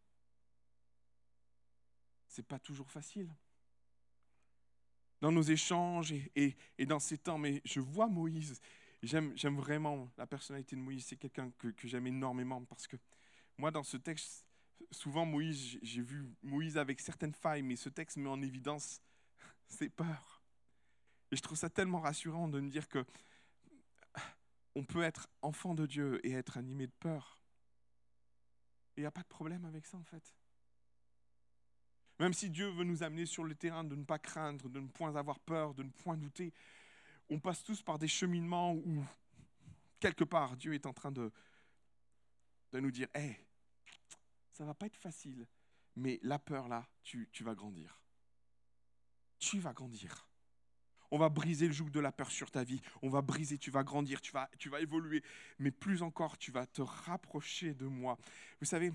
C'est 2.28 2.46
pas 2.46 2.58
toujours 2.58 2.90
facile. 2.90 3.34
Dans 5.20 5.32
nos 5.32 5.42
échanges 5.42 6.12
et, 6.12 6.56
et 6.78 6.86
dans 6.86 7.00
ces 7.00 7.18
temps, 7.18 7.38
mais 7.38 7.62
je 7.64 7.80
vois 7.80 8.06
Moïse 8.06 8.60
J'aime, 9.02 9.34
vraiment 9.56 10.10
la 10.18 10.26
personnalité 10.26 10.76
de 10.76 10.80
Moïse. 10.80 11.06
C'est 11.06 11.16
quelqu'un 11.16 11.50
que, 11.58 11.72
j'aime 11.84 12.06
énormément 12.06 12.64
parce 12.64 12.86
que 12.86 12.96
moi, 13.56 13.70
dans 13.70 13.82
ce 13.82 13.96
texte, 13.96 14.44
souvent 14.90 15.24
Moïse, 15.24 15.78
j'ai 15.82 16.02
vu 16.02 16.34
Moïse 16.42 16.76
avec 16.76 17.00
certaines 17.00 17.34
failles, 17.34 17.62
mais 17.62 17.76
ce 17.76 17.88
texte 17.88 18.18
met 18.18 18.28
en 18.28 18.42
évidence 18.42 19.00
ses 19.68 19.88
peurs. 19.88 20.42
Et 21.30 21.36
je 21.36 21.42
trouve 21.42 21.56
ça 21.56 21.70
tellement 21.70 22.00
rassurant 22.00 22.48
de 22.48 22.60
me 22.60 22.68
dire 22.68 22.88
que 22.88 23.04
on 24.76 24.84
peut 24.84 25.02
être 25.02 25.28
enfant 25.42 25.74
de 25.74 25.86
Dieu 25.86 26.24
et 26.24 26.32
être 26.32 26.56
animé 26.56 26.86
de 26.86 26.92
peur. 27.00 27.42
Et 28.96 29.00
il 29.00 29.02
n'y 29.02 29.06
a 29.06 29.10
pas 29.10 29.22
de 29.22 29.28
problème 29.28 29.64
avec 29.64 29.86
ça 29.86 29.96
en 29.96 30.04
fait. 30.04 30.34
Même 32.18 32.34
si 32.34 32.50
Dieu 32.50 32.68
veut 32.68 32.84
nous 32.84 33.02
amener 33.02 33.24
sur 33.24 33.44
le 33.44 33.54
terrain 33.54 33.82
de 33.82 33.96
ne 33.96 34.04
pas 34.04 34.18
craindre, 34.18 34.68
de 34.68 34.78
ne 34.78 34.88
point 34.88 35.16
avoir 35.16 35.40
peur, 35.40 35.74
de 35.74 35.82
ne 35.82 35.90
point 35.90 36.18
douter, 36.18 36.52
on 37.30 37.38
passe 37.38 37.62
tous 37.62 37.80
par 37.80 37.98
des 37.98 38.08
cheminements 38.08 38.74
où, 38.74 39.04
quelque 40.00 40.24
part, 40.24 40.56
Dieu 40.56 40.74
est 40.74 40.86
en 40.86 40.92
train 40.92 41.12
de, 41.12 41.32
de 42.72 42.80
nous 42.80 42.90
dire, 42.90 43.08
hé, 43.14 43.36
ça 44.50 44.64
va 44.64 44.74
pas 44.74 44.86
être 44.86 44.96
facile, 44.96 45.46
mais 45.96 46.18
la 46.22 46.38
peur, 46.38 46.68
là, 46.68 46.86
tu, 47.02 47.28
vas 47.40 47.54
grandir. 47.54 48.00
Tu 49.38 49.58
vas 49.60 49.72
grandir. 49.72 50.26
On 51.12 51.18
va 51.18 51.28
briser 51.28 51.66
le 51.66 51.72
joug 51.72 51.90
de 51.90 51.98
la 51.98 52.12
peur 52.12 52.30
sur 52.30 52.50
ta 52.50 52.62
vie. 52.62 52.80
On 53.02 53.08
va 53.08 53.22
briser, 53.22 53.58
tu 53.58 53.70
vas 53.70 53.82
grandir, 53.82 54.20
tu 54.20 54.32
vas, 54.32 54.48
tu 54.58 54.68
vas 54.68 54.80
évoluer. 54.80 55.24
Mais 55.58 55.70
plus 55.70 56.02
encore, 56.02 56.38
tu 56.38 56.52
vas 56.52 56.66
te 56.66 56.82
rapprocher 56.82 57.74
de 57.74 57.86
moi. 57.86 58.16
Vous 58.60 58.66
savez, 58.66 58.92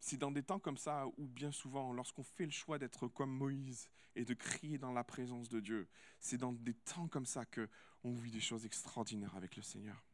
c'est 0.00 0.16
dans 0.16 0.32
des 0.32 0.42
temps 0.42 0.58
comme 0.58 0.76
ça 0.76 1.06
où 1.16 1.28
bien 1.28 1.52
souvent, 1.52 1.92
lorsqu'on 1.92 2.24
fait 2.24 2.44
le 2.44 2.50
choix 2.50 2.78
d'être 2.78 3.06
comme 3.08 3.30
Moïse 3.30 3.88
et 4.16 4.24
de 4.24 4.34
crier 4.34 4.78
dans 4.78 4.92
la 4.92 5.04
présence 5.04 5.48
de 5.48 5.60
Dieu, 5.60 5.88
c'est 6.20 6.36
dans 6.36 6.52
des 6.52 6.74
temps 6.74 7.08
comme 7.08 7.26
ça 7.26 7.44
que 7.44 7.68
on 8.02 8.12
vit 8.12 8.32
des 8.32 8.40
choses 8.40 8.66
extraordinaires 8.66 9.36
avec 9.36 9.56
le 9.56 9.62
Seigneur. 9.62 10.04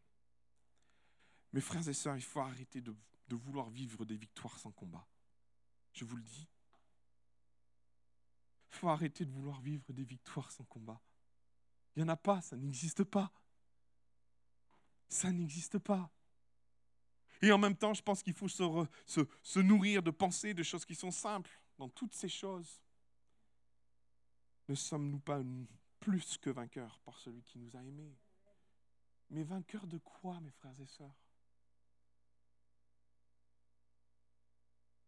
Mes 1.54 1.62
frères 1.62 1.88
et 1.88 1.94
sœurs, 1.94 2.16
il 2.16 2.22
faut 2.22 2.40
arrêter 2.40 2.82
de, 2.82 2.94
de 3.28 3.36
vouloir 3.36 3.70
vivre 3.70 4.04
des 4.04 4.16
victoires 4.16 4.58
sans 4.58 4.70
combat. 4.70 5.06
Je 5.92 6.04
vous 6.04 6.16
le 6.16 6.22
dis. 6.22 6.46
Il 8.70 8.76
faut 8.76 8.88
arrêter 8.90 9.24
de 9.24 9.30
vouloir 9.30 9.60
vivre 9.62 9.92
des 9.94 10.04
victoires 10.04 10.52
sans 10.52 10.64
combat. 10.64 11.00
Il 11.96 12.02
n'y 12.02 12.10
en 12.10 12.12
a 12.12 12.16
pas, 12.16 12.42
ça 12.42 12.56
n'existe 12.56 13.02
pas. 13.02 13.32
Ça 15.08 15.32
n'existe 15.32 15.78
pas. 15.78 16.12
Et 17.42 17.52
en 17.52 17.58
même 17.58 17.76
temps, 17.76 17.94
je 17.94 18.02
pense 18.02 18.22
qu'il 18.22 18.34
faut 18.34 18.48
se, 18.48 19.58
nourrir 19.60 20.02
de 20.02 20.10
pensées, 20.10 20.54
de 20.54 20.62
choses 20.62 20.84
qui 20.84 20.94
sont 20.94 21.10
simples 21.10 21.50
dans 21.76 21.88
toutes 21.88 22.14
ces 22.14 22.28
choses. 22.28 22.80
Ne 24.68 24.74
sommes-nous 24.74 25.20
pas 25.20 25.40
plus 26.00 26.36
que 26.38 26.50
vainqueurs 26.50 27.00
par 27.04 27.18
celui 27.18 27.42
qui 27.42 27.58
nous 27.58 27.76
a 27.76 27.82
aimés? 27.82 28.16
Mais 29.30 29.44
vainqueurs 29.44 29.86
de 29.86 29.98
quoi, 29.98 30.40
mes 30.40 30.50
frères 30.50 30.78
et 30.80 30.86
sœurs? 30.86 31.14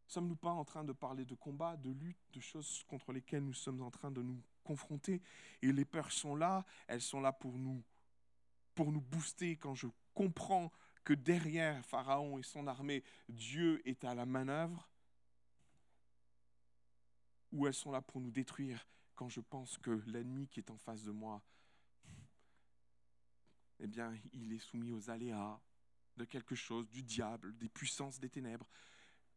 Sommes-nous 0.06 0.36
pas 0.36 0.50
en 0.50 0.64
train 0.64 0.82
de 0.82 0.92
parler 0.92 1.24
de 1.24 1.34
combat, 1.34 1.76
de 1.76 1.90
lutte, 1.90 2.18
de 2.32 2.40
choses 2.40 2.84
contre 2.88 3.12
lesquelles 3.12 3.44
nous 3.44 3.54
sommes 3.54 3.80
en 3.80 3.90
train 3.90 4.10
de 4.10 4.22
nous 4.22 4.42
confronter? 4.64 5.22
Et 5.62 5.72
les 5.72 5.84
peurs 5.84 6.10
sont 6.10 6.34
là, 6.34 6.64
elles 6.88 7.00
sont 7.00 7.20
là 7.20 7.32
pour 7.32 7.56
nous, 7.56 7.82
pour 8.74 8.90
nous 8.90 9.00
booster. 9.00 9.56
Quand 9.56 9.74
je 9.74 9.86
comprends 10.12 10.72
que 11.04 11.12
derrière 11.12 11.84
Pharaon 11.86 12.38
et 12.38 12.42
son 12.42 12.66
armée, 12.66 13.02
Dieu 13.28 13.80
est 13.88 14.04
à 14.04 14.14
la 14.14 14.26
manœuvre, 14.26 14.88
ou 17.52 17.66
elles 17.66 17.74
sont 17.74 17.90
là 17.90 18.00
pour 18.00 18.20
nous 18.20 18.30
détruire 18.30 18.86
quand 19.14 19.28
je 19.28 19.40
pense 19.40 19.76
que 19.78 19.90
l'ennemi 20.06 20.48
qui 20.48 20.60
est 20.60 20.70
en 20.70 20.78
face 20.78 21.02
de 21.02 21.10
moi, 21.10 21.42
eh 23.80 23.86
bien, 23.86 24.14
il 24.32 24.52
est 24.52 24.58
soumis 24.58 24.92
aux 24.92 25.10
aléas, 25.10 25.60
de 26.16 26.24
quelque 26.24 26.54
chose, 26.54 26.88
du 26.88 27.02
diable, 27.02 27.56
des 27.56 27.68
puissances 27.68 28.20
des 28.20 28.28
ténèbres. 28.28 28.68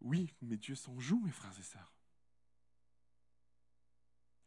Oui, 0.01 0.33
mais 0.41 0.57
Dieu 0.57 0.75
s'en 0.75 0.99
joue, 0.99 1.19
mes 1.21 1.31
frères 1.31 1.57
et 1.57 1.63
sœurs. 1.63 1.93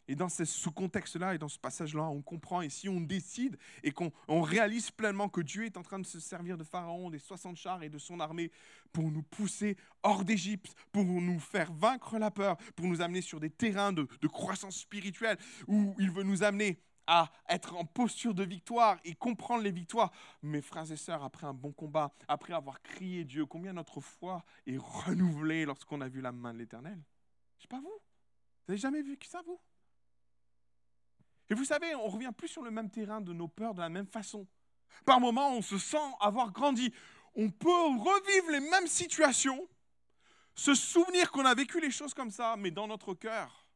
Et 0.08 0.14
dans 0.14 0.28
ce, 0.28 0.68
contexte-là 0.68 1.34
et 1.34 1.38
dans 1.38 1.48
ce 1.48 1.58
passage-là, 1.58 2.04
on 2.04 2.22
comprend 2.22 2.60
et 2.60 2.68
si 2.68 2.88
on 2.88 3.00
décide 3.00 3.56
et 3.82 3.90
qu'on 3.90 4.12
réalise 4.28 4.90
pleinement 4.90 5.28
que 5.28 5.40
Dieu 5.40 5.64
est 5.64 5.76
en 5.76 5.82
train 5.82 5.98
de 5.98 6.06
se 6.06 6.20
servir 6.20 6.56
de 6.56 6.64
Pharaon, 6.64 7.10
des 7.10 7.18
60 7.18 7.56
chars 7.56 7.82
et 7.82 7.88
de 7.88 7.98
son 7.98 8.20
armée 8.20 8.52
pour 8.92 9.10
nous 9.10 9.22
pousser 9.22 9.76
hors 10.02 10.24
d'Égypte, 10.24 10.74
pour 10.92 11.04
nous 11.04 11.40
faire 11.40 11.72
vaincre 11.72 12.18
la 12.18 12.30
peur, 12.30 12.56
pour 12.76 12.86
nous 12.86 13.00
amener 13.00 13.20
sur 13.20 13.40
des 13.40 13.50
terrains 13.50 13.92
de, 13.92 14.06
croissance 14.28 14.78
spirituelle 14.78 15.38
où 15.66 15.94
il 15.98 16.10
veut 16.10 16.22
nous 16.22 16.42
amener 16.42 16.80
à 17.06 17.30
être 17.48 17.76
en 17.76 17.84
posture 17.84 18.34
de 18.34 18.42
victoire 18.42 18.98
et 19.04 19.14
comprendre 19.14 19.62
les 19.62 19.70
victoires. 19.70 20.12
Mes 20.42 20.60
frères 20.60 20.90
et 20.90 20.96
sœurs, 20.96 21.22
après 21.22 21.46
un 21.46 21.54
bon 21.54 21.72
combat, 21.72 22.12
après 22.28 22.52
avoir 22.52 22.82
crié 22.82 23.24
Dieu, 23.24 23.46
combien 23.46 23.72
notre 23.72 24.00
foi 24.00 24.44
est 24.66 24.78
renouvelée 24.78 25.64
lorsqu'on 25.64 26.00
a 26.00 26.08
vu 26.08 26.20
la 26.20 26.32
main 26.32 26.52
de 26.52 26.58
l'Éternel? 26.58 27.00
Je 27.58 27.62
sais 27.62 27.68
pas 27.68 27.80
vous. 27.80 27.84
Vous 27.84 28.72
n'avez 28.72 28.80
jamais 28.80 29.02
vu 29.02 29.16
que 29.16 29.26
ça, 29.26 29.40
vous? 29.46 29.60
Et 31.48 31.54
vous 31.54 31.64
savez, 31.64 31.94
on 31.94 32.08
revient 32.08 32.32
plus 32.36 32.48
sur 32.48 32.62
le 32.62 32.70
même 32.70 32.90
terrain 32.90 33.20
de 33.20 33.32
nos 33.32 33.48
peurs 33.48 33.74
de 33.74 33.80
la 33.80 33.88
même 33.88 34.06
façon. 34.06 34.46
Par 35.04 35.20
moments, 35.20 35.52
on 35.52 35.62
se 35.62 35.78
sent 35.78 35.96
avoir 36.20 36.50
grandi. 36.52 36.92
On 37.34 37.50
peut 37.50 37.68
revivre 37.68 38.50
les 38.50 38.60
mêmes 38.60 38.86
situations, 38.86 39.68
se 40.54 40.74
souvenir 40.74 41.30
qu'on 41.30 41.44
a 41.44 41.54
vécu 41.54 41.80
les 41.80 41.90
choses 41.90 42.14
comme 42.14 42.30
ça, 42.30 42.56
mais 42.56 42.70
dans 42.70 42.88
notre 42.88 43.14
cœur. 43.14 43.66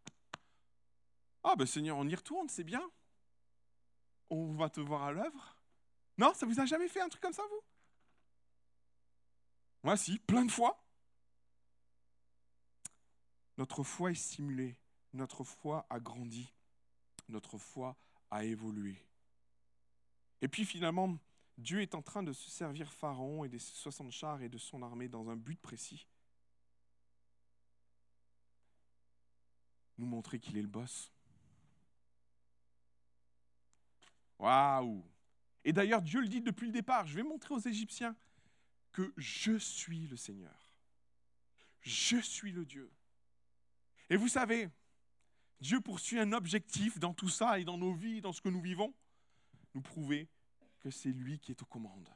Ah 1.45 1.55
ben 1.57 1.67
Seigneur, 1.67 1.97
on 1.97 2.09
y 2.09 2.15
retourne, 2.15 2.49
c'est 2.49 2.65
bien. 2.65 2.83
On 4.31 4.55
va 4.55 4.69
te 4.69 4.81
voir 4.81 5.05
à 5.05 5.13
l'œuvre. 5.13 5.57
Non, 6.19 6.35
ça 6.35 6.47
vous 6.47 6.59
a 6.61 6.67
jamais 6.67 6.89
fait 6.89 7.01
un 7.01 7.09
truc 7.09 7.23
comme 7.23 7.33
ça, 7.33 7.43
vous? 7.51 7.63
Moi, 9.83 9.97
si, 9.97 10.19
plein 10.19 10.45
de 10.45 10.51
fois. 10.51 10.83
Notre 13.57 13.83
foi 13.83 14.11
est 14.11 14.15
stimulée, 14.15 14.79
notre 15.13 15.45
foi 15.45 15.87
a 15.91 16.01
grandi 16.01 16.53
notre 17.31 17.59
foi 17.59 17.97
a 18.31 18.45
évolué. 18.45 18.97
Et 20.43 20.49
puis 20.49 20.65
finalement, 20.65 21.19
Dieu 21.59 21.83
est 21.83 21.95
en 21.95 22.03
train 22.03 22.23
de 22.23 22.33
se 22.33 22.51
servir 22.51 22.93
Pharaon 22.93 23.45
et 23.45 23.49
des 23.49 23.59
60 23.59 24.11
chars 24.11 24.43
et 24.43 24.49
de 24.49 24.59
son 24.59 24.83
armée 24.83 25.09
dans 25.09 25.29
un 25.29 25.37
but 25.37 25.61
précis. 25.61 26.07
Nous 29.99 30.07
montrer 30.07 30.39
qu'il 30.39 30.57
est 30.57 30.63
le 30.63 30.69
boss. 30.69 31.13
Waouh 34.39 35.05
Et 35.65 35.73
d'ailleurs, 35.73 36.01
Dieu 36.01 36.23
le 36.23 36.29
dit 36.29 36.41
depuis 36.41 36.67
le 36.67 36.73
départ, 36.73 37.07
je 37.07 37.15
vais 37.15 37.23
montrer 37.23 37.55
aux 37.55 37.61
Égyptiens 37.61 38.17
que 38.93 39.13
je 39.19 39.59
suis 39.59 40.07
le 40.07 40.17
Seigneur. 40.17 40.75
Je 41.83 42.17
suis 42.17 42.53
le 42.53 42.65
Dieu. 42.65 42.91
Et 44.09 44.17
vous 44.17 44.29
savez, 44.29 44.71
Dieu 45.61 45.81
poursuit 45.81 46.19
un 46.19 46.33
objectif 46.33 46.99
dans 46.99 47.13
tout 47.13 47.29
ça 47.29 47.59
et 47.59 47.65
dans 47.65 47.77
nos 47.77 47.93
vies, 47.93 48.21
dans 48.21 48.33
ce 48.33 48.41
que 48.41 48.49
nous 48.49 48.61
vivons, 48.61 48.95
nous 49.75 49.83
prouver 49.83 50.29
que 50.81 50.91
c'est 50.91 51.11
lui 51.11 51.39
qui 51.39 51.53
est 51.53 51.63
aux 51.63 51.67
commandes, 51.67 52.09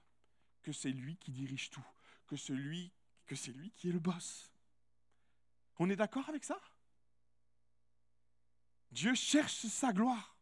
que 0.62 0.72
c'est 0.72 0.90
lui 0.90 1.16
qui 1.16 1.30
dirige 1.30 1.70
tout, 1.70 1.84
que 2.26 2.36
c'est 2.36 2.54
lui, 2.54 2.90
que 3.26 3.36
c'est 3.36 3.52
lui 3.52 3.70
qui 3.72 3.90
est 3.90 3.92
le 3.92 4.00
boss. 4.00 4.50
On 5.78 5.90
est 5.90 5.96
d'accord 5.96 6.28
avec 6.28 6.44
ça? 6.44 6.58
Dieu 8.90 9.14
cherche 9.14 9.66
sa 9.66 9.92
gloire. 9.92 10.36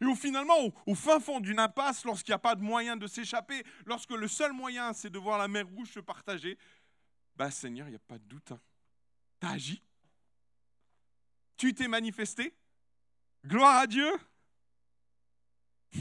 Et 0.00 0.06
au 0.06 0.14
finalement, 0.14 0.54
au, 0.86 0.94
fin 0.94 1.20
fond 1.20 1.40
d'une 1.40 1.58
impasse, 1.58 2.04
lorsqu'il 2.04 2.32
n'y 2.32 2.36
a 2.36 2.38
pas 2.38 2.54
de 2.54 2.62
moyen 2.62 2.96
de 2.96 3.06
s'échapper, 3.06 3.62
lorsque 3.86 4.10
le 4.10 4.28
seul 4.28 4.52
moyen 4.52 4.92
c'est 4.92 5.10
de 5.10 5.18
voir 5.18 5.38
la 5.38 5.48
mer 5.48 5.66
rouge 5.66 5.92
se 5.92 6.00
partager, 6.00 6.58
bah 7.36 7.50
Seigneur, 7.50 7.88
il 7.88 7.90
n'y 7.90 7.96
a 7.96 8.00
pas 8.00 8.18
de 8.18 8.24
doute. 8.24 8.52
Hein. 8.52 8.60
Tu 9.40 9.46
as 9.46 9.50
agi? 9.50 9.82
Tu 11.56 11.74
t'es 11.74 11.88
manifesté 11.88 12.54
Gloire 13.46 13.76
à 13.76 13.86
Dieu 13.86 14.10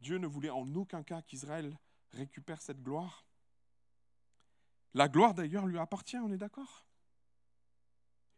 Dieu 0.00 0.18
ne 0.18 0.26
voulait 0.26 0.50
en 0.50 0.74
aucun 0.74 1.02
cas 1.02 1.22
qu'Israël 1.22 1.78
récupère 2.12 2.60
cette 2.62 2.82
gloire. 2.82 3.24
La 4.94 5.08
gloire 5.08 5.34
d'ailleurs 5.34 5.66
lui 5.66 5.78
appartient, 5.78 6.16
on 6.16 6.32
est 6.32 6.38
d'accord? 6.38 6.86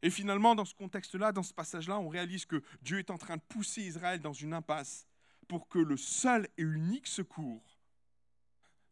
Et 0.03 0.11
finalement, 0.11 0.55
dans 0.55 0.65
ce 0.65 0.75
contexte-là, 0.75 1.33
dans 1.33 1.43
ce 1.43 1.53
passage-là, 1.53 1.99
on 1.99 2.09
réalise 2.09 2.47
que 2.47 2.63
Dieu 2.83 2.99
est 2.99 3.11
en 3.11 3.19
train 3.19 3.37
de 3.37 3.43
pousser 3.43 3.83
Israël 3.83 4.21
dans 4.21 4.33
une 4.33 4.55
impasse 4.55 5.07
pour 5.47 5.69
que 5.69 5.79
le 5.79 5.97
seul 5.97 6.49
et 6.57 6.63
unique 6.63 7.07
secours 7.07 7.79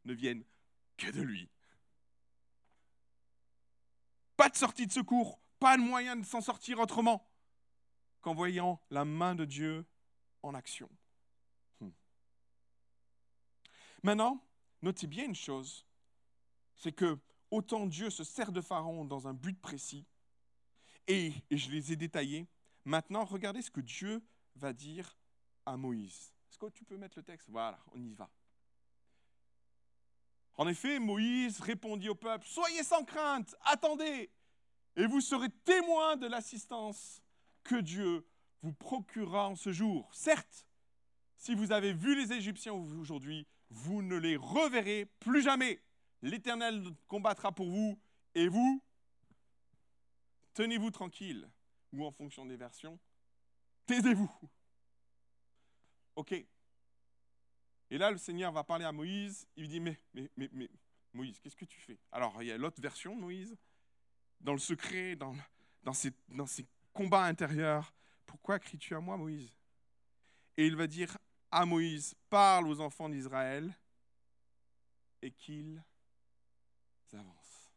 ne 0.04 0.12
vienne 0.12 0.44
que 0.96 1.10
de 1.10 1.22
lui. 1.22 1.48
Pas 4.38 4.48
de 4.48 4.56
sortie 4.56 4.86
de 4.86 4.92
secours, 4.92 5.40
pas 5.58 5.76
de 5.76 5.82
moyen 5.82 6.14
de 6.14 6.24
s'en 6.24 6.40
sortir 6.40 6.78
autrement 6.78 7.28
qu'en 8.20 8.34
voyant 8.34 8.80
la 8.88 9.04
main 9.04 9.34
de 9.34 9.44
Dieu 9.44 9.84
en 10.44 10.54
action. 10.54 10.88
Hmm. 11.80 11.90
Maintenant, 14.04 14.46
notez 14.80 15.08
bien 15.08 15.24
une 15.24 15.34
chose, 15.34 15.84
c'est 16.76 16.92
que 16.92 17.18
autant 17.50 17.84
Dieu 17.86 18.10
se 18.10 18.22
sert 18.22 18.52
de 18.52 18.60
Pharaon 18.60 19.04
dans 19.04 19.26
un 19.26 19.34
but 19.34 19.60
précis, 19.60 20.06
et, 21.08 21.32
et 21.50 21.56
je 21.56 21.72
les 21.72 21.90
ai 21.90 21.96
détaillés, 21.96 22.46
maintenant 22.84 23.24
regardez 23.24 23.60
ce 23.60 23.72
que 23.72 23.80
Dieu 23.80 24.24
va 24.54 24.72
dire 24.72 25.18
à 25.66 25.76
Moïse. 25.76 26.32
Est-ce 26.48 26.58
que 26.58 26.70
tu 26.70 26.84
peux 26.84 26.96
mettre 26.96 27.18
le 27.18 27.24
texte? 27.24 27.50
Voilà, 27.50 27.80
on 27.92 28.00
y 28.00 28.14
va. 28.14 28.30
En 30.58 30.66
effet, 30.66 30.98
Moïse 30.98 31.60
répondit 31.60 32.08
au 32.08 32.16
peuple, 32.16 32.44
Soyez 32.46 32.82
sans 32.82 33.04
crainte, 33.04 33.54
attendez, 33.62 34.28
et 34.96 35.06
vous 35.06 35.20
serez 35.20 35.50
témoins 35.64 36.16
de 36.16 36.26
l'assistance 36.26 37.22
que 37.62 37.76
Dieu 37.76 38.26
vous 38.62 38.72
procurera 38.72 39.48
en 39.48 39.54
ce 39.54 39.70
jour. 39.70 40.12
Certes, 40.12 40.66
si 41.36 41.54
vous 41.54 41.70
avez 41.70 41.92
vu 41.92 42.16
les 42.16 42.32
Égyptiens 42.32 42.72
aujourd'hui, 42.72 43.46
vous 43.70 44.02
ne 44.02 44.16
les 44.16 44.36
reverrez 44.36 45.06
plus 45.20 45.42
jamais. 45.42 45.80
L'Éternel 46.22 46.82
combattra 47.06 47.52
pour 47.52 47.70
vous, 47.70 47.96
et 48.34 48.48
vous, 48.48 48.82
tenez-vous 50.54 50.90
tranquille, 50.90 51.48
ou 51.92 52.04
en 52.04 52.10
fonction 52.10 52.44
des 52.44 52.56
versions, 52.56 52.98
taisez-vous. 53.86 54.30
Ok, 56.16 56.34
et 57.90 57.98
là, 57.98 58.10
le 58.10 58.18
Seigneur 58.18 58.52
va 58.52 58.64
parler 58.64 58.84
à 58.84 58.92
Moïse. 58.92 59.46
Il 59.56 59.62
lui 59.62 59.68
dit 59.68 59.80
Mais, 59.80 59.98
mais, 60.14 60.28
mais, 60.52 60.68
Moïse, 61.12 61.38
qu'est-ce 61.40 61.56
que 61.56 61.64
tu 61.64 61.80
fais? 61.80 61.98
Alors, 62.12 62.42
il 62.42 62.48
y 62.48 62.52
a 62.52 62.58
l'autre 62.58 62.80
version 62.80 63.16
de 63.16 63.20
Moïse, 63.20 63.56
dans 64.40 64.52
le 64.52 64.58
secret, 64.58 65.16
dans, 65.16 65.34
dans, 65.82 65.94
ces, 65.94 66.12
dans 66.28 66.46
ces 66.46 66.66
combats 66.92 67.24
intérieurs. 67.24 67.92
Pourquoi 68.26 68.58
cries-tu 68.58 68.94
à 68.94 69.00
moi, 69.00 69.16
Moïse? 69.16 69.54
Et 70.56 70.66
il 70.66 70.76
va 70.76 70.86
dire 70.86 71.16
à 71.50 71.64
Moïse 71.64 72.14
Parle 72.28 72.68
aux 72.68 72.80
enfants 72.80 73.08
d'Israël 73.08 73.74
et 75.22 75.30
qu'ils 75.30 75.82
avancent. 77.14 77.70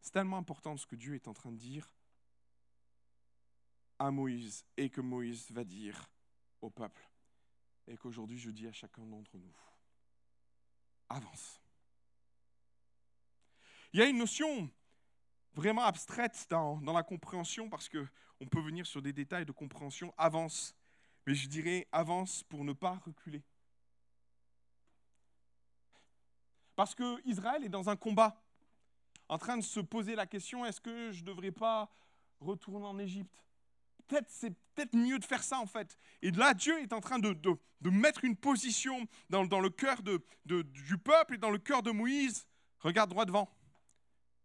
C'est 0.00 0.12
tellement 0.12 0.38
important 0.38 0.76
ce 0.76 0.86
que 0.86 0.96
Dieu 0.96 1.14
est 1.14 1.28
en 1.28 1.34
train 1.34 1.52
de 1.52 1.58
dire 1.58 1.94
à 3.98 4.10
Moïse 4.10 4.64
et 4.76 4.88
que 4.88 5.02
Moïse 5.02 5.50
va 5.50 5.62
dire 5.62 6.10
au 6.60 6.70
peuple 6.70 7.08
et 7.86 7.96
qu'aujourd'hui 7.96 8.38
je 8.38 8.50
dis 8.50 8.66
à 8.66 8.72
chacun 8.72 9.04
d'entre 9.04 9.36
nous, 9.36 9.52
avance. 11.08 11.60
Il 13.92 14.00
y 14.00 14.02
a 14.02 14.06
une 14.06 14.18
notion 14.18 14.70
vraiment 15.54 15.82
abstraite 15.82 16.46
dans, 16.48 16.80
la 16.80 17.02
compréhension 17.02 17.68
parce 17.68 17.88
qu'on 17.88 18.46
peut 18.46 18.60
venir 18.60 18.86
sur 18.86 19.02
des 19.02 19.12
détails 19.12 19.44
de 19.44 19.52
compréhension, 19.52 20.14
avance, 20.16 20.74
mais 21.26 21.34
je 21.34 21.48
dirais 21.48 21.88
avance 21.90 22.44
pour 22.44 22.64
ne 22.64 22.72
pas 22.72 22.94
reculer. 23.04 23.42
Parce 26.76 26.94
que 26.94 27.20
Israël 27.26 27.64
est 27.64 27.68
dans 27.68 27.90
un 27.90 27.96
combat, 27.96 28.40
en 29.28 29.38
train 29.38 29.56
de 29.56 29.62
se 29.62 29.80
poser 29.80 30.14
la 30.14 30.26
question, 30.26 30.64
est-ce 30.64 30.80
que 30.80 31.10
je 31.10 31.20
ne 31.20 31.26
devrais 31.26 31.52
pas 31.52 31.90
retourner 32.40 32.86
en 32.86 32.98
Égypte? 32.98 33.44
Peut-être 34.10 34.28
c'est 34.28 34.50
peut-être 34.74 34.94
mieux 34.94 35.18
de 35.18 35.24
faire 35.24 35.42
ça 35.42 35.58
en 35.58 35.66
fait. 35.66 35.96
Et 36.22 36.30
là, 36.32 36.54
Dieu 36.54 36.80
est 36.80 36.92
en 36.92 37.00
train 37.00 37.18
de, 37.18 37.32
de, 37.32 37.90
mettre 37.90 38.24
une 38.24 38.36
position 38.36 39.06
dans, 39.30 39.44
dans 39.44 39.60
le 39.60 39.70
cœur 39.70 40.02
de, 40.02 40.22
du 40.44 40.98
peuple 40.98 41.34
et 41.34 41.38
dans 41.38 41.50
le 41.50 41.58
cœur 41.58 41.82
de 41.82 41.90
Moïse. 41.90 42.46
Regarde 42.80 43.10
droit 43.10 43.24
devant. 43.24 43.48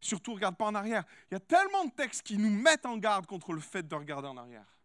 Surtout, 0.01 0.33
regarde 0.33 0.57
pas 0.57 0.65
en 0.65 0.75
arrière. 0.75 1.03
Il 1.31 1.33
y 1.33 1.37
a 1.37 1.39
tellement 1.39 1.85
de 1.85 1.91
textes 1.91 2.21
qui 2.21 2.37
nous 2.37 2.49
mettent 2.49 2.85
en 2.85 2.97
garde 2.97 3.25
contre 3.25 3.53
le 3.53 3.61
fait 3.61 3.87
de 3.87 3.95
regarder 3.95 4.27
en 4.27 4.37
arrière. 4.37 4.79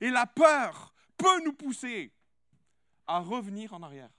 Et 0.00 0.10
la 0.10 0.26
peur 0.26 0.92
peut 1.16 1.44
nous 1.44 1.52
pousser 1.52 2.12
à 3.06 3.20
revenir 3.20 3.72
en 3.72 3.82
arrière. 3.82 4.10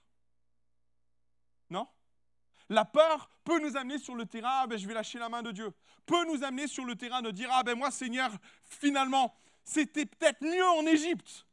La 2.68 2.84
peur 2.84 3.30
peut 3.44 3.60
nous 3.60 3.76
amener 3.76 3.98
sur 3.98 4.14
le 4.14 4.26
terrain, 4.26 4.62
ah 4.62 4.66
ben, 4.66 4.78
je 4.78 4.86
vais 4.86 4.94
lâcher 4.94 5.18
la 5.18 5.28
main 5.28 5.42
de 5.42 5.52
Dieu. 5.52 5.70
Peut 6.04 6.24
nous 6.26 6.42
amener 6.42 6.66
sur 6.66 6.84
le 6.84 6.96
terrain 6.96 7.22
de 7.22 7.30
dire, 7.30 7.48
ah 7.52 7.62
ben 7.62 7.76
moi 7.76 7.90
Seigneur, 7.90 8.30
finalement, 8.64 9.34
c'était 9.64 10.06
peut-être 10.06 10.42
mieux 10.42 10.66
en 10.66 10.86
Égypte. 10.86 11.46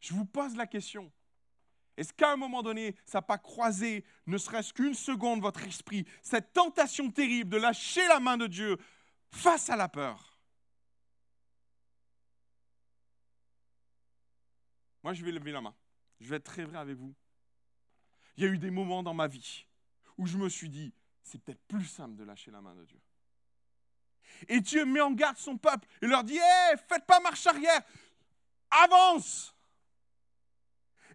Je 0.00 0.14
vous 0.14 0.24
pose 0.24 0.56
la 0.56 0.66
question. 0.66 1.12
Est-ce 1.96 2.12
qu'à 2.12 2.32
un 2.32 2.36
moment 2.36 2.62
donné, 2.62 2.96
ça 3.04 3.18
n'a 3.18 3.22
pas 3.22 3.38
croisé, 3.38 4.04
ne 4.26 4.38
serait-ce 4.38 4.72
qu'une 4.72 4.94
seconde, 4.94 5.40
votre 5.40 5.64
esprit, 5.64 6.06
cette 6.22 6.52
tentation 6.52 7.10
terrible 7.10 7.50
de 7.50 7.56
lâcher 7.56 8.06
la 8.06 8.20
main 8.20 8.36
de 8.36 8.46
Dieu 8.46 8.76
face 9.30 9.68
à 9.68 9.76
la 9.76 9.88
peur? 9.88 10.38
Moi, 15.02 15.12
je 15.12 15.24
vais 15.24 15.32
lever 15.32 15.52
la 15.52 15.60
main. 15.60 15.74
Je 16.20 16.28
vais 16.28 16.36
être 16.36 16.44
très 16.44 16.64
vrai 16.64 16.78
avec 16.78 16.96
vous. 16.96 17.14
Il 18.38 18.44
y 18.44 18.46
a 18.46 18.50
eu 18.50 18.58
des 18.58 18.70
moments 18.70 19.02
dans 19.02 19.14
ma 19.14 19.26
vie 19.26 19.66
où 20.16 20.24
je 20.24 20.38
me 20.38 20.48
suis 20.48 20.68
dit, 20.68 20.92
c'est 21.24 21.42
peut-être 21.42 21.60
plus 21.66 21.84
simple 21.84 22.14
de 22.14 22.22
lâcher 22.22 22.52
la 22.52 22.60
main 22.60 22.72
de 22.72 22.84
Dieu. 22.84 23.00
Et 24.46 24.60
Dieu 24.60 24.84
met 24.84 25.00
en 25.00 25.10
garde 25.10 25.36
son 25.38 25.58
peuple 25.58 25.88
et 26.00 26.06
leur 26.06 26.22
dit, 26.22 26.36
hé, 26.36 26.76
faites 26.88 27.04
pas 27.04 27.18
marche 27.18 27.44
arrière, 27.48 27.82
avance. 28.70 29.52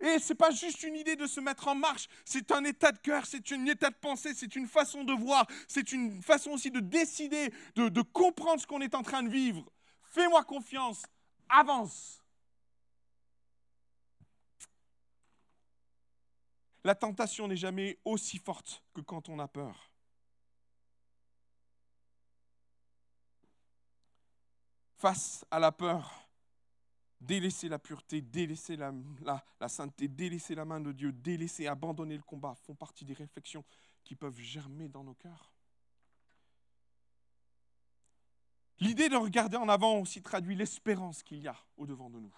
Et 0.01 0.19
ce 0.19 0.33
n'est 0.33 0.37
pas 0.37 0.51
juste 0.51 0.83
une 0.83 0.97
idée 0.97 1.15
de 1.15 1.25
se 1.25 1.39
mettre 1.39 1.69
en 1.69 1.75
marche, 1.75 2.09
c'est 2.25 2.51
un 2.51 2.65
état 2.65 2.91
de 2.91 2.99
cœur, 2.99 3.25
c'est 3.25 3.53
un 3.53 3.65
état 3.67 3.89
de 3.89 3.95
pensée, 3.95 4.33
c'est 4.33 4.57
une 4.57 4.67
façon 4.67 5.05
de 5.05 5.13
voir, 5.13 5.47
c'est 5.69 5.93
une 5.93 6.21
façon 6.21 6.51
aussi 6.51 6.71
de 6.71 6.81
décider, 6.81 7.53
de, 7.75 7.87
de 7.87 8.01
comprendre 8.01 8.59
ce 8.59 8.67
qu'on 8.67 8.81
est 8.81 8.95
en 8.95 9.01
train 9.01 9.23
de 9.23 9.29
vivre. 9.29 9.71
Fais-moi 10.01 10.43
confiance, 10.43 11.03
avance. 11.47 12.22
La 16.83 16.95
tentation 16.95 17.47
n'est 17.47 17.55
jamais 17.55 17.97
aussi 18.03 18.37
forte 18.37 18.83
que 18.93 19.01
quand 19.01 19.29
on 19.29 19.39
a 19.39 19.47
peur. 19.47 19.89
Face 24.97 25.45
à 25.51 25.59
la 25.59 25.71
peur, 25.71 26.29
délaisser 27.19 27.69
la 27.69 27.79
pureté, 27.79 28.21
délaisser 28.21 28.75
la, 28.75 28.93
la, 29.59 29.69
sainteté, 29.69 30.07
délaisser 30.07 30.55
la 30.55 30.65
main 30.65 30.79
de 30.79 30.91
Dieu, 30.91 31.11
délaisser, 31.11 31.67
abandonner 31.67 32.17
le 32.17 32.23
combat, 32.23 32.55
font 32.55 32.75
partie 32.75 33.05
des 33.05 33.13
réflexions 33.13 33.63
qui 34.03 34.15
peuvent 34.15 34.39
germer 34.39 34.89
dans 34.89 35.03
nos 35.03 35.13
cœurs. 35.15 35.53
L'idée 38.79 39.07
de 39.07 39.15
regarder 39.15 39.55
en 39.55 39.69
avant 39.69 39.99
aussi 39.99 40.21
traduit 40.21 40.55
l'espérance 40.55 41.23
qu'il 41.23 41.39
y 41.39 41.47
a 41.47 41.55
au-devant 41.77 42.09
de 42.09 42.19
nous. 42.19 42.33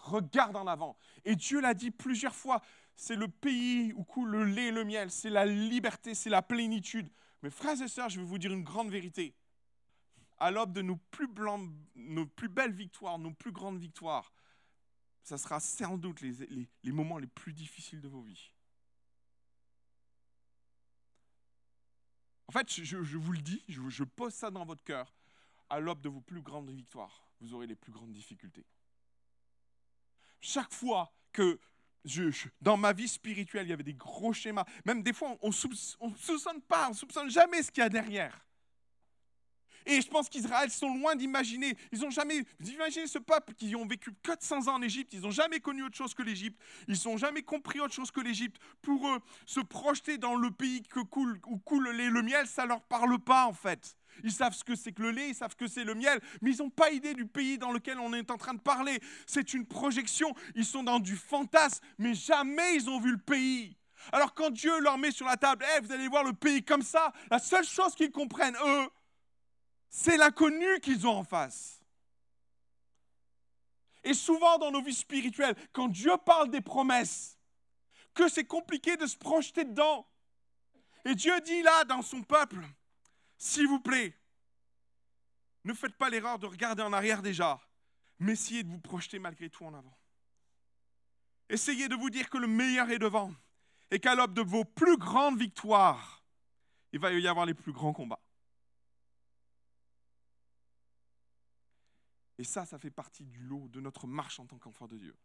Regarde 0.00 0.56
en 0.56 0.66
avant. 0.66 0.96
Et 1.24 1.36
Dieu 1.36 1.60
l'a 1.60 1.74
dit 1.74 1.90
plusieurs 1.90 2.34
fois, 2.34 2.62
c'est 2.96 3.16
le 3.16 3.28
pays 3.28 3.92
où 3.94 4.04
coule 4.04 4.30
le 4.30 4.44
lait 4.44 4.66
et 4.66 4.72
le 4.72 4.84
miel, 4.84 5.10
c'est 5.10 5.30
la 5.30 5.46
liberté, 5.46 6.14
c'est 6.14 6.30
la 6.30 6.42
plénitude. 6.42 7.08
Mais 7.42 7.50
frères 7.50 7.80
et 7.80 7.88
sœurs, 7.88 8.08
je 8.08 8.20
vais 8.20 8.26
vous 8.26 8.38
dire 8.38 8.52
une 8.52 8.64
grande 8.64 8.90
vérité 8.90 9.34
à 10.40 10.50
l'aube 10.50 10.72
de 10.72 10.82
nos 10.82 10.96
plus, 10.96 11.28
nos 11.94 12.26
plus 12.26 12.48
belles 12.48 12.72
victoires, 12.72 13.18
nos 13.18 13.32
plus 13.32 13.52
grandes 13.52 13.78
victoires, 13.78 14.32
ça 15.22 15.36
sera 15.36 15.60
sans 15.60 15.98
doute 15.98 16.22
les, 16.22 16.92
moments 16.92 17.18
les 17.18 17.26
plus 17.26 17.52
difficiles 17.52 18.00
de 18.00 18.08
vos 18.08 18.22
vies. 18.22 18.50
En 22.48 22.52
fait, 22.52 22.68
je, 22.68 22.96
vous 22.96 23.32
le 23.32 23.40
dis, 23.40 23.62
je, 23.68 24.02
pose 24.02 24.32
ça 24.32 24.50
dans 24.50 24.64
votre 24.64 24.82
cœur. 24.82 25.14
À 25.68 25.78
l'aube 25.78 26.00
de 26.00 26.08
vos 26.08 26.20
plus 26.20 26.42
grandes 26.42 26.70
victoires, 26.70 27.30
vous 27.40 27.54
aurez 27.54 27.68
les 27.68 27.76
plus 27.76 27.92
grandes 27.92 28.12
difficultés. 28.12 28.66
Chaque 30.40 30.72
fois 30.72 31.12
que 31.32 31.58
dans 32.60 32.76
ma 32.76 32.92
vie 32.92 33.08
spirituelle, 33.08 33.66
il 33.66 33.70
y 33.70 33.72
avait 33.72 33.82
des 33.82 33.94
gros 33.94 34.32
schémas, 34.32 34.64
même 34.86 35.02
des 35.02 35.12
fois, 35.12 35.36
on 35.42 35.48
ne 35.48 35.52
soupçonne 35.52 36.62
pas, 36.62 36.86
on 36.86 36.90
ne 36.90 36.94
soupçonne 36.94 37.30
jamais 37.30 37.62
ce 37.62 37.70
qu'il 37.70 37.82
y 37.82 37.86
a 37.86 37.90
derrière. 37.90 38.46
Et 39.86 40.00
je 40.00 40.08
pense 40.08 40.28
qu'Israël 40.28 40.70
sont 40.70 40.94
loin 40.94 41.16
d'imaginer. 41.16 41.76
Ils 41.90 42.00
n'ont 42.00 42.10
jamais. 42.10 42.44
imaginez 42.64 43.06
ce 43.06 43.18
peuple 43.18 43.54
qui 43.54 43.74
ont 43.74 43.86
vécu 43.86 44.12
400 44.22 44.68
ans 44.68 44.74
en 44.74 44.82
Égypte. 44.82 45.12
Ils 45.14 45.22
n'ont 45.22 45.30
jamais 45.30 45.60
connu 45.60 45.82
autre 45.82 45.96
chose 45.96 46.12
que 46.14 46.22
l'Égypte. 46.22 46.60
Ils 46.86 46.98
n'ont 47.06 47.16
jamais 47.16 47.42
compris 47.42 47.80
autre 47.80 47.94
chose 47.94 48.10
que 48.10 48.20
l'Égypte. 48.20 48.60
Pour 48.82 49.08
eux, 49.08 49.20
se 49.46 49.60
projeter 49.60 50.18
dans 50.18 50.36
le 50.36 50.50
pays 50.50 50.82
où 50.96 51.04
coule 51.58 51.88
le 51.88 52.22
miel, 52.22 52.46
ça 52.46 52.64
ne 52.64 52.68
leur 52.68 52.82
parle 52.82 53.18
pas 53.18 53.46
en 53.46 53.54
fait. 53.54 53.96
Ils 54.24 54.32
savent 54.32 54.54
ce 54.54 54.64
que 54.64 54.74
c'est 54.74 54.92
que 54.92 55.02
le 55.02 55.10
lait, 55.10 55.30
ils 55.30 55.34
savent 55.34 55.56
que 55.56 55.66
c'est 55.66 55.84
le 55.84 55.94
miel, 55.94 56.20
mais 56.40 56.52
ils 56.52 56.58
n'ont 56.58 56.70
pas 56.70 56.90
idée 56.90 57.14
du 57.14 57.26
pays 57.26 57.58
dans 57.58 57.72
lequel 57.72 57.98
on 57.98 58.12
est 58.12 58.30
en 58.30 58.36
train 58.36 58.54
de 58.54 58.60
parler. 58.60 59.00
C'est 59.26 59.54
une 59.54 59.66
projection. 59.66 60.34
Ils 60.54 60.64
sont 60.64 60.82
dans 60.82 61.00
du 61.00 61.16
fantasme, 61.16 61.84
mais 61.98 62.14
jamais 62.14 62.74
ils 62.74 62.88
ont 62.88 63.00
vu 63.00 63.12
le 63.12 63.18
pays. 63.18 63.76
Alors 64.12 64.34
quand 64.34 64.50
Dieu 64.50 64.80
leur 64.80 64.98
met 64.98 65.10
sur 65.10 65.26
la 65.26 65.36
table, 65.36 65.64
hey, 65.64 65.80
vous 65.82 65.92
allez 65.92 66.08
voir 66.08 66.24
le 66.24 66.32
pays 66.32 66.64
comme 66.64 66.82
ça, 66.82 67.12
la 67.30 67.38
seule 67.38 67.64
chose 67.64 67.94
qu'ils 67.94 68.10
comprennent, 68.10 68.56
eux, 68.64 68.88
c'est 69.88 70.16
l'inconnu 70.16 70.80
qu'ils 70.80 71.06
ont 71.06 71.18
en 71.18 71.24
face. 71.24 71.80
Et 74.02 74.14
souvent 74.14 74.58
dans 74.58 74.70
nos 74.70 74.82
vies 74.82 74.94
spirituelles, 74.94 75.54
quand 75.72 75.88
Dieu 75.88 76.12
parle 76.24 76.50
des 76.50 76.62
promesses, 76.62 77.38
que 78.14 78.28
c'est 78.28 78.44
compliqué 78.44 78.96
de 78.96 79.06
se 79.06 79.16
projeter 79.16 79.64
dedans. 79.64 80.06
Et 81.04 81.14
Dieu 81.14 81.38
dit 81.40 81.62
là 81.62 81.84
dans 81.84 82.02
son 82.02 82.22
peuple, 82.22 82.60
s'il 83.40 83.66
vous 83.66 83.80
plaît, 83.80 84.14
ne 85.64 85.72
faites 85.72 85.96
pas 85.96 86.10
l'erreur 86.10 86.38
de 86.38 86.46
regarder 86.46 86.82
en 86.82 86.92
arrière 86.92 87.22
déjà, 87.22 87.58
mais 88.18 88.32
essayez 88.32 88.62
de 88.62 88.68
vous 88.68 88.78
projeter 88.78 89.18
malgré 89.18 89.48
tout 89.48 89.64
en 89.64 89.72
avant. 89.72 89.96
Essayez 91.48 91.88
de 91.88 91.94
vous 91.94 92.10
dire 92.10 92.28
que 92.28 92.36
le 92.36 92.46
meilleur 92.46 92.90
est 92.90 92.98
devant 92.98 93.34
et 93.90 93.98
qu'à 93.98 94.14
l'aube 94.14 94.34
de 94.34 94.42
vos 94.42 94.66
plus 94.66 94.98
grandes 94.98 95.38
victoires, 95.38 96.22
il 96.92 97.00
va 97.00 97.12
y 97.12 97.26
avoir 97.26 97.46
les 97.46 97.54
plus 97.54 97.72
grands 97.72 97.94
combats. 97.94 98.22
Et 102.36 102.44
ça, 102.44 102.66
ça 102.66 102.78
fait 102.78 102.90
partie 102.90 103.24
du 103.24 103.40
lot 103.40 103.68
de 103.68 103.80
notre 103.80 104.06
marche 104.06 104.38
en 104.38 104.46
tant 104.46 104.58
qu'enfant 104.58 104.86
de 104.86 104.98
Dieu. 104.98 105.16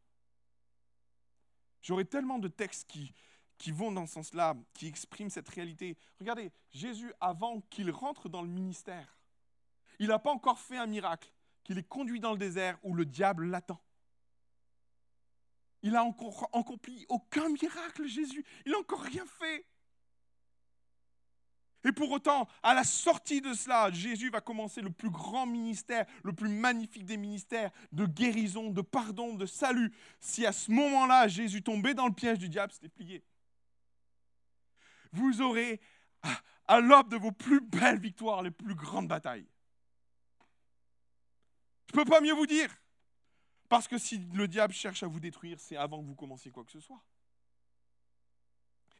J'aurais 1.81 2.05
tellement 2.05 2.39
de 2.39 2.47
textes 2.47 2.87
qui, 2.89 3.13
qui 3.57 3.71
vont 3.71 3.91
dans 3.91 4.05
ce 4.05 4.13
sens-là, 4.13 4.55
qui 4.73 4.87
expriment 4.87 5.29
cette 5.29 5.49
réalité. 5.49 5.97
Regardez, 6.19 6.51
Jésus, 6.71 7.11
avant 7.19 7.61
qu'il 7.69 7.91
rentre 7.91 8.29
dans 8.29 8.41
le 8.41 8.47
ministère, 8.47 9.17
il 9.99 10.07
n'a 10.07 10.19
pas 10.19 10.31
encore 10.31 10.59
fait 10.59 10.77
un 10.77 10.87
miracle, 10.87 11.31
qu'il 11.63 11.77
est 11.77 11.87
conduit 11.87 12.19
dans 12.19 12.31
le 12.31 12.37
désert 12.37 12.77
où 12.83 12.93
le 12.93 13.05
diable 13.05 13.45
l'attend. 13.45 13.81
Il 15.81 15.91
n'a 15.91 16.03
encore 16.03 16.49
accompli 16.51 17.05
aucun 17.09 17.49
miracle, 17.49 18.07
Jésus. 18.07 18.43
Il 18.65 18.71
n'a 18.71 18.79
encore 18.79 19.01
rien 19.01 19.25
fait. 19.25 19.65
Et 21.83 21.91
pour 21.91 22.09
autant, 22.09 22.47
à 22.63 22.73
la 22.73 22.83
sortie 22.83 23.41
de 23.41 23.53
cela, 23.53 23.91
Jésus 23.91 24.31
va 24.31 24.41
commencer 24.41 24.81
le 24.81 24.89
plus 24.89 25.11
grand 25.11 25.45
ministère, 25.45 26.07
le 26.23 26.33
plus 26.33 26.49
magnifique 26.49 27.05
des 27.05 27.17
ministères 27.17 27.69
de 27.91 28.07
guérison, 28.07 28.71
de 28.71 28.81
pardon, 28.81 29.35
de 29.35 29.45
salut. 29.45 29.93
Si 30.19 30.43
à 30.47 30.51
ce 30.51 30.71
moment-là, 30.71 31.27
Jésus 31.27 31.61
tombait 31.61 31.93
dans 31.93 32.07
le 32.07 32.13
piège 32.13 32.39
du 32.39 32.49
diable, 32.49 32.73
c'était 32.73 32.89
plié. 32.89 33.23
Vous 35.15 35.41
aurez, 35.41 35.79
à 36.67 36.79
l'aube 36.81 37.09
de 37.09 37.15
vos 37.15 37.31
plus 37.31 37.61
belles 37.61 37.99
victoires, 37.99 38.43
les 38.43 38.51
plus 38.51 38.75
grandes 38.75 39.07
batailles. 39.07 39.47
Je 41.89 41.97
ne 41.97 42.03
peux 42.03 42.09
pas 42.09 42.19
mieux 42.19 42.33
vous 42.33 42.45
dire. 42.45 42.69
Parce 43.69 43.87
que 43.87 43.97
si 43.97 44.17
le 44.33 44.47
diable 44.47 44.73
cherche 44.73 45.03
à 45.03 45.07
vous 45.07 45.19
détruire, 45.19 45.59
c'est 45.59 45.77
avant 45.77 46.01
que 46.01 46.07
vous 46.07 46.15
commenciez 46.15 46.51
quoi 46.51 46.65
que 46.65 46.71
ce 46.71 46.79
soit. 46.79 47.01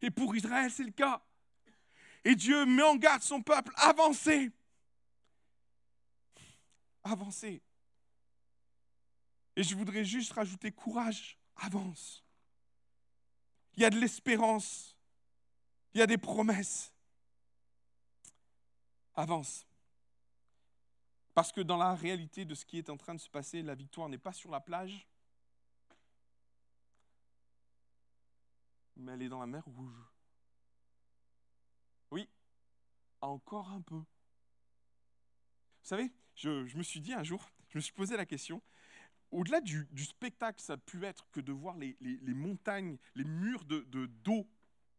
Et 0.02 0.10
pour 0.10 0.36
Israël, 0.36 0.72
c'est 0.72 0.84
le 0.84 0.92
cas. 0.92 1.22
Et 2.24 2.36
Dieu 2.36 2.66
met 2.66 2.84
en 2.84 2.96
garde 2.96 3.22
son 3.22 3.42
peuple, 3.42 3.74
avancez. 3.76 4.52
Avancez. 7.04 7.62
Et 9.56 9.64
je 9.64 9.76
voudrais 9.76 10.06
juste 10.06 10.32
rajouter 10.34 10.72
courage, 10.72 11.38
avance. 11.58 12.24
Il 13.76 13.84
y 13.84 13.86
a 13.86 13.90
de 13.90 14.00
l'espérance. 14.00 14.95
Il 15.96 16.00
y 16.00 16.02
a 16.02 16.08
des 16.08 16.18
promesses. 16.18 16.94
Avance. 19.16 19.66
Parce 21.34 21.54
que 21.54 21.62
dans 21.62 21.78
la 21.78 21.96
réalité 21.96 22.44
de 22.44 22.54
ce 22.54 22.66
qui 22.66 22.78
est 22.78 22.90
en 22.90 22.98
train 22.98 23.16
de 23.16 23.20
se 23.20 23.30
passer, 23.30 23.62
la 23.62 23.76
victoire 23.76 24.10
n'est 24.10 24.18
pas 24.18 24.34
sur 24.34 24.52
la 24.52 24.60
plage, 24.60 25.08
mais 28.98 29.14
elle 29.14 29.22
est 29.22 29.30
dans 29.30 29.40
la 29.40 29.46
mer 29.46 29.64
rouge. 29.64 29.96
Oui, 32.12 32.28
encore 33.22 33.70
un 33.70 33.82
peu. 33.82 33.96
Vous 33.96 34.06
savez, 35.82 36.12
je, 36.36 36.78
me 36.78 36.84
suis 36.84 37.00
dit 37.00 37.14
un 37.14 37.24
jour, 37.24 37.50
je 37.70 37.78
me 37.78 37.82
suis 37.82 37.94
posé 37.94 38.18
la 38.18 38.26
question, 38.26 38.62
au-delà 39.32 39.62
du, 39.62 39.88
spectacle 40.04 40.62
ça 40.62 40.74
a 40.74 40.78
pu 40.78 41.06
être 41.06 41.30
que 41.32 41.40
de 41.40 41.54
voir 41.54 41.78
les, 41.78 41.96
montagnes, 42.34 42.98
les 43.16 43.24
murs 43.24 43.64
de 43.64 44.08
d'eau 44.08 44.46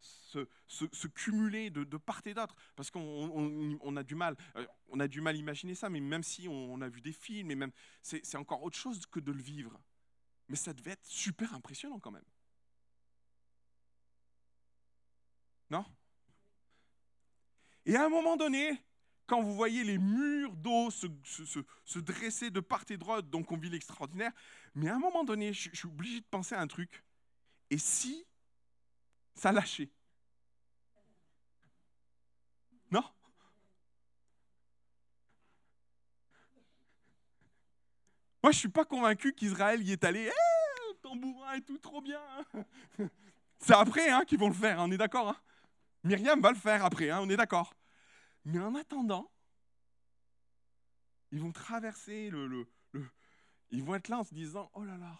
se, 0.00 1.06
cumuler 1.08 1.70
de, 1.70 1.96
part 1.96 2.22
et 2.24 2.34
d'autre, 2.34 2.56
parce 2.74 2.90
qu'on 2.90 3.96
a 3.96 4.02
du 4.02 4.14
mal, 4.14 4.36
euh, 4.56 4.66
on 4.88 5.00
a 5.00 5.08
du 5.08 5.20
mal 5.20 5.34
à 5.34 5.38
imaginer 5.38 5.74
ça, 5.74 5.88
mais 5.88 6.00
même 6.00 6.22
si 6.22 6.48
on, 6.48 6.80
a 6.80 6.88
vu 6.88 7.00
des 7.00 7.12
films, 7.12 7.50
et 7.50 7.54
même 7.54 7.72
c'est 8.02 8.36
encore 8.36 8.62
autre 8.62 8.76
chose 8.76 9.06
que 9.06 9.20
de 9.20 9.32
le 9.32 9.42
vivre. 9.42 9.80
Mais 10.48 10.56
ça 10.56 10.72
devait 10.72 10.92
être 10.92 11.04
super 11.04 11.54
impressionnant 11.54 11.98
quand 11.98 12.12
même. 12.12 12.24
Non? 15.70 15.84
Et 17.84 17.96
à 17.96 18.04
un 18.04 18.08
moment 18.08 18.36
donné, 18.36 18.80
quand 19.26 19.42
vous 19.42 19.54
voyez 19.54 19.82
les 19.82 19.98
murs 19.98 20.54
d'eau 20.54 20.90
se, 20.90 21.98
dresser 21.98 22.50
de 22.50 22.60
part 22.60 22.84
et 22.90 22.96
d'autre, 22.96 23.22
donc 23.22 23.50
on 23.50 23.56
vit 23.56 23.70
l'extraordinaire. 23.70 24.32
Mais 24.74 24.88
à 24.88 24.94
un 24.94 25.00
moment 25.00 25.24
donné, 25.24 25.52
je, 25.52 25.70
je 25.72 25.76
suis 25.76 25.88
obligé 25.88 26.20
de 26.20 26.26
penser 26.26 26.54
à 26.54 26.60
un 26.60 26.66
truc. 26.68 27.02
Et 27.70 27.78
si 27.78 28.24
ça 29.36 29.52
lâchait 29.52 29.90
Non? 32.90 33.04
Moi, 38.42 38.52
je 38.52 38.58
suis 38.58 38.68
pas 38.68 38.84
convaincu 38.84 39.32
qu'Israël 39.32 39.82
y 39.82 39.92
est 39.92 40.04
allé, 40.04 40.30
eh, 40.30 40.94
tambourin 41.02 41.54
et 41.54 41.62
tout, 41.62 41.78
trop 41.78 42.00
bien. 42.00 42.20
C'est 43.58 43.74
après 43.74 44.10
hein, 44.10 44.24
qu'ils 44.26 44.38
vont 44.38 44.48
le 44.48 44.54
faire, 44.54 44.78
on 44.80 44.90
est 44.90 44.98
d'accord 44.98 45.28
hein 45.30 45.40
Myriam 46.04 46.40
va 46.40 46.52
le 46.52 46.56
faire 46.56 46.84
après, 46.84 47.10
hein, 47.10 47.20
on 47.22 47.28
est 47.28 47.36
d'accord. 47.36 47.74
Mais 48.44 48.60
en 48.60 48.76
attendant, 48.76 49.28
ils 51.32 51.40
vont 51.40 51.50
traverser 51.50 52.30
le, 52.30 52.68
Ils 53.70 53.82
vont 53.82 53.96
être 53.96 54.08
là 54.08 54.18
en 54.18 54.24
se 54.24 54.32
disant, 54.32 54.70
oh 54.74 54.84
là 54.84 54.96
là, 54.96 55.18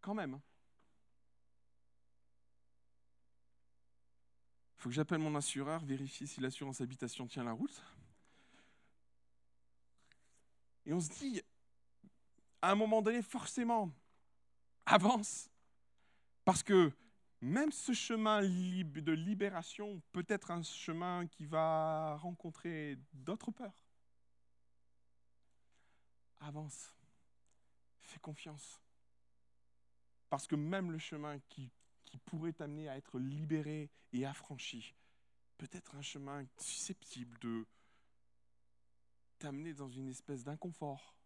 quand 0.00 0.14
même. 0.14 0.40
Il 4.78 4.82
faut 4.82 4.88
que 4.90 4.94
j'appelle 4.94 5.18
mon 5.18 5.34
assureur, 5.34 5.84
vérifier 5.84 6.24
si 6.28 6.40
l'assurance 6.40 6.80
habitation 6.80 7.26
tient 7.26 7.42
la 7.42 7.50
route. 7.50 7.82
Et 10.86 10.92
on 10.92 11.00
se 11.00 11.08
dit, 11.10 11.42
à 12.62 12.70
un 12.70 12.74
moment 12.76 13.02
donné, 13.02 13.20
forcément, 13.20 13.90
avance. 14.86 15.50
Parce 16.44 16.62
que 16.62 16.92
même 17.40 17.72
ce 17.72 17.92
chemin 17.92 18.40
de 18.40 19.12
libération 19.12 20.00
peut 20.12 20.24
être 20.28 20.52
un 20.52 20.62
chemin 20.62 21.26
qui 21.26 21.44
va 21.44 22.16
rencontrer 22.16 22.96
d'autres 23.12 23.50
peurs. 23.50 23.84
Avance. 26.38 26.94
Fais 28.00 28.20
confiance. 28.20 28.80
Parce 30.30 30.46
que 30.46 30.54
même 30.54 30.92
le 30.92 30.98
chemin 30.98 31.40
qui, 31.48 31.68
qui 32.08 32.18
pourrait 32.18 32.52
t'amener 32.52 32.88
à 32.88 32.96
être 32.96 33.18
libéré 33.18 33.90
et 34.12 34.26
affranchi 34.26 34.94
peut 35.56 35.68
être 35.72 35.96
un 35.96 36.02
chemin 36.02 36.46
susceptible 36.58 37.38
de 37.40 37.66
t'amener 39.38 39.74
dans 39.74 39.88
une 39.88 40.08
espèce 40.08 40.44
d'inconfort 40.44 41.18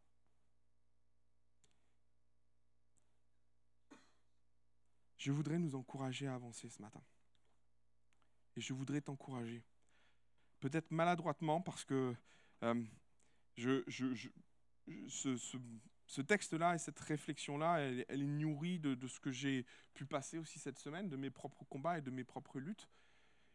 je 5.22 5.30
voudrais 5.30 5.58
nous 5.58 5.76
encourager 5.76 6.26
à 6.26 6.34
avancer 6.34 6.68
ce 6.68 6.82
matin. 6.82 7.00
Et 8.56 8.60
je 8.60 8.72
voudrais 8.74 9.00
t'encourager. 9.00 9.62
Peut-être 10.58 10.90
maladroitement 10.90 11.60
parce 11.60 11.84
que 11.84 12.14
euh, 12.64 12.84
je, 13.56 13.84
ce, 15.08 15.58
texte-là 16.20 16.74
et 16.74 16.78
cette 16.78 17.00
réflexion-là, 17.00 17.78
elle, 17.80 18.04
est 18.08 18.16
nourrie 18.26 18.78
de, 18.78 18.94
de 18.94 19.08
ce 19.08 19.20
que 19.20 19.30
j'ai 19.30 19.64
pu 19.94 20.04
passer 20.04 20.38
aussi 20.38 20.58
cette 20.58 20.78
semaine, 20.78 21.08
de 21.08 21.16
mes 21.16 21.30
propres 21.30 21.64
combats 21.64 21.98
et 21.98 22.02
de 22.02 22.10
mes 22.10 22.24
propres 22.24 22.58
luttes. 22.58 22.88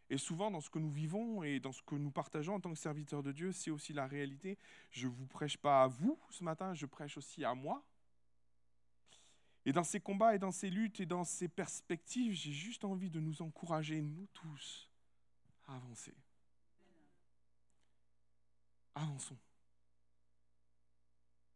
Et 0.10 0.18
souvent, 0.18 0.50
dans 0.50 0.62
ce 0.62 0.70
que 0.70 0.80
nous 0.80 0.90
vivons 0.90 1.44
et 1.44 1.60
dans 1.60 1.74
ce 1.74 1.84
que 1.84 1.96
nous 1.96 2.12
partageons 2.12 2.56
en 2.56 2.60
tant 2.60 2.72
que 2.72 2.80
serviteurs 2.80 3.22
de 3.22 3.32
Dieu, 3.32 3.52
c'est 3.52 3.72
aussi 3.72 3.94
la 3.94 4.08
réalité. 4.08 4.58
Je 4.90 5.08
ne 5.08 5.12
vous 5.12 5.28
prêche 5.28 5.58
pas 5.58 5.84
à 5.84 5.88
vous 5.88 6.18
ce 6.30 6.44
matin, 6.44 6.74
je 6.74 6.86
prêche 6.86 7.18
aussi 7.18 7.44
à 7.44 7.54
moi, 7.54 7.84
et 9.68 9.74
dans 9.74 9.84
ces 9.84 10.00
combats 10.00 10.34
et 10.34 10.40
dans 10.40 10.54
ces 10.54 10.70
luttes 10.70 11.02
et 11.02 11.06
dans 11.06 11.26
ces 11.26 11.50
perspectives, 11.50 12.32
j'ai 12.32 12.54
juste 12.54 12.86
envie 12.86 13.10
de 13.10 13.20
nous 13.20 13.42
encourager, 13.42 14.02
nous 14.02 14.26
tous, 14.34 14.90
à 15.68 15.76
avancer. 15.76 16.16
Avançons. 18.96 19.38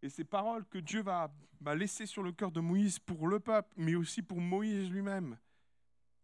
Et 0.01 0.09
ces 0.09 0.23
paroles 0.23 0.65
que 0.65 0.79
Dieu 0.79 1.03
va, 1.03 1.31
laisser 1.75 2.05
sur 2.05 2.23
le 2.23 2.31
cœur 2.31 2.51
de 2.51 2.59
Moïse 2.59 2.97
pour 2.99 3.27
le 3.27 3.39
peuple, 3.39 3.73
mais 3.77 3.95
aussi 3.95 4.21
pour 4.21 4.41
Moïse 4.41 4.89
lui-même, 4.89 5.37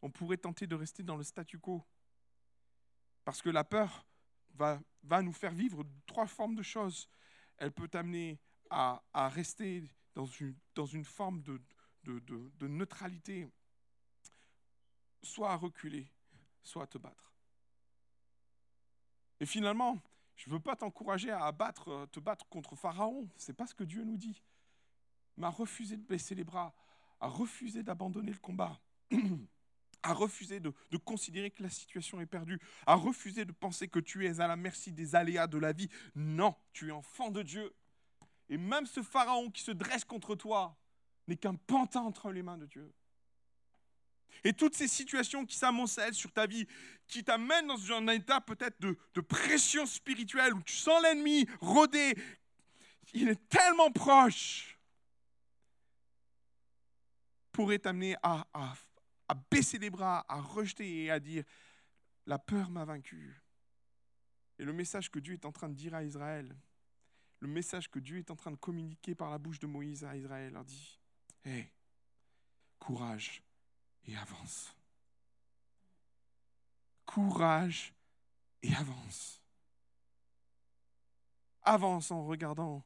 on 0.02 0.10
pourrait 0.10 0.38
tenter 0.38 0.66
de 0.66 0.76
rester 0.76 1.04
dans 1.04 1.16
le 1.16 1.24
statu 1.24 1.60
quo. 1.60 1.84
Parce 3.24 3.42
que 3.42 3.50
la 3.50 3.64
peur 3.64 4.08
va, 4.56 4.80
va 5.04 5.22
nous 5.22 5.34
faire 5.34 5.54
vivre 5.54 5.84
trois 6.06 6.28
formes 6.28 6.56
de 6.56 6.64
choses. 6.64 7.10
Elle 7.58 7.72
peut 7.72 7.88
t'amener 7.88 8.40
à, 8.70 9.04
à, 9.14 9.30
rester 9.30 9.84
dans 10.16 10.26
une, 10.26 10.56
dans 10.74 10.86
une 10.86 11.06
forme 11.06 11.42
de, 11.44 11.62
de, 12.04 12.68
neutralité, 12.68 13.48
soit 15.22 15.52
à 15.52 15.56
reculer, 15.56 16.12
soit 16.64 16.84
à 16.84 16.88
te 16.88 16.98
battre. 16.98 17.34
Et 19.40 19.46
finalement, 19.46 20.02
je 20.38 20.50
ne 20.50 20.56
veux 20.56 20.62
pas 20.62 20.76
t'encourager 20.76 21.32
à 21.32 21.46
abattre, 21.46 22.08
te 22.12 22.20
battre 22.20 22.48
contre 22.48 22.76
Pharaon, 22.76 23.30
ce 23.38 23.52
n'est 23.52 23.56
pas 23.56 23.68
ce 23.68 23.76
que 23.76 23.84
Dieu 23.84 24.04
nous 24.04 24.18
dit, 24.18 24.42
mais 25.36 25.48
à 25.48 25.50
refuser 25.50 25.98
de 25.98 26.04
baisser 26.04 26.36
les 26.36 26.44
bras, 26.44 26.74
à 27.20 27.28
refuser 27.28 27.84
d'abandonner 27.84 28.32
le 28.32 28.38
combat, 28.38 28.80
à 30.04 30.14
refuser 30.14 30.60
de, 30.60 30.72
considérer 31.04 31.52
que 31.52 31.64
la 31.64 31.70
situation 31.70 32.22
est 32.22 32.28
perdue, 32.28 32.60
à 32.86 32.94
refuser 32.96 33.46
de 33.46 33.52
penser 33.52 33.88
que 33.88 34.00
tu 34.00 34.26
es 34.26 34.40
à 34.40 34.48
la 34.48 34.56
merci 34.56 34.92
des 34.92 35.16
aléas 35.16 35.48
de 35.48 35.58
la 35.58 35.74
vie. 35.74 35.90
Non, 36.16 36.56
tu 36.72 36.90
es 36.90 36.92
enfant 36.92 37.32
de 37.32 37.42
Dieu. 37.42 37.74
Et 38.50 38.58
même 38.58 38.86
ce 38.86 39.02
Pharaon 39.02 39.50
qui 39.50 39.64
se 39.64 39.72
dresse 39.72 40.06
contre 40.06 40.36
toi, 40.36 40.78
n'est 41.28 41.36
qu'un 41.36 41.56
pantin 41.56 42.02
entre 42.02 42.32
les 42.32 42.44
mains 42.44 42.58
de 42.58 42.66
Dieu. 42.66 42.94
Et 44.44 44.54
toutes 44.54 44.76
ces 44.76 44.88
situations 44.88 45.46
qui 45.46 45.56
s'amoncellent 45.56 46.14
sur 46.14 46.32
ta 46.32 46.46
vie, 46.46 46.68
qui 47.08 47.24
t'amènent 47.24 47.68
dans 47.68 47.92
un 47.92 48.08
état 48.08 48.42
peut-être 48.42 48.80
de, 48.80 49.22
pression 49.22 49.86
spirituelle, 49.86 50.54
où 50.54 50.62
tu 50.62 50.76
sens 50.76 51.02
l'ennemi 51.04 51.48
rôder, 51.60 52.16
il 53.14 53.30
est 53.30 53.50
tellement 53.50 53.92
proche, 53.92 54.78
pourrait 57.52 57.80
t'amener 57.80 58.16
à, 58.22 58.46
baisser 59.50 59.78
les 59.78 59.90
bras, 59.90 60.26
à 60.28 60.40
rejeter 60.40 61.06
et 61.06 61.12
à 61.12 61.20
dire, 61.20 61.44
la 62.26 62.38
peur 62.38 62.70
m'a 62.70 62.86
vaincu. 62.86 63.42
Et 64.60 64.66
le 64.66 64.74
message 64.74 65.10
que 65.10 65.20
Dieu 65.20 65.34
est 65.34 65.46
en 65.46 65.52
train 65.52 65.70
de 65.70 65.76
dire 65.76 65.94
à 65.94 66.04
Israël, 66.04 66.56
le 67.40 67.48
message 67.48 67.90
que 67.90 68.00
Dieu 68.00 68.18
est 68.18 68.32
en 68.32 68.36
train 68.36 68.52
de 68.52 68.58
communiquer 68.58 69.16
par 69.16 69.30
la 69.30 69.38
bouche 69.38 69.60
de 69.60 69.68
Moïse 69.68 70.04
à 70.04 70.16
Israël, 70.16 70.54
leur 70.54 70.66
dit, 70.66 71.00
Hé, 71.46 71.72
courage 72.80 73.44
et 74.08 74.16
avance. 74.16 74.74
Courage 77.06 77.94
et 78.64 78.74
avance. 78.74 79.42
Avance 81.64 82.12
en 82.12 82.26
regardant 82.26 82.84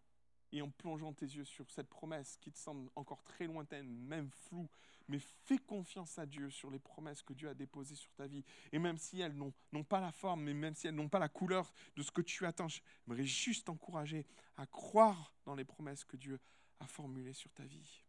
et 0.51 0.61
en 0.61 0.69
plongeant 0.69 1.13
tes 1.13 1.25
yeux 1.25 1.45
sur 1.45 1.69
cette 1.69 1.87
promesse 1.87 2.37
qui 2.41 2.51
te 2.51 2.57
semble 2.57 2.89
encore 2.95 3.23
très 3.23 3.47
lointaine, 3.47 3.87
même 3.87 4.29
floue, 4.31 4.69
mais 5.07 5.19
fais 5.19 5.57
confiance 5.57 6.17
à 6.19 6.25
Dieu 6.25 6.49
sur 6.49 6.69
les 6.69 6.79
promesses 6.79 7.21
que 7.21 7.33
Dieu 7.33 7.49
a 7.49 7.53
déposées 7.53 7.95
sur 7.95 8.11
ta 8.13 8.27
vie. 8.27 8.43
Et 8.71 8.79
même 8.79 8.97
si 8.97 9.21
elles 9.21 9.35
n'ont 9.35 9.83
pas 9.83 9.99
la 9.99 10.11
forme, 10.11 10.43
mais 10.43 10.53
même 10.53 10.75
si 10.75 10.87
elles 10.87 10.95
n'ont 10.95 11.09
pas 11.09 11.19
la 11.19 11.29
couleur 11.29 11.71
de 11.95 12.03
ce 12.03 12.11
que 12.11 12.21
tu 12.21 12.45
attends, 12.45 12.67
j'aimerais 12.67 13.25
juste 13.25 13.67
t'encourager 13.67 14.25
à 14.57 14.65
croire 14.65 15.33
dans 15.45 15.55
les 15.55 15.65
promesses 15.65 16.03
que 16.03 16.17
Dieu 16.17 16.39
a 16.79 16.87
formulées 16.87 17.33
sur 17.33 17.51
ta 17.51 17.63
vie. 17.63 18.03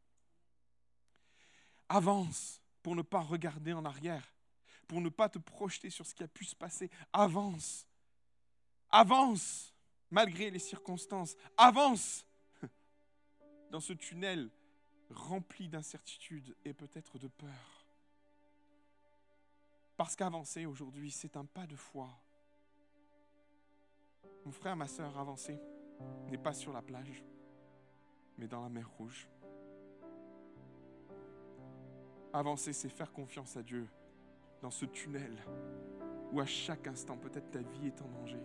Avance 1.89 2.62
pour 2.83 2.97
ne 2.97 3.03
pas 3.03 3.21
regarder 3.21 3.73
en 3.73 3.85
arrière, 3.85 4.35
pour 4.89 5.01
ne 5.01 5.09
pas 5.09 5.29
te 5.29 5.39
projeter 5.39 5.91
sur 5.91 6.07
ce 6.07 6.15
qui 6.15 6.23
a 6.23 6.29
pu 6.29 6.45
se 6.45 6.57
passer. 6.57 6.91
Avance. 7.13 7.87
Avance 8.91 9.73
malgré 10.11 10.51
les 10.51 10.59
circonstances. 10.59 11.37
Avance 11.57 12.27
dans 13.71 13.81
ce 13.81 13.93
tunnel 13.93 14.51
rempli 15.11 15.69
d'incertitudes 15.69 16.57
et 16.65 16.73
peut-être 16.73 17.19
de 17.19 17.29
peur. 17.29 17.87
Parce 19.97 20.17
qu'avancer 20.17 20.67
aujourd'hui, 20.67 21.11
c'est 21.11 21.37
un 21.37 21.45
pas 21.45 21.67
de 21.67 21.77
foi. 21.77 22.09
Mon 24.45 24.53
frère, 24.53 24.75
ma 24.77 24.89
soeur, 24.89 25.17
avancer 25.19 25.59
n'est 26.29 26.39
pas 26.39 26.53
sur 26.53 26.73
la 26.73 26.83
plage, 26.83 27.23
mais 28.39 28.49
dans 28.49 28.63
la 28.63 28.69
mer 28.69 28.89
rouge. 28.99 29.29
Avancer, 32.33 32.73
c'est 32.73 32.89
faire 32.89 33.13
confiance 33.13 33.57
à 33.57 33.63
Dieu 33.63 33.87
dans 34.63 34.71
ce 34.71 34.87
tunnel 34.87 35.37
où 36.33 36.41
à 36.41 36.47
chaque 36.47 36.87
instant, 36.87 37.17
peut-être 37.17 37.51
ta 37.51 37.59
vie 37.59 37.89
est 37.89 38.01
en 38.01 38.09
danger, 38.09 38.43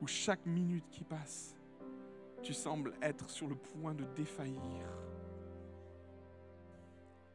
où 0.00 0.06
chaque 0.06 0.44
minute 0.46 0.88
qui 0.90 1.04
passe, 1.04 1.54
tu 2.42 2.54
sembles 2.54 2.94
être 3.02 3.28
sur 3.28 3.46
le 3.46 3.54
point 3.54 3.94
de 3.94 4.04
défaillir. 4.14 4.88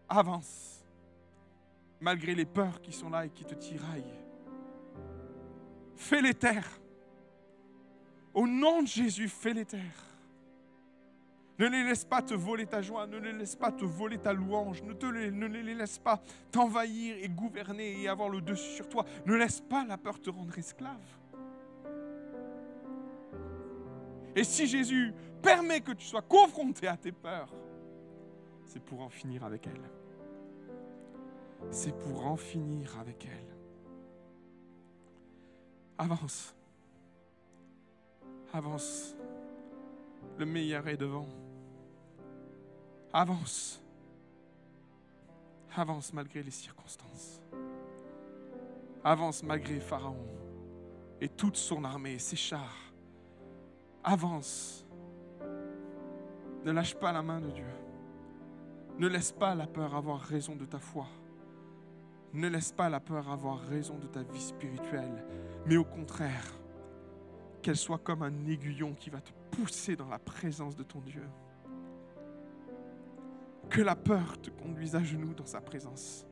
Avance, 0.10 0.84
malgré 2.00 2.34
les 2.34 2.46
peurs 2.46 2.82
qui 2.82 2.92
sont 2.92 3.10
là 3.10 3.26
et 3.26 3.30
qui 3.30 3.46
te 3.46 3.54
tiraillent. 3.54 4.20
Fais 5.96 6.22
les 6.22 6.34
terres. 6.34 6.80
Au 8.34 8.48
nom 8.48 8.82
de 8.82 8.88
Jésus, 8.88 9.30
fais 9.30 9.54
les 9.54 9.66
terres. 9.66 10.11
Ne 11.62 11.68
les 11.68 11.84
laisse 11.84 12.06
pas 12.06 12.24
te 12.24 12.34
voler 12.34 12.66
ta 12.66 12.82
joie, 12.82 13.06
ne 13.06 13.20
les 13.20 13.34
laisse 13.34 13.56
pas 13.56 13.72
te 13.72 13.86
voler 13.86 14.18
ta 14.18 14.34
louange, 14.34 14.82
ne, 14.82 15.46
les 15.46 15.76
laisse 15.76 16.00
pas 16.00 16.20
t'envahir 16.52 17.18
et 17.22 17.30
gouverner 17.30 18.02
et 18.02 18.08
avoir 18.08 18.30
le 18.30 18.42
dessus 18.42 18.78
sur 18.78 18.90
toi. 18.90 19.06
Ne 19.28 19.36
laisse 19.36 19.62
pas 19.62 19.86
la 19.86 19.96
peur 19.96 20.20
te 20.20 20.32
rendre 20.32 20.58
esclave. 20.58 20.98
Et 24.36 24.44
si 24.44 24.66
Jésus 24.66 25.14
permet 25.44 25.82
que 25.82 25.92
tu 25.92 26.04
sois 26.04 26.24
confronté 26.24 26.88
à 26.88 26.98
tes 26.98 27.12
peurs, 27.12 27.54
c'est 28.66 28.84
pour 28.84 29.02
en 29.02 29.10
finir 29.10 29.44
avec 29.44 29.68
elles. 29.68 29.92
C'est 31.70 31.96
pour 31.96 32.26
en 32.26 32.38
finir 32.38 32.98
avec 33.00 33.24
elles. 33.24 33.56
Avance. 36.00 36.56
Avance. 38.52 39.16
Le 40.40 40.46
meilleur 40.48 40.88
est 40.88 40.98
devant. 40.98 41.28
Avance. 43.14 43.82
Avance 45.76 46.14
malgré 46.14 46.44
les 46.44 46.52
circonstances. 46.52 47.42
Avance 49.04 49.44
malgré 49.44 49.80
Pharaon 49.80 50.26
et 51.20 51.28
toute 51.28 51.58
son 51.58 51.84
armée, 51.84 52.18
ses 52.20 52.36
chars. 52.36 52.94
Avance. 54.04 54.86
Ne 56.64 56.72
lâche 56.72 56.96
pas 56.96 57.12
la 57.12 57.22
main 57.22 57.42
de 57.42 57.52
Dieu. 57.52 57.68
Ne 58.98 59.08
laisse 59.08 59.32
pas 59.32 59.56
la 59.56 59.68
peur 59.68 59.94
avoir 59.94 60.20
raison 60.20 60.56
de 60.56 60.66
ta 60.66 60.80
foi. 60.80 61.08
Ne 62.34 62.48
laisse 62.48 62.72
pas 62.72 62.90
la 62.90 63.00
peur 63.00 63.30
avoir 63.30 63.60
raison 63.60 63.98
de 63.98 64.08
ta 64.08 64.24
vie 64.24 64.42
spirituelle, 64.42 65.26
mais 65.66 65.76
au 65.76 65.84
contraire, 65.84 66.46
qu'elle 67.62 67.76
soit 67.76 67.98
comme 67.98 68.24
un 68.24 68.46
aiguillon 68.48 68.94
qui 68.94 69.10
va 69.10 69.20
te 69.20 69.32
pousser 69.52 69.96
dans 69.98 70.08
la 70.08 70.20
présence 70.20 70.76
de 70.76 70.84
ton 70.84 71.02
Dieu. 71.02 71.28
Que 73.72 73.82
la 73.82 73.96
peur 73.96 74.40
te 74.42 74.50
conduise 74.50 74.98
à 74.98 75.02
genoux 75.02 75.34
dans 75.34 75.46
sa 75.46 75.62
présence. 75.62 76.28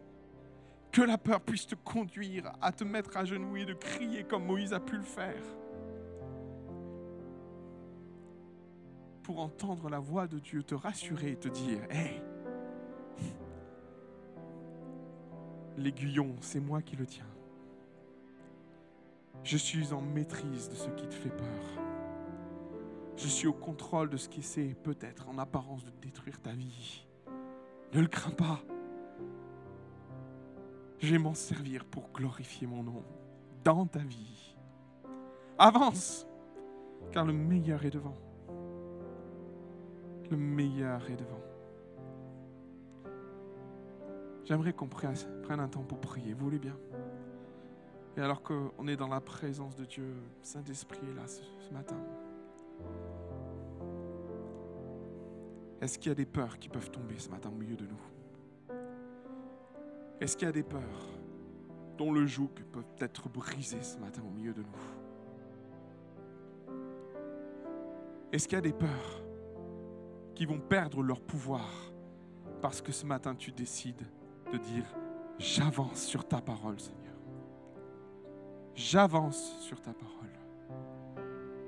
Que 0.91 1.01
la 1.01 1.17
peur 1.17 1.39
puisse 1.39 1.65
te 1.65 1.75
conduire 1.75 2.51
à 2.61 2.73
te 2.73 2.83
mettre 2.83 3.15
à 3.15 3.23
genoux 3.23 3.55
et 3.55 3.65
de 3.65 3.73
crier 3.73 4.25
comme 4.25 4.45
Moïse 4.45 4.73
a 4.73 4.81
pu 4.81 4.97
le 4.97 5.03
faire. 5.03 5.41
Pour 9.23 9.39
entendre 9.39 9.89
la 9.89 9.99
voix 9.99 10.27
de 10.27 10.37
Dieu 10.37 10.63
te 10.63 10.75
rassurer 10.75 11.31
et 11.31 11.35
te 11.37 11.47
dire, 11.47 11.79
hé, 11.89 12.21
l'aiguillon, 15.77 16.35
c'est 16.41 16.59
moi 16.59 16.81
qui 16.81 16.97
le 16.97 17.05
tiens. 17.05 17.23
Je 19.45 19.55
suis 19.55 19.93
en 19.93 20.01
maîtrise 20.01 20.67
de 20.67 20.75
ce 20.75 20.89
qui 20.89 21.07
te 21.07 21.13
fait 21.13 21.29
peur. 21.29 21.83
Je 23.15 23.27
suis 23.29 23.47
au 23.47 23.53
contrôle 23.53 24.09
de 24.09 24.17
ce 24.17 24.27
qui 24.27 24.41
essaie 24.41 24.75
peut-être 24.83 25.29
en 25.29 25.37
apparence 25.37 25.85
de 25.85 25.91
détruire 26.01 26.41
ta 26.41 26.51
vie. 26.51 27.05
Ne 27.93 28.01
le 28.01 28.07
crains 28.07 28.31
pas. 28.31 28.59
Je 30.99 31.07
vais 31.07 31.17
m'en 31.17 31.33
servir 31.33 31.85
pour 31.85 32.11
glorifier 32.11 32.67
mon 32.67 32.83
nom 32.83 33.03
dans 33.63 33.85
ta 33.85 33.99
vie. 33.99 34.55
Avance, 35.57 36.27
car 37.11 37.25
le 37.25 37.33
meilleur 37.33 37.83
est 37.85 37.91
devant. 37.91 38.15
Le 40.29 40.37
meilleur 40.37 41.09
est 41.09 41.15
devant. 41.15 41.41
J'aimerais 44.45 44.73
qu'on 44.73 44.87
prenne 44.87 45.15
un 45.49 45.67
temps 45.67 45.83
pour 45.83 45.99
prier. 45.99 46.33
Vous 46.33 46.45
voulez 46.45 46.59
bien? 46.59 46.77
Et 48.17 48.21
alors 48.21 48.41
qu'on 48.41 48.87
est 48.87 48.97
dans 48.97 49.07
la 49.07 49.21
présence 49.21 49.75
de 49.75 49.85
Dieu, 49.85 50.15
Saint-Esprit 50.41 50.99
est 51.09 51.15
là 51.15 51.27
ce, 51.27 51.41
ce 51.59 51.73
matin. 51.73 51.97
Est-ce 55.81 55.97
qu'il 55.97 56.09
y 56.09 56.11
a 56.11 56.15
des 56.15 56.25
peurs 56.25 56.59
qui 56.59 56.69
peuvent 56.69 56.91
tomber 56.91 57.17
ce 57.17 57.29
matin 57.29 57.49
au 57.49 57.55
milieu 57.55 57.75
de 57.75 57.85
nous? 57.85 58.75
Est-ce 60.19 60.35
qu'il 60.35 60.45
y 60.45 60.49
a 60.49 60.53
des 60.53 60.63
peurs 60.63 61.07
dont 61.97 62.11
le 62.11 62.25
joug 62.25 62.49
peut 62.71 62.83
être 62.99 63.29
brisé 63.29 63.81
ce 63.81 63.97
matin 63.97 64.21
au 64.27 64.31
milieu 64.31 64.53
de 64.53 64.61
nous? 64.61 64.67
Est-ce 68.31 68.47
qu'il 68.47 68.57
y 68.57 68.59
a 68.59 68.61
des 68.61 68.73
peurs 68.73 69.23
qui 70.35 70.45
vont 70.45 70.59
perdre 70.59 71.01
leur 71.01 71.21
pouvoir 71.21 71.91
parce 72.61 72.81
que 72.81 72.91
ce 72.91 73.05
matin 73.05 73.35
tu 73.35 73.51
décides 73.51 74.05
de 74.51 74.57
dire 74.57 74.85
j'avance 75.37 76.01
sur 76.01 76.27
ta 76.27 76.41
parole 76.41 76.79
Seigneur. 76.79 77.15
J'avance 78.75 79.57
sur 79.61 79.81
ta 79.81 79.93
parole. 79.93 80.29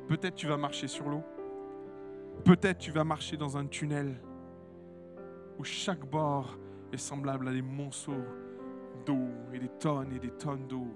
Peut-être 0.07 0.35
tu 0.35 0.47
vas 0.47 0.57
marcher 0.57 0.87
sur 0.87 1.07
l'eau. 1.09 1.23
Peut-être 2.43 2.79
tu 2.79 2.91
vas 2.91 3.03
marcher 3.03 3.37
dans 3.37 3.57
un 3.57 3.65
tunnel 3.65 4.19
où 5.59 5.63
chaque 5.63 6.05
bord 6.05 6.57
est 6.91 6.97
semblable 6.97 7.47
à 7.47 7.51
des 7.51 7.61
monceaux 7.61 8.23
d'eau 9.05 9.27
et 9.53 9.59
des 9.59 9.69
tonnes 9.69 10.11
et 10.13 10.19
des 10.19 10.31
tonnes 10.31 10.67
d'eau. 10.67 10.87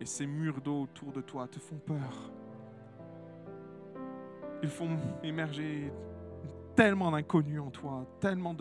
Et 0.00 0.06
ces 0.06 0.26
murs 0.26 0.60
d'eau 0.60 0.82
autour 0.82 1.12
de 1.12 1.20
toi 1.20 1.48
te 1.48 1.58
font 1.58 1.78
peur. 1.78 2.30
Ils 4.62 4.68
font 4.68 4.98
émerger 5.22 5.92
tellement 6.76 7.10
d'inconnus 7.10 7.60
en 7.60 7.70
toi, 7.70 8.06
tellement 8.20 8.54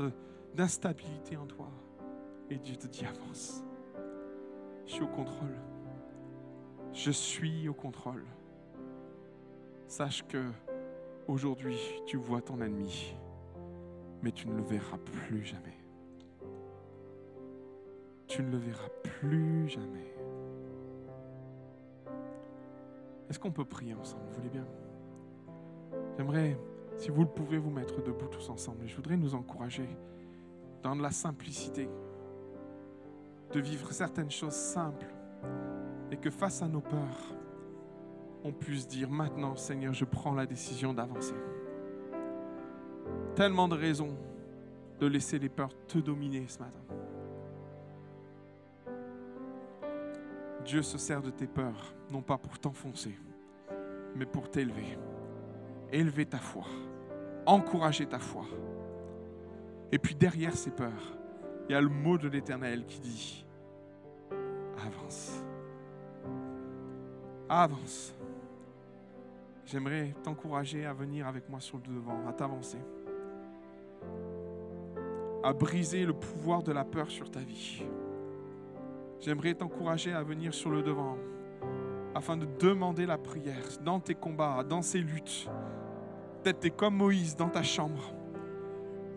d'instabilité 0.56 1.38
en 1.38 1.46
toi. 1.46 1.70
Et 2.50 2.58
Dieu 2.58 2.76
te 2.76 2.88
dit 2.88 3.06
avance. 3.06 3.64
Je 4.86 4.94
suis 4.94 5.04
au 5.04 5.08
contrôle. 5.08 5.56
Je 6.94 7.12
suis 7.12 7.68
au 7.68 7.74
contrôle. 7.74 8.26
Sache 9.88 10.26
que 10.28 10.52
Aujourd'hui, 11.30 11.80
tu 12.08 12.18
vois 12.18 12.42
ton 12.42 12.60
ennemi, 12.60 13.16
mais 14.24 14.32
tu 14.32 14.48
ne 14.48 14.56
le 14.56 14.64
verras 14.64 14.98
plus 14.98 15.46
jamais. 15.46 15.78
Tu 18.26 18.42
ne 18.42 18.50
le 18.50 18.58
verras 18.58 18.90
plus 19.04 19.70
jamais. 19.70 20.12
Est-ce 23.30 23.38
qu'on 23.38 23.52
peut 23.52 23.64
prier 23.64 23.94
ensemble 23.94 24.24
Vous 24.30 24.38
voulez 24.38 24.50
bien? 24.50 24.66
J'aimerais, 26.18 26.58
si 26.98 27.12
vous 27.12 27.22
le 27.22 27.30
pouvez, 27.30 27.60
vous 27.60 27.70
mettre 27.70 28.02
debout 28.02 28.26
tous 28.26 28.50
ensemble. 28.50 28.88
Je 28.88 28.96
voudrais 28.96 29.16
nous 29.16 29.36
encourager 29.36 29.88
dans 30.82 30.96
la 30.96 31.12
simplicité 31.12 31.88
de 33.54 33.60
vivre 33.60 33.92
certaines 33.92 34.32
choses 34.32 34.56
simples 34.56 35.06
et 36.10 36.18
que 36.18 36.32
face 36.32 36.64
à 36.64 36.68
nos 36.68 36.82
peurs, 36.82 37.36
on 38.44 38.52
puisse 38.52 38.88
dire 38.88 39.10
maintenant, 39.10 39.56
Seigneur, 39.56 39.94
je 39.94 40.06
prends 40.06 40.34
la 40.34 40.46
décision 40.46 40.94
d'avancer. 40.94 41.36
Tellement 43.36 43.68
de 43.68 43.76
raisons 43.76 44.18
de 45.00 45.08
laisser 45.08 45.40
les 45.40 45.50
peurs 45.50 45.74
te 45.88 45.98
dominer 45.98 46.46
ce 46.48 46.60
matin. 46.60 46.80
Dieu 50.66 50.82
se 50.82 50.98
sert 50.98 51.22
de 51.22 51.32
tes 51.32 51.48
peurs, 51.48 51.96
non 52.12 52.22
pas 52.22 52.38
pour 52.38 52.60
t'enfoncer, 52.60 53.18
mais 54.16 54.26
pour 54.26 54.50
t'élever. 54.50 54.98
Élever 55.92 56.26
ta 56.26 56.38
foi, 56.38 56.66
encourager 57.46 58.06
ta 58.06 58.20
foi. 58.20 58.46
Et 59.92 59.98
puis 59.98 60.14
derrière 60.14 60.54
ces 60.56 60.72
peurs, 60.72 61.18
il 61.68 61.72
y 61.72 61.76
a 61.76 61.82
le 61.82 61.90
mot 61.90 62.18
de 62.18 62.28
l'Éternel 62.28 62.86
qui 62.86 63.00
dit, 63.00 63.46
avance. 64.86 65.44
Avance. 67.48 68.14
J'aimerais 69.72 70.16
t'encourager 70.24 70.84
à 70.88 70.94
venir 70.94 71.28
avec 71.28 71.48
moi 71.48 71.60
sur 71.60 71.78
le 71.78 71.84
devant, 71.84 72.28
à 72.28 72.34
t'avancer, 72.34 72.80
à 75.44 75.54
briser 75.54 76.06
le 76.06 76.14
pouvoir 76.14 76.64
de 76.64 76.72
la 76.72 76.84
peur 76.84 77.12
sur 77.12 77.30
ta 77.30 77.40
vie. 77.40 77.84
J'aimerais 79.20 79.54
t'encourager 79.54 80.12
à 80.12 80.24
venir 80.24 80.56
sur 80.56 80.72
le 80.72 80.82
devant 80.82 81.18
afin 82.16 82.36
de 82.36 82.48
demander 82.60 83.06
la 83.06 83.20
prière 83.20 83.64
dans 83.86 84.00
tes 84.00 84.16
combats, 84.16 84.64
dans 84.64 84.82
ces 84.82 85.02
luttes. 85.02 85.48
Peut-être 86.42 86.66
es 86.66 86.72
comme 86.72 86.96
Moïse 86.96 87.36
dans 87.36 87.50
ta 87.50 87.62
chambre. 87.62 88.16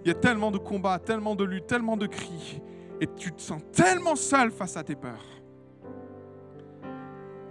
Il 0.05 0.09
y 0.09 0.11
a 0.11 0.14
tellement 0.14 0.50
de 0.50 0.59
combats, 0.59 0.98
tellement 0.98 1.34
de 1.34 1.44
luttes, 1.44 1.66
tellement 1.66 1.96
de 1.96 2.07
cris, 2.07 2.61
et 3.00 3.07
tu 3.07 3.32
te 3.32 3.40
sens 3.40 3.62
tellement 3.72 4.16
seul 4.16 4.50
face 4.50 4.76
à 4.76 4.84
tes 4.84 4.96
peurs 4.96 5.24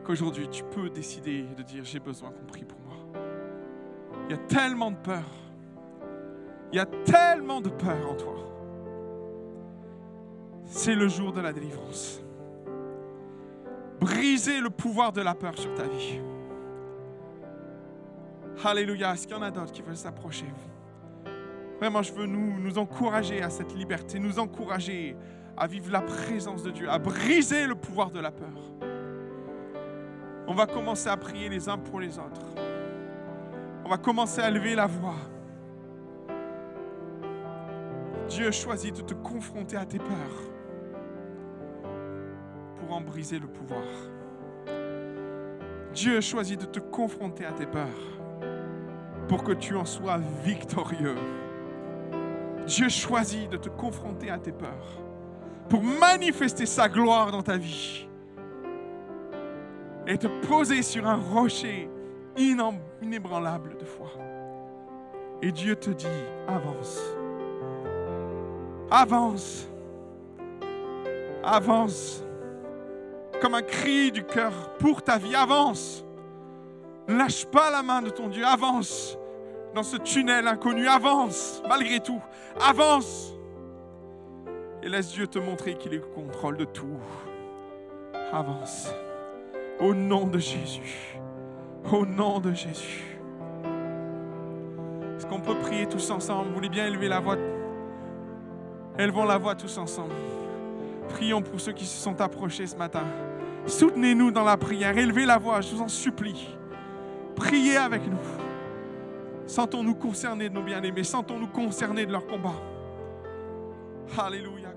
qu'aujourd'hui 0.04 0.48
tu 0.50 0.64
peux 0.64 0.90
décider 0.90 1.44
de 1.58 1.64
dire 1.64 1.84
j'ai 1.84 2.00
besoin 2.00 2.32
qu'on 2.32 2.46
prie 2.46 2.66
pour 2.66 2.81
il 4.32 4.36
y 4.36 4.40
a 4.40 4.44
tellement 4.48 4.92
de 4.92 4.96
peur. 4.96 5.26
Il 6.72 6.78
y 6.78 6.80
a 6.80 6.86
tellement 6.86 7.60
de 7.60 7.68
peur 7.68 8.10
en 8.10 8.16
toi. 8.16 8.36
C'est 10.64 10.96
le 10.96 11.10
jour 11.10 11.34
de 11.34 11.42
la 11.42 11.52
délivrance. 11.52 12.22
Briser 14.00 14.62
le 14.62 14.70
pouvoir 14.70 15.12
de 15.12 15.20
la 15.20 15.36
peur 15.36 15.58
sur 15.58 15.74
ta 15.74 15.84
vie. 15.84 16.22
Alléluia. 18.64 19.14
Est-ce 19.14 19.28
qu'il 19.28 19.36
y 19.36 19.40
en 19.40 19.42
a 19.42 19.52
d'autres 19.52 19.74
qui 19.74 19.82
veulent 19.82 19.98
s'approcher? 19.98 20.48
Vraiment, 21.80 22.02
je 22.02 22.14
veux 22.14 22.26
nous, 22.26 22.58
nous 22.58 22.78
encourager 22.78 23.42
à 23.42 23.50
cette 23.50 23.76
liberté, 23.76 24.18
nous 24.18 24.40
encourager 24.40 25.18
à 25.58 25.68
vivre 25.68 25.92
la 25.92 26.02
présence 26.02 26.64
de 26.64 26.72
Dieu, 26.72 26.90
à 26.90 27.00
briser 27.00 27.68
le 27.68 27.76
pouvoir 27.76 28.12
de 28.12 28.22
la 28.22 28.32
peur. 28.32 28.48
On 30.48 30.54
va 30.54 30.68
commencer 30.68 31.10
à 31.10 31.18
prier 31.18 31.50
les 31.50 31.68
uns 31.68 31.78
pour 31.78 32.00
les 32.00 32.18
autres 32.18 32.71
va 33.92 33.98
commencer 33.98 34.40
à 34.40 34.50
lever 34.50 34.74
la 34.74 34.88
voix. 34.88 35.18
Dieu 38.30 38.50
choisit 38.50 38.96
de 38.96 39.02
te 39.02 39.14
confronter 39.14 39.76
à 39.76 39.86
tes 39.86 39.98
peurs 39.98 40.50
pour 42.78 42.96
en 42.96 43.02
briser 43.02 43.38
le 43.38 43.48
pouvoir. 43.48 43.84
Dieu 45.94 46.22
choisit 46.22 46.62
de 46.62 46.68
te 46.68 46.80
confronter 46.80 47.44
à 47.44 47.52
tes 47.52 47.66
peurs 47.66 48.08
pour 49.28 49.44
que 49.44 49.52
tu 49.52 49.76
en 49.76 49.84
sois 49.84 50.20
victorieux. 50.46 51.18
Dieu 52.66 52.88
choisit 52.88 53.50
de 53.50 53.58
te 53.58 53.68
confronter 53.68 54.30
à 54.30 54.38
tes 54.38 54.54
peurs 54.54 55.02
pour 55.68 55.84
manifester 55.84 56.66
sa 56.66 56.88
gloire 56.88 57.30
dans 57.30 57.44
ta 57.44 57.58
vie 57.58 58.08
et 60.08 60.18
te 60.18 60.28
poser 60.48 60.82
sur 60.82 61.06
un 61.06 61.18
rocher 61.18 61.90
inébranlable 62.38 63.78
de 63.78 63.86
foi. 63.86 64.08
Et 65.42 65.52
Dieu 65.52 65.76
te 65.76 65.90
dit, 65.90 66.08
avance, 66.48 67.00
avance, 68.90 69.68
avance, 71.44 72.24
comme 73.42 73.56
un 73.56 73.64
cri 73.64 74.12
du 74.12 74.24
cœur 74.24 74.74
pour 74.78 75.02
ta 75.02 75.18
vie, 75.18 75.36
avance. 75.36 76.06
Lâche 77.08 77.46
pas 77.46 77.72
la 77.72 77.82
main 77.82 78.02
de 78.02 78.10
ton 78.10 78.28
Dieu, 78.28 78.46
avance 78.46 79.18
dans 79.74 79.84
ce 79.84 79.98
tunnel 79.98 80.48
inconnu, 80.48 80.88
avance 80.88 81.62
malgré 81.68 82.00
tout, 82.00 82.22
avance. 82.60 83.34
Et 84.84 84.90
laisse 84.90 85.12
Dieu 85.12 85.28
te 85.28 85.40
montrer 85.40 85.76
qu'il 85.76 85.94
est 85.94 86.04
au 86.04 86.08
contrôle 86.08 86.58
de 86.58 86.66
tout. 86.66 87.00
Avance. 88.34 88.90
Au 89.80 89.94
nom 89.94 90.26
de 90.26 90.40
Jésus. 90.40 91.20
Au 91.90 92.06
nom 92.06 92.40
de 92.40 92.54
Jésus. 92.54 93.18
Est-ce 95.16 95.26
qu'on 95.26 95.40
peut 95.40 95.56
prier 95.56 95.86
tous 95.88 96.10
ensemble? 96.12 96.50
Vous 96.50 96.56
voulez 96.56 96.70
bien 96.70 96.88
élever 96.88 97.08
la 97.08 97.20
voix? 97.20 97.38
Élevons 98.98 99.26
la 99.26 99.38
voix 99.38 99.56
tous 99.56 99.78
ensemble. 99.78 100.14
Prions 101.10 101.42
pour 101.42 101.60
ceux 101.60 101.74
qui 101.74 101.86
se 101.86 101.98
sont 101.98 102.20
approchés 102.22 102.68
ce 102.68 102.76
matin. 102.76 103.04
Soutenez-nous 103.66 104.32
dans 104.32 104.44
la 104.44 104.58
prière. 104.58 104.98
Élevez 104.98 105.26
la 105.26 105.38
voix, 105.38 105.62
je 105.62 105.76
vous 105.76 105.82
en 105.82 105.88
supplie. 105.88 106.50
Priez 107.36 107.78
avec 107.78 108.06
nous. 108.08 108.18
Sentons-nous 109.46 109.96
concernés 109.96 110.50
de 110.50 110.54
nos 110.54 110.64
bien-aimés. 110.64 111.04
Sentons-nous 111.04 111.48
concernés 111.48 112.06
de 112.06 112.12
leur 112.12 112.26
combat. 112.26 112.56
Alléluia. 114.18 114.71